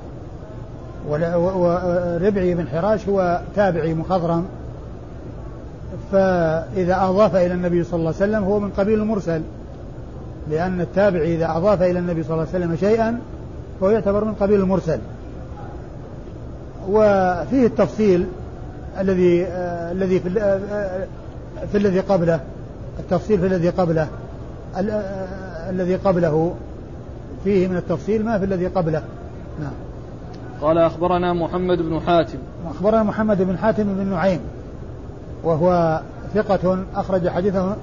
وربعي 1.07 2.53
بن 2.53 2.67
حراش 2.67 3.07
هو 3.09 3.41
تابعي 3.55 3.93
مخضرم. 3.93 4.45
فإذا 6.11 7.03
أضاف 7.03 7.35
إلى 7.35 7.53
النبي 7.53 7.83
صلى 7.83 7.99
الله 7.99 8.13
عليه 8.21 8.31
وسلم 8.31 8.43
هو 8.43 8.59
من 8.59 8.69
قبيل 8.69 8.99
المرسل 8.99 9.41
لأن 10.49 10.81
التابعي 10.81 11.35
إذا 11.35 11.57
أضاف 11.57 11.81
إلى 11.81 11.99
النبي 11.99 12.23
صلى 12.23 12.33
الله 12.33 12.47
عليه 12.53 12.65
وسلم 12.65 12.75
شيئا 12.75 13.19
فهو 13.81 13.89
يعتبر 13.89 14.23
من 14.23 14.33
قبيل 14.33 14.59
المرسل. 14.59 14.99
وفيه 16.89 17.65
التفصيل 17.65 18.27
الذي 18.99 19.45
آه 19.45 19.91
الذي 19.91 20.19
في, 20.19 20.39
آه 20.39 21.07
في 21.71 21.77
الذي 21.77 21.99
قبله 21.99 22.39
التفصيل 22.99 23.39
في 23.39 23.45
الذي 23.45 23.69
قبله 23.69 24.07
آه 24.77 25.69
الذي 25.69 25.95
قبله. 25.95 26.55
فيه 27.43 27.67
من 27.67 27.77
التفصيل 27.77 28.25
ما 28.25 28.39
في 28.39 28.45
الذي 28.45 28.67
قبله. 28.67 29.03
نعم. 29.59 29.71
قال 30.61 30.77
أخبرنا 30.77 31.33
محمد 31.33 31.77
بن 31.77 31.99
حاتم. 31.99 32.37
أخبرنا 32.69 33.03
محمد 33.03 33.41
بن 33.41 33.57
حاتم 33.57 33.83
بن 33.83 34.07
نعيم 34.07 34.39
وهو 35.43 36.01
ثقة 36.33 36.83
أخرج 36.95 37.29
حديثه 37.29 37.75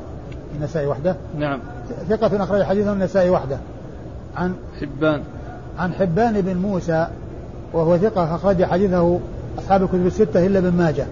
النسائي 0.56 0.86
وحده. 0.86 1.16
نعم. 1.38 1.60
ثقة 2.08 2.42
أخرج 2.42 2.62
حديثه 2.62 2.92
النسائي 2.92 3.30
وحده. 3.30 3.58
عن 4.36 4.54
حبان. 4.80 5.22
عن 5.78 5.92
حبان 5.92 6.40
بن 6.40 6.56
موسى 6.56 7.06
وهو 7.72 7.98
ثقة 7.98 8.34
أخرج 8.34 8.64
حديثه 8.64 9.18
أصحاب 9.59 9.82
الكتب 9.82 10.07
الستة 10.07 10.46
إلا 10.46 10.61
بن 10.61 10.72
ماجه. 10.72 11.07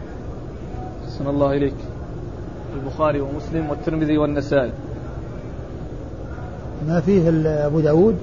حسن 1.06 1.26
الله 1.26 1.56
إليك. 1.56 1.74
البخاري 2.76 3.20
ومسلم 3.20 3.70
والترمذي 3.70 4.18
والنسائي. 4.18 4.72
ما 6.88 7.00
فيه 7.00 7.28
أبو 7.66 7.80
داود؟ 7.80 8.16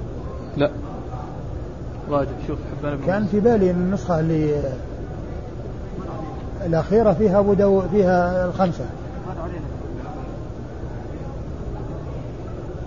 لا. 0.56 0.70
راجع 2.10 2.30
شوف 2.46 2.58
حبان 2.78 2.96
بن 2.96 3.06
كان 3.06 3.26
في 3.26 3.40
بالي 3.40 3.70
أن 3.70 3.76
النسخة 3.76 4.20
اللي 4.20 4.62
الأخيرة 6.66 7.12
فيها 7.12 7.38
أبو 7.38 7.54
داود 7.54 7.86
فيها 7.90 8.46
الخمسة. 8.46 8.84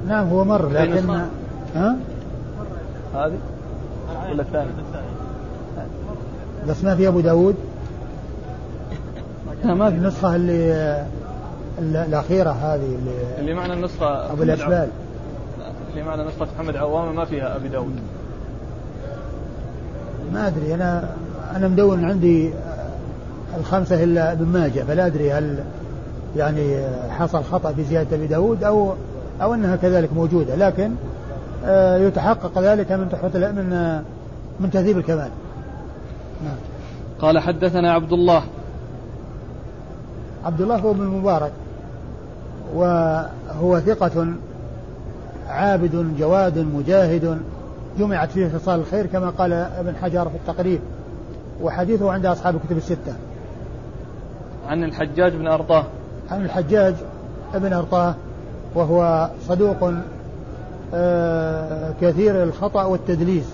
نعم 0.07 0.27
هو 0.27 0.43
مر 0.43 0.69
لكن 0.69 1.09
ها؟ 1.75 1.95
هذه؟ 3.15 3.37
ولا 4.31 4.41
الثاني؟ 4.41 4.69
بس 6.67 6.83
ما 6.83 6.95
في 6.95 7.07
أبو 7.07 7.19
داود. 7.19 7.55
ما 9.65 9.89
في. 9.89 9.95
النسخة 9.95 10.35
اللي 10.35 11.05
الأخيرة 11.79 12.49
هذه 12.49 12.95
اللي 12.99 13.39
اللي 13.39 13.53
معنا 13.53 13.73
النسخة 13.73 14.31
أبو 14.31 14.43
الأشبال 14.43 14.87
اللي 15.91 16.03
معنا 16.03 16.23
نسخة 16.23 16.47
محمد 16.55 16.75
عوامة 16.75 17.11
ما 17.11 17.25
فيها 17.25 17.55
أبي 17.55 17.67
داود. 17.67 17.95
ما 20.33 20.47
أدري 20.47 20.73
أنا 20.75 21.09
أنا 21.55 21.67
مدون 21.67 22.05
عندي 22.05 22.53
الخمسة 23.57 24.03
إلا 24.03 24.31
ابن 24.31 24.45
ماجه 24.45 24.79
فلا 24.79 25.05
أدري 25.05 25.31
هل 25.33 25.59
يعني 26.35 26.85
حصل 27.09 27.43
خطأ 27.43 27.73
في 27.73 27.83
زيادة 27.83 28.15
أبي 28.15 28.27
داود 28.27 28.63
أو 28.63 28.93
أو 29.41 29.53
أنها 29.53 29.75
كذلك 29.75 30.13
موجودة 30.13 30.55
لكن 30.55 30.91
آه، 31.65 31.97
يتحقق 31.97 32.59
ذلك 32.59 32.91
من 32.91 33.09
تحفة 33.11 33.51
من 33.51 33.73
آه، 33.73 34.01
من 34.59 34.71
تهذيب 34.71 34.97
الكمال. 34.97 35.29
نعم. 36.43 36.55
قال 37.21 37.39
حدثنا 37.39 37.93
عبد 37.93 38.13
الله. 38.13 38.43
عبد 40.45 40.61
الله 40.61 40.77
هو 40.77 40.91
ابن 40.91 41.01
المبارك. 41.01 41.51
وهو 42.73 43.79
ثقة 43.79 44.33
عابد 45.47 46.15
جواد 46.19 46.59
مجاهد. 46.59 47.41
جمعت 47.99 48.31
فيه 48.31 48.49
خصال 48.49 48.79
الخير 48.79 49.05
كما 49.05 49.29
قال 49.29 49.53
ابن 49.53 49.95
حجر 49.95 50.29
في 50.29 50.35
التقريب. 50.35 50.79
وحديثه 51.61 52.11
عند 52.11 52.25
أصحاب 52.25 52.55
الكتب 52.55 52.77
الستة. 52.77 53.13
عن 54.67 54.83
الحجاج 54.83 55.35
بن 55.35 55.47
أرطاه. 55.47 55.83
عن 56.31 56.41
الحجاج 56.41 56.95
بن 57.53 57.73
أرطاه 57.73 58.15
وهو 58.75 59.29
صدوق 59.47 59.93
آه، 60.93 61.93
كثير 62.01 62.43
الخطأ 62.43 62.83
والتدليس. 62.83 63.45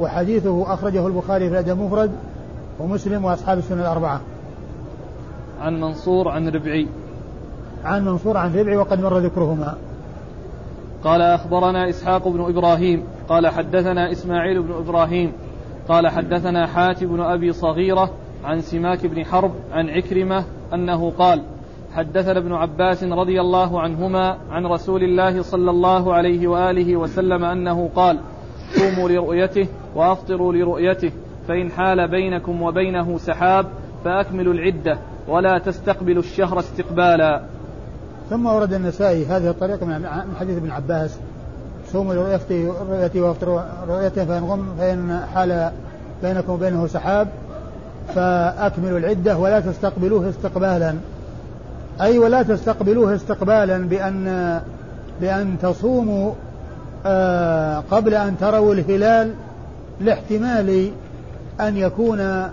وحديثه 0.00 0.74
أخرجه 0.74 1.06
البخاري 1.06 1.48
في 1.48 1.52
الأدب 1.52 1.80
المفرد 1.80 2.10
ومسلم 2.80 3.24
وأصحاب 3.24 3.58
السنة 3.58 3.80
الأربعة. 3.80 4.20
عن 5.60 5.80
منصور 5.80 6.28
عن 6.28 6.48
ربعي. 6.48 6.86
عن 7.84 8.04
منصور 8.04 8.36
عن 8.36 8.56
ربعي 8.56 8.76
وقد 8.76 9.00
مر 9.00 9.18
ذكرهما. 9.18 9.74
قال 11.04 11.22
أخبرنا 11.22 11.88
إسحاق 11.88 12.28
بن 12.28 12.40
إبراهيم 12.40 13.02
قال 13.28 13.48
حدثنا 13.48 14.12
إسماعيل 14.12 14.62
بن 14.62 14.72
إبراهيم 14.72 15.32
قال 15.88 16.08
حدثنا 16.08 16.66
حاتم 16.66 17.06
بن 17.06 17.20
أبي 17.20 17.52
صغيرة 17.52 18.10
عن 18.44 18.60
سماك 18.60 19.06
بن 19.06 19.24
حرب 19.24 19.50
عن 19.72 19.88
عكرمة 19.88 20.44
أنه 20.74 21.10
قال 21.10 21.42
حدثنا 21.94 22.38
ابن 22.38 22.52
عباس 22.52 23.04
رضي 23.04 23.40
الله 23.40 23.80
عنهما 23.80 24.38
عن 24.50 24.66
رسول 24.66 25.02
الله 25.02 25.42
صلى 25.42 25.70
الله 25.70 26.14
عليه 26.14 26.48
وآله 26.48 26.96
وسلم 26.96 27.44
أنه 27.44 27.90
قال 27.96 28.18
صوموا 28.72 29.08
لرؤيته 29.08 29.66
وأفطروا 29.94 30.52
لرؤيته 30.52 31.12
فإن 31.48 31.70
حال 31.70 32.08
بينكم 32.10 32.62
وبينه 32.62 33.18
سحاب 33.18 33.66
فأكملوا 34.04 34.52
العدة 34.52 34.98
ولا 35.28 35.58
تستقبلوا 35.58 36.22
الشهر 36.22 36.58
استقبالا. 36.58 37.42
ثم 38.30 38.46
ورد 38.46 38.72
النسائي 38.72 39.26
هذه 39.26 39.50
الطريقة 39.50 39.86
من 39.86 40.06
حديث 40.40 40.56
ابن 40.56 40.70
عباس 40.70 41.18
صوموا 41.92 42.14
لرؤيته 42.14 43.22
وأفطروا 43.22 43.60
رؤيته 43.88 44.24
فإن 44.24 44.44
غم 44.44 44.66
فإن 44.78 45.26
حال 45.34 45.70
بينكم 46.22 46.52
وبينه 46.52 46.86
سحاب 46.86 47.28
فأكملوا 48.14 48.98
العدة 48.98 49.38
ولا 49.38 49.60
تستقبلوه 49.60 50.28
استقبالا 50.28 50.94
أي 52.00 52.18
ولا 52.18 52.42
تستقبلوه 52.42 53.14
استقبالا 53.14 53.78
بأن 53.88 54.60
بأن 55.20 55.56
تصوموا 55.62 56.32
قبل 57.90 58.14
أن 58.14 58.34
تروا 58.40 58.74
الهلال 58.74 59.34
لاحتمال 60.00 60.90
أن 61.60 61.76
يكون 61.76 62.48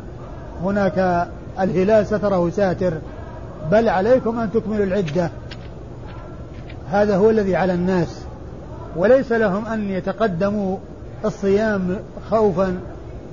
هناك 0.64 1.28
الهلال 1.60 2.08
ستره 2.08 2.49
ساتر. 2.49 2.93
بل 3.72 3.89
عليكم 3.89 4.39
أن 4.39 4.52
تكملوا 4.52 4.86
العدة. 4.86 5.30
هذا 6.91 7.18
هو 7.18 7.30
الذي 7.30 7.56
على 7.56 7.74
الناس. 7.74 8.22
وليس 8.95 9.32
لهم 9.32 9.66
أن 9.66 9.89
يتقدموا 9.89 10.78
الصيام 11.26 11.97
خوفا 12.30 12.78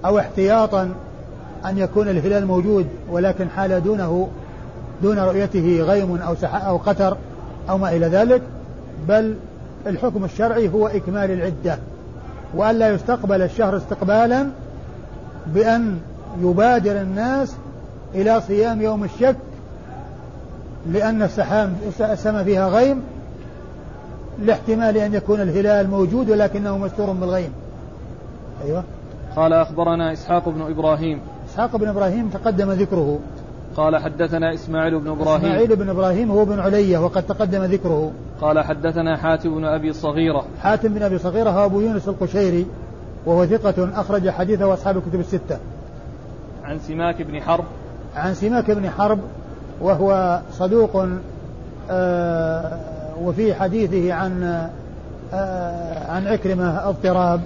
أو 0.04 0.18
احتياطا 0.18 0.90
أن 1.66 1.78
يكون 1.78 2.08
الهلال 2.08 2.46
موجود 2.46 2.86
ولكن 3.10 3.48
حال 3.48 3.82
دونه 3.82 4.28
دون 5.02 5.18
رؤيته 5.18 5.82
غيم 5.82 6.16
أو 6.16 6.34
أو 6.44 6.76
قتر 6.76 7.16
أو 7.70 7.78
ما 7.78 7.90
إلى 7.90 8.06
ذلك. 8.06 8.42
بل 9.08 9.34
الحكم 9.86 10.24
الشرعي 10.24 10.68
هو 10.68 10.86
إكمال 10.86 11.30
العدة 11.30 11.78
وأن 12.54 12.78
لا 12.78 12.90
يستقبل 12.94 13.42
الشهر 13.42 13.76
استقبالا 13.76 14.46
بأن 15.46 15.98
يبادر 16.42 17.00
الناس 17.00 17.54
إلى 18.14 18.40
صيام 18.40 18.82
يوم 18.82 19.04
الشك 19.04 19.36
لأن 20.92 21.22
السحام 21.22 21.76
السماء 22.00 22.44
فيها 22.44 22.68
غيم 22.68 23.02
لاحتمال 24.38 24.96
أن 24.96 25.14
يكون 25.14 25.40
الهلال 25.40 25.90
موجود 25.90 26.30
ولكنه 26.30 26.78
مستور 26.78 27.12
بالغيم. 27.12 27.52
أيوة. 28.64 28.84
قال 29.36 29.52
أخبرنا 29.52 30.12
إسحاق 30.12 30.48
بن 30.48 30.62
إبراهيم. 30.62 31.20
إسحاق 31.50 31.76
بن 31.76 31.88
إبراهيم 31.88 32.28
تقدم 32.28 32.70
ذكره. 32.70 33.18
قال 33.78 33.96
حدثنا 33.96 34.54
إسماعيل 34.54 34.98
بن 34.98 35.08
إبراهيم. 35.08 35.44
إسماعيل 35.44 35.76
بن 35.76 35.88
إبراهيم 35.88 36.30
هو 36.30 36.44
بن 36.44 36.58
علية 36.58 36.98
وقد 36.98 37.22
تقدم 37.22 37.64
ذكره. 37.64 38.10
قال 38.40 38.60
حدثنا 38.60 39.16
حاتم 39.16 39.54
بن 39.54 39.64
أبي 39.64 39.92
صغيرة. 39.92 40.44
حاتم 40.62 40.94
بن 40.94 41.02
أبي 41.02 41.18
صغيرة 41.18 41.50
هو 41.50 41.64
أبو 41.64 41.80
يونس 41.80 42.08
القشيري 42.08 42.66
وهو 43.26 43.46
ثقة 43.46 44.00
أخرج 44.00 44.30
حديثه 44.30 44.74
أصحاب 44.74 44.96
الكتب 44.96 45.20
الستة. 45.20 45.58
عن 46.64 46.78
سماك 46.78 47.22
بن 47.22 47.40
حرب. 47.40 47.64
عن 48.16 48.34
سماك 48.34 48.70
بن 48.70 48.90
حرب 48.90 49.18
وهو 49.80 50.40
صدوق 50.52 51.06
آه 51.90 52.78
وفي 53.22 53.54
حديثه 53.54 54.12
عن 54.12 54.42
آه 55.32 56.10
عن 56.10 56.26
عكرمة 56.26 56.88
اضطراب 56.88 57.40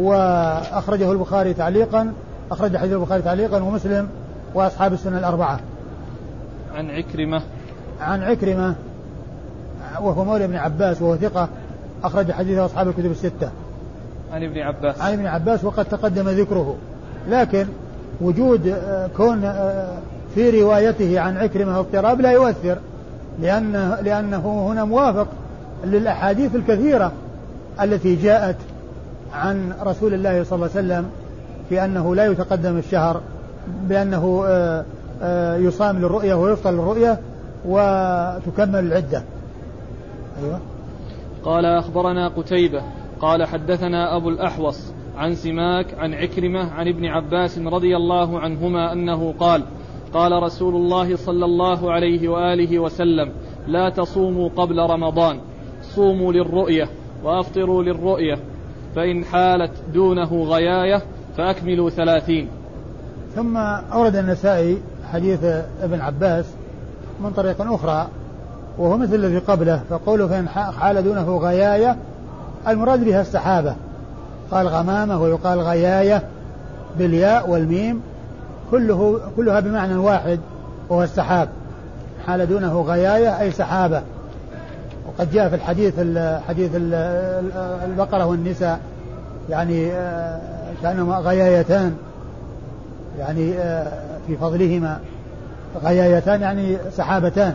وأخرجه 0.00 1.12
البخاري 1.12 1.54
تعليقا 1.54 2.12
أخرج 2.50 2.76
حديث 2.76 2.92
البخاري 2.92 3.22
تعليقا 3.22 3.62
ومسلم. 3.62 4.08
وأصحاب 4.54 4.92
السنة 4.92 5.18
الأربعة. 5.18 5.60
عن 6.74 6.90
عكرمة. 6.90 7.42
عن 8.00 8.22
عكرمة 8.22 8.74
وهو 10.00 10.24
مولى 10.24 10.44
ابن 10.44 10.56
عباس 10.56 11.02
وهو 11.02 11.16
ثقة 11.16 11.48
أخرج 12.04 12.32
حديثه 12.32 12.64
أصحاب 12.64 12.88
الكتب 12.88 13.10
الستة. 13.10 13.50
عن 14.32 14.42
ابن 14.42 14.58
عباس. 14.58 15.00
عن 15.00 15.12
ابن 15.12 15.26
عباس 15.26 15.64
وقد 15.64 15.84
تقدم 15.84 16.28
ذكره. 16.28 16.76
لكن 17.28 17.66
وجود 18.20 18.66
آه، 18.66 19.08
كون 19.16 19.44
آه، 19.44 19.88
في 20.34 20.62
روايته 20.62 21.20
عن 21.20 21.36
عكرمة 21.36 21.78
اضطراب 21.78 22.20
لا 22.20 22.30
يؤثر 22.30 22.78
لأنه, 23.40 24.00
لأنه 24.00 24.68
هنا 24.72 24.84
موافق 24.84 25.28
للأحاديث 25.84 26.54
الكثيرة 26.54 27.12
التي 27.82 28.16
جاءت 28.16 28.56
عن 29.34 29.72
رسول 29.82 30.14
الله 30.14 30.44
صلى 30.44 30.56
الله 30.56 30.70
عليه 30.76 30.86
وسلم 30.86 31.10
في 31.68 31.84
أنه 31.84 32.14
لا 32.14 32.26
يتقدم 32.26 32.78
الشهر 32.78 33.20
بأنه 33.88 34.42
آه، 34.46 34.84
آه، 35.22 35.56
يصام 35.56 35.98
للرؤية 35.98 36.34
ويفطر 36.34 36.70
للرؤية 36.70 37.20
وتكمل 37.64 38.78
العدة. 38.78 39.22
أيوة. 40.42 40.60
قال 41.44 41.64
أخبرنا 41.64 42.28
قتيبة 42.28 42.82
قال 43.20 43.44
حدثنا 43.44 44.16
أبو 44.16 44.28
الأحوص 44.28 44.92
عن 45.16 45.34
سماك 45.34 45.86
عن 45.98 46.14
عكرمة 46.14 46.70
عن 46.72 46.88
ابن 46.88 47.06
عباس 47.06 47.58
رضي 47.58 47.96
الله 47.96 48.40
عنهما 48.40 48.92
أنه 48.92 49.34
قال 49.38 49.62
قال 50.14 50.42
رسول 50.42 50.74
الله 50.74 51.16
صلى 51.16 51.44
الله 51.44 51.92
عليه 51.92 52.28
وآله 52.28 52.78
وسلم 52.78 53.32
لا 53.66 53.90
تصوموا 53.90 54.48
قبل 54.56 54.78
رمضان 54.78 55.40
صوموا 55.82 56.32
للرؤية 56.32 56.88
وأفطروا 57.24 57.82
للرؤية 57.82 58.38
فإن 58.96 59.24
حالت 59.24 59.72
دونه 59.94 60.42
غياية 60.42 61.02
فأكملوا 61.36 61.90
ثلاثين. 61.90 62.48
ثم 63.36 63.56
أورد 63.92 64.16
النسائي 64.16 64.78
حديث 65.12 65.44
ابن 65.82 66.00
عباس 66.00 66.44
من 67.20 67.30
طريق 67.30 67.72
أخرى 67.72 68.08
وهو 68.78 68.96
مثل 68.96 69.14
الذي 69.14 69.38
قبله 69.38 69.80
فقوله 69.90 70.26
فإن 70.26 70.48
حال 70.48 71.04
دونه 71.04 71.36
غياية 71.36 71.96
المراد 72.68 73.04
بها 73.04 73.20
السحابة. 73.20 73.74
قال 74.50 74.68
غمامة 74.68 75.22
ويقال 75.22 75.60
غياية 75.60 76.22
بالياء 76.98 77.50
والميم 77.50 78.02
كله 78.70 79.20
كلها 79.36 79.60
بمعنى 79.60 79.96
واحد 79.96 80.40
وهو 80.88 81.02
السحاب. 81.02 81.48
حال 82.26 82.48
دونه 82.48 82.80
غياية 82.80 83.40
أي 83.40 83.50
سحابة. 83.50 84.02
وقد 85.06 85.32
جاء 85.32 85.48
في 85.48 85.54
الحديث 85.54 85.94
حديث 86.48 86.70
البقرة 87.84 88.26
والنساء 88.26 88.80
يعني 89.50 89.92
آه، 89.92 90.40
كأنهما 90.82 91.16
غيايتان. 91.18 91.96
يعني 93.20 93.58
آه، 93.58 94.18
في 94.26 94.36
فضلهما 94.36 95.00
غيايتان 95.82 96.40
يعني 96.40 96.76
سحابتان. 96.96 97.54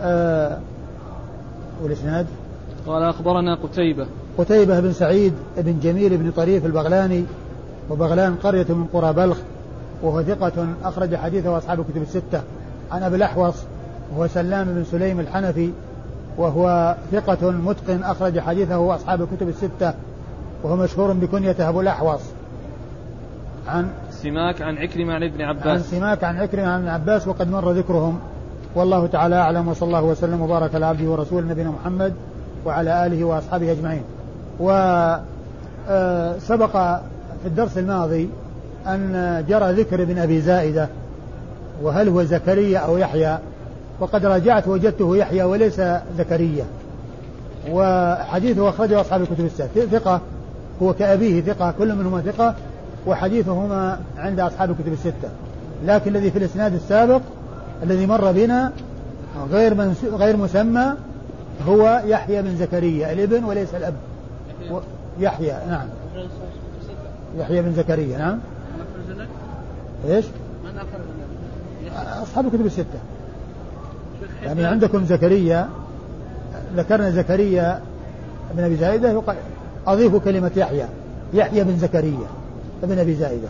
آه، 0.00 0.58
والإسناد؟ 1.82 2.26
قال 2.86 3.02
أخبرنا 3.02 3.54
قتيبة. 3.54 4.06
قتيبة 4.38 4.80
بن 4.80 4.92
سعيد 4.92 5.32
بن 5.56 5.80
جميل 5.80 6.16
بن 6.16 6.30
طريف 6.30 6.66
البغلاني 6.66 7.24
وبغلان 7.90 8.34
قرية 8.34 8.66
من 8.68 8.86
قرى 8.92 9.12
بلخ 9.12 9.38
وهو 10.02 10.22
ثقة 10.22 10.66
أخرج 10.84 11.16
حديثه 11.16 11.58
أصحاب 11.58 11.80
الكتب 11.80 12.02
الستة. 12.02 12.42
عن 12.92 13.02
أبي 13.02 13.16
الأحوص 13.16 13.54
وهو 14.12 14.26
سلام 14.26 14.66
بن 14.66 14.84
سليم 14.84 15.20
الحنفي 15.20 15.70
وهو 16.38 16.96
ثقة 17.12 17.50
متقن 17.50 18.02
أخرج 18.02 18.40
حديثه 18.40 18.94
أصحاب 18.94 19.22
الكتب 19.22 19.48
الستة 19.48 19.94
وهو 20.62 20.76
مشهور 20.76 21.12
بكنيته 21.12 21.68
أبو 21.68 21.80
الأحوص. 21.80 22.20
عن 23.68 23.88
سماك 24.10 24.62
عن 24.62 24.78
عكرمة 24.78 25.14
عن 25.14 25.22
ابن 25.22 25.42
عباس. 25.42 25.66
عن 25.66 25.78
سماك 25.78 26.24
عن 26.24 26.36
عكرمة 26.36 26.68
عن 26.68 26.80
ابن 26.80 26.88
عباس 26.88 27.28
وقد 27.28 27.50
مر 27.50 27.72
ذكرهم. 27.72 28.18
والله 28.74 29.06
تعالى 29.06 29.36
أعلم 29.36 29.68
وصلى 29.68 29.86
الله 29.86 30.02
وسلم 30.02 30.40
وبارك 30.40 30.74
على 30.74 30.86
عبده 30.86 31.10
ورسوله 31.10 31.46
نبينا 31.46 31.70
محمد 31.70 32.14
وعلى 32.66 33.06
آله 33.06 33.24
وأصحابه 33.24 33.72
أجمعين. 33.72 34.02
وسبق 34.60 35.16
آه، 36.76 37.00
في 37.42 37.46
الدرس 37.46 37.78
الماضي 37.78 38.28
أن 38.86 39.44
جرى 39.48 39.72
ذكر 39.72 40.02
ابن 40.02 40.18
أبي 40.18 40.40
زائدة 40.40 40.88
وهل 41.82 42.08
هو 42.08 42.22
زكريا 42.22 42.78
أو 42.78 42.98
يحيى؟ 42.98 43.38
وقد 44.00 44.26
راجعت 44.26 44.68
وجدته 44.68 45.16
يحيى 45.16 45.42
وليس 45.42 45.80
زكريا. 46.18 46.64
وحديثه 47.70 48.68
أخرجه 48.68 49.00
أصحاب 49.00 49.20
الكتب 49.20 49.44
الستة. 49.44 49.86
ثقة 49.86 50.20
هو 50.82 50.92
كأبيه 50.92 51.40
ثقة 51.40 51.74
كل 51.78 51.94
منهما 51.94 52.20
ثقة. 52.20 52.54
وحديثهما 53.06 54.00
عند 54.18 54.40
أصحاب 54.40 54.70
الكتب 54.70 54.92
الستة. 54.92 55.28
لكن 55.86 56.16
الذي 56.16 56.30
في 56.30 56.38
الإسناد 56.38 56.74
السابق 56.74 57.20
الذي 57.82 58.06
مر 58.06 58.32
بنا 58.32 58.72
غير 59.50 59.92
غير 60.12 60.36
مسمى 60.36 60.94
هو 61.66 62.02
يحيى 62.06 62.42
بن 62.42 62.56
زكريا 62.56 63.12
الابن 63.12 63.44
وليس 63.44 63.74
الأب. 63.74 63.94
يحيى. 65.20 65.56
نعم. 65.68 65.86
يحيى 67.38 67.62
بن 67.62 67.72
زكريا 67.74 68.18
نعم. 68.18 68.38
إيش؟ 70.08 70.24
من 70.64 70.78
أصحاب 72.22 72.46
الكتب 72.46 72.66
الستة. 72.66 72.98
يعني 74.44 74.64
عندكم 74.64 75.04
زكريا 75.04 75.68
ذكرنا 76.76 77.10
زكريا 77.10 77.80
بن 78.54 78.64
أبي 78.64 78.76
زايدة 78.76 79.22
أضيف 79.86 80.16
كلمة 80.16 80.50
يحيى. 80.56 80.84
يحيى 81.34 81.64
بن 81.64 81.78
زكريا. 81.78 82.28
ابن 82.84 82.98
أبي 82.98 83.14
زائده. 83.14 83.48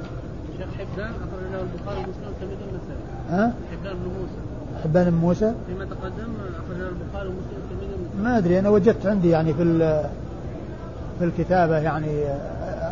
شيخ 0.59 0.67
حبان 0.79 1.11
أخرج 1.11 1.53
له 1.53 1.61
البخاري 1.61 1.99
ومسلم 1.99 2.33
وتلميذ 2.37 2.59
النسائي. 2.71 3.03
ها؟ 3.31 3.55
حبان 3.73 3.95
بن 3.95 4.09
موسى. 4.09 4.41
حبان 4.85 5.11
بن 5.11 5.17
موسى 5.17 5.55
فيما 5.67 5.85
تقدم 5.85 6.33
أخرجه 6.65 6.89
البخاري 6.89 7.29
ومسلم 7.29 7.65
ما 8.23 8.39
أدري 8.39 8.59
أنا 8.59 8.69
وجدت 8.69 9.07
عندي 9.07 9.31
يعني 9.31 9.55
في 9.55 9.65
في 11.19 11.25
الكتابة 11.25 11.79
يعني 11.79 12.25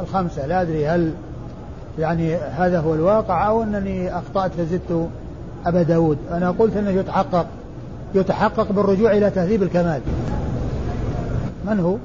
الخمسة 0.00 0.46
لا 0.46 0.62
أدري 0.62 0.88
هل 0.88 1.12
يعني 1.98 2.34
هذا 2.34 2.80
هو 2.80 2.94
الواقع 2.94 3.48
أو 3.48 3.62
أنني 3.62 4.18
أخطأت 4.18 4.50
فزدت 4.52 5.08
أبا 5.66 5.82
داود 5.82 6.18
أنا 6.30 6.50
قلت 6.50 6.76
أنه 6.76 6.90
يتحقق 6.90 7.46
يتحقق 8.14 8.72
بالرجوع 8.72 9.12
إلى 9.12 9.30
تهذيب 9.30 9.62
الكمال 9.62 10.00
من 11.66 11.80
هو 11.80 11.96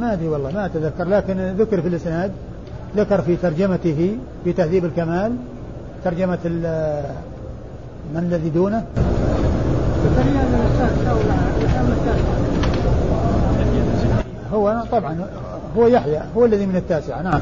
ما 0.00 0.12
أدري 0.12 0.28
والله 0.28 0.50
ما 0.52 0.66
أتذكر 0.66 1.04
لكن 1.04 1.54
ذكر 1.58 1.80
في 1.80 1.88
الإسناد 1.88 2.32
ذكر 2.96 3.22
في 3.22 3.36
ترجمته 3.36 4.16
في 4.44 4.52
تهذيب 4.52 4.84
الكمال 4.84 5.36
ترجمة 6.04 6.38
من 8.14 8.20
الذي 8.20 8.50
دونه. 8.50 8.84
هو 14.52 14.82
طبعا 14.92 15.26
هو 15.76 15.86
يحيى 15.86 16.20
هو 16.36 16.44
الذي 16.44 16.66
من 16.66 16.76
التاسعة 16.76 17.22
نعم. 17.22 17.40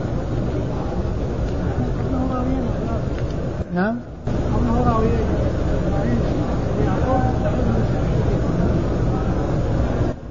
نعم. 3.75 3.97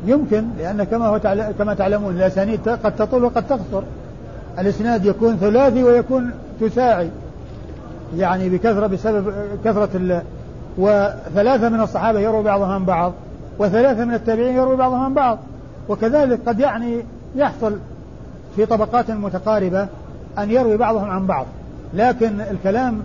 يمكن 0.05 0.45
لأن 0.57 0.83
كما 0.83 1.07
هو 1.07 1.19
كما 1.59 1.73
تعلمون 1.73 2.15
الأسانيد 2.15 2.69
قد 2.69 2.95
تطول 2.95 3.23
وقد 3.23 3.47
تقصر. 3.47 3.83
الإسناد 4.59 5.05
يكون 5.05 5.37
ثلاثي 5.37 5.83
ويكون 5.83 6.31
تساعي. 6.61 7.09
يعني 8.17 8.49
بكثرة 8.49 8.87
بسبب 8.87 9.33
كثرة 9.65 9.89
ال 9.95 10.21
وثلاثة 10.77 11.69
من 11.69 11.81
الصحابة 11.81 12.19
يروي 12.19 12.43
بعضهم 12.43 12.69
عن 12.69 12.85
بعض 12.85 13.13
وثلاثة 13.59 14.05
من 14.05 14.13
التابعين 14.13 14.55
يروي 14.55 14.75
بعضهم 14.75 15.01
عن 15.01 15.13
بعض. 15.13 15.39
وكذلك 15.89 16.39
قد 16.45 16.59
يعني 16.59 17.05
يحصل 17.35 17.77
في 18.55 18.65
طبقات 18.65 19.11
متقاربة 19.11 19.87
أن 20.37 20.51
يروي 20.51 20.77
بعضهم 20.77 21.09
عن 21.09 21.25
بعض. 21.25 21.45
لكن 21.93 22.41
الكلام 22.41 23.01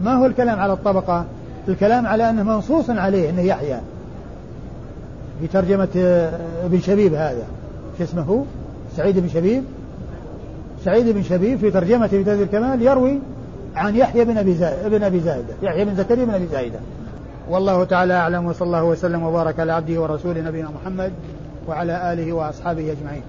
ما 0.00 0.14
هو 0.14 0.26
الكلام 0.26 0.60
على 0.60 0.72
الطبقة؟ 0.72 1.24
الكلام 1.68 2.06
على 2.06 2.30
أنه 2.30 2.42
منصوص 2.42 2.90
عليه 2.90 3.30
أنه 3.30 3.40
يحيى. 3.40 3.80
في 5.40 5.46
ترجمة 5.46 5.88
ابن 6.64 6.80
شبيب 6.80 7.14
هذا. 7.14 7.44
شو 7.98 8.04
اسمه؟ 8.04 8.22
هو 8.22 8.42
سعيد 8.96 9.18
بن 9.18 9.28
شبيب. 9.28 9.64
سعيد 10.84 11.08
بن 11.08 11.22
شبيب 11.22 11.58
في 11.58 11.70
ترجمة 11.70 12.06
تهذيب 12.06 12.42
الكمال 12.42 12.82
يروي 12.82 13.18
عن 13.76 13.96
يحيى 13.96 14.24
بن 14.24 14.38
أبي 14.38 14.54
زائدة 14.54 14.88
بن 14.88 15.02
أبي 15.04 15.20
زائدة 15.20 15.54
يحيى 15.62 15.84
بن 15.84 15.94
زكريا 15.94 16.24
بن 16.24 16.34
أبي 16.34 16.46
زائدة 16.46 16.78
والله 17.50 17.84
تعالى 17.84 18.14
أعلم 18.14 18.46
وصلى 18.46 18.66
الله 18.66 18.84
وسلم 18.84 19.22
وبارك 19.22 19.60
على 19.60 19.72
عبده 19.72 20.00
ورسوله 20.00 20.40
نبينا 20.40 20.68
محمد 20.82 21.12
وعلى 21.68 22.12
آله 22.12 22.32
وأصحابه 22.32 22.92
أجمعين. 22.92 23.22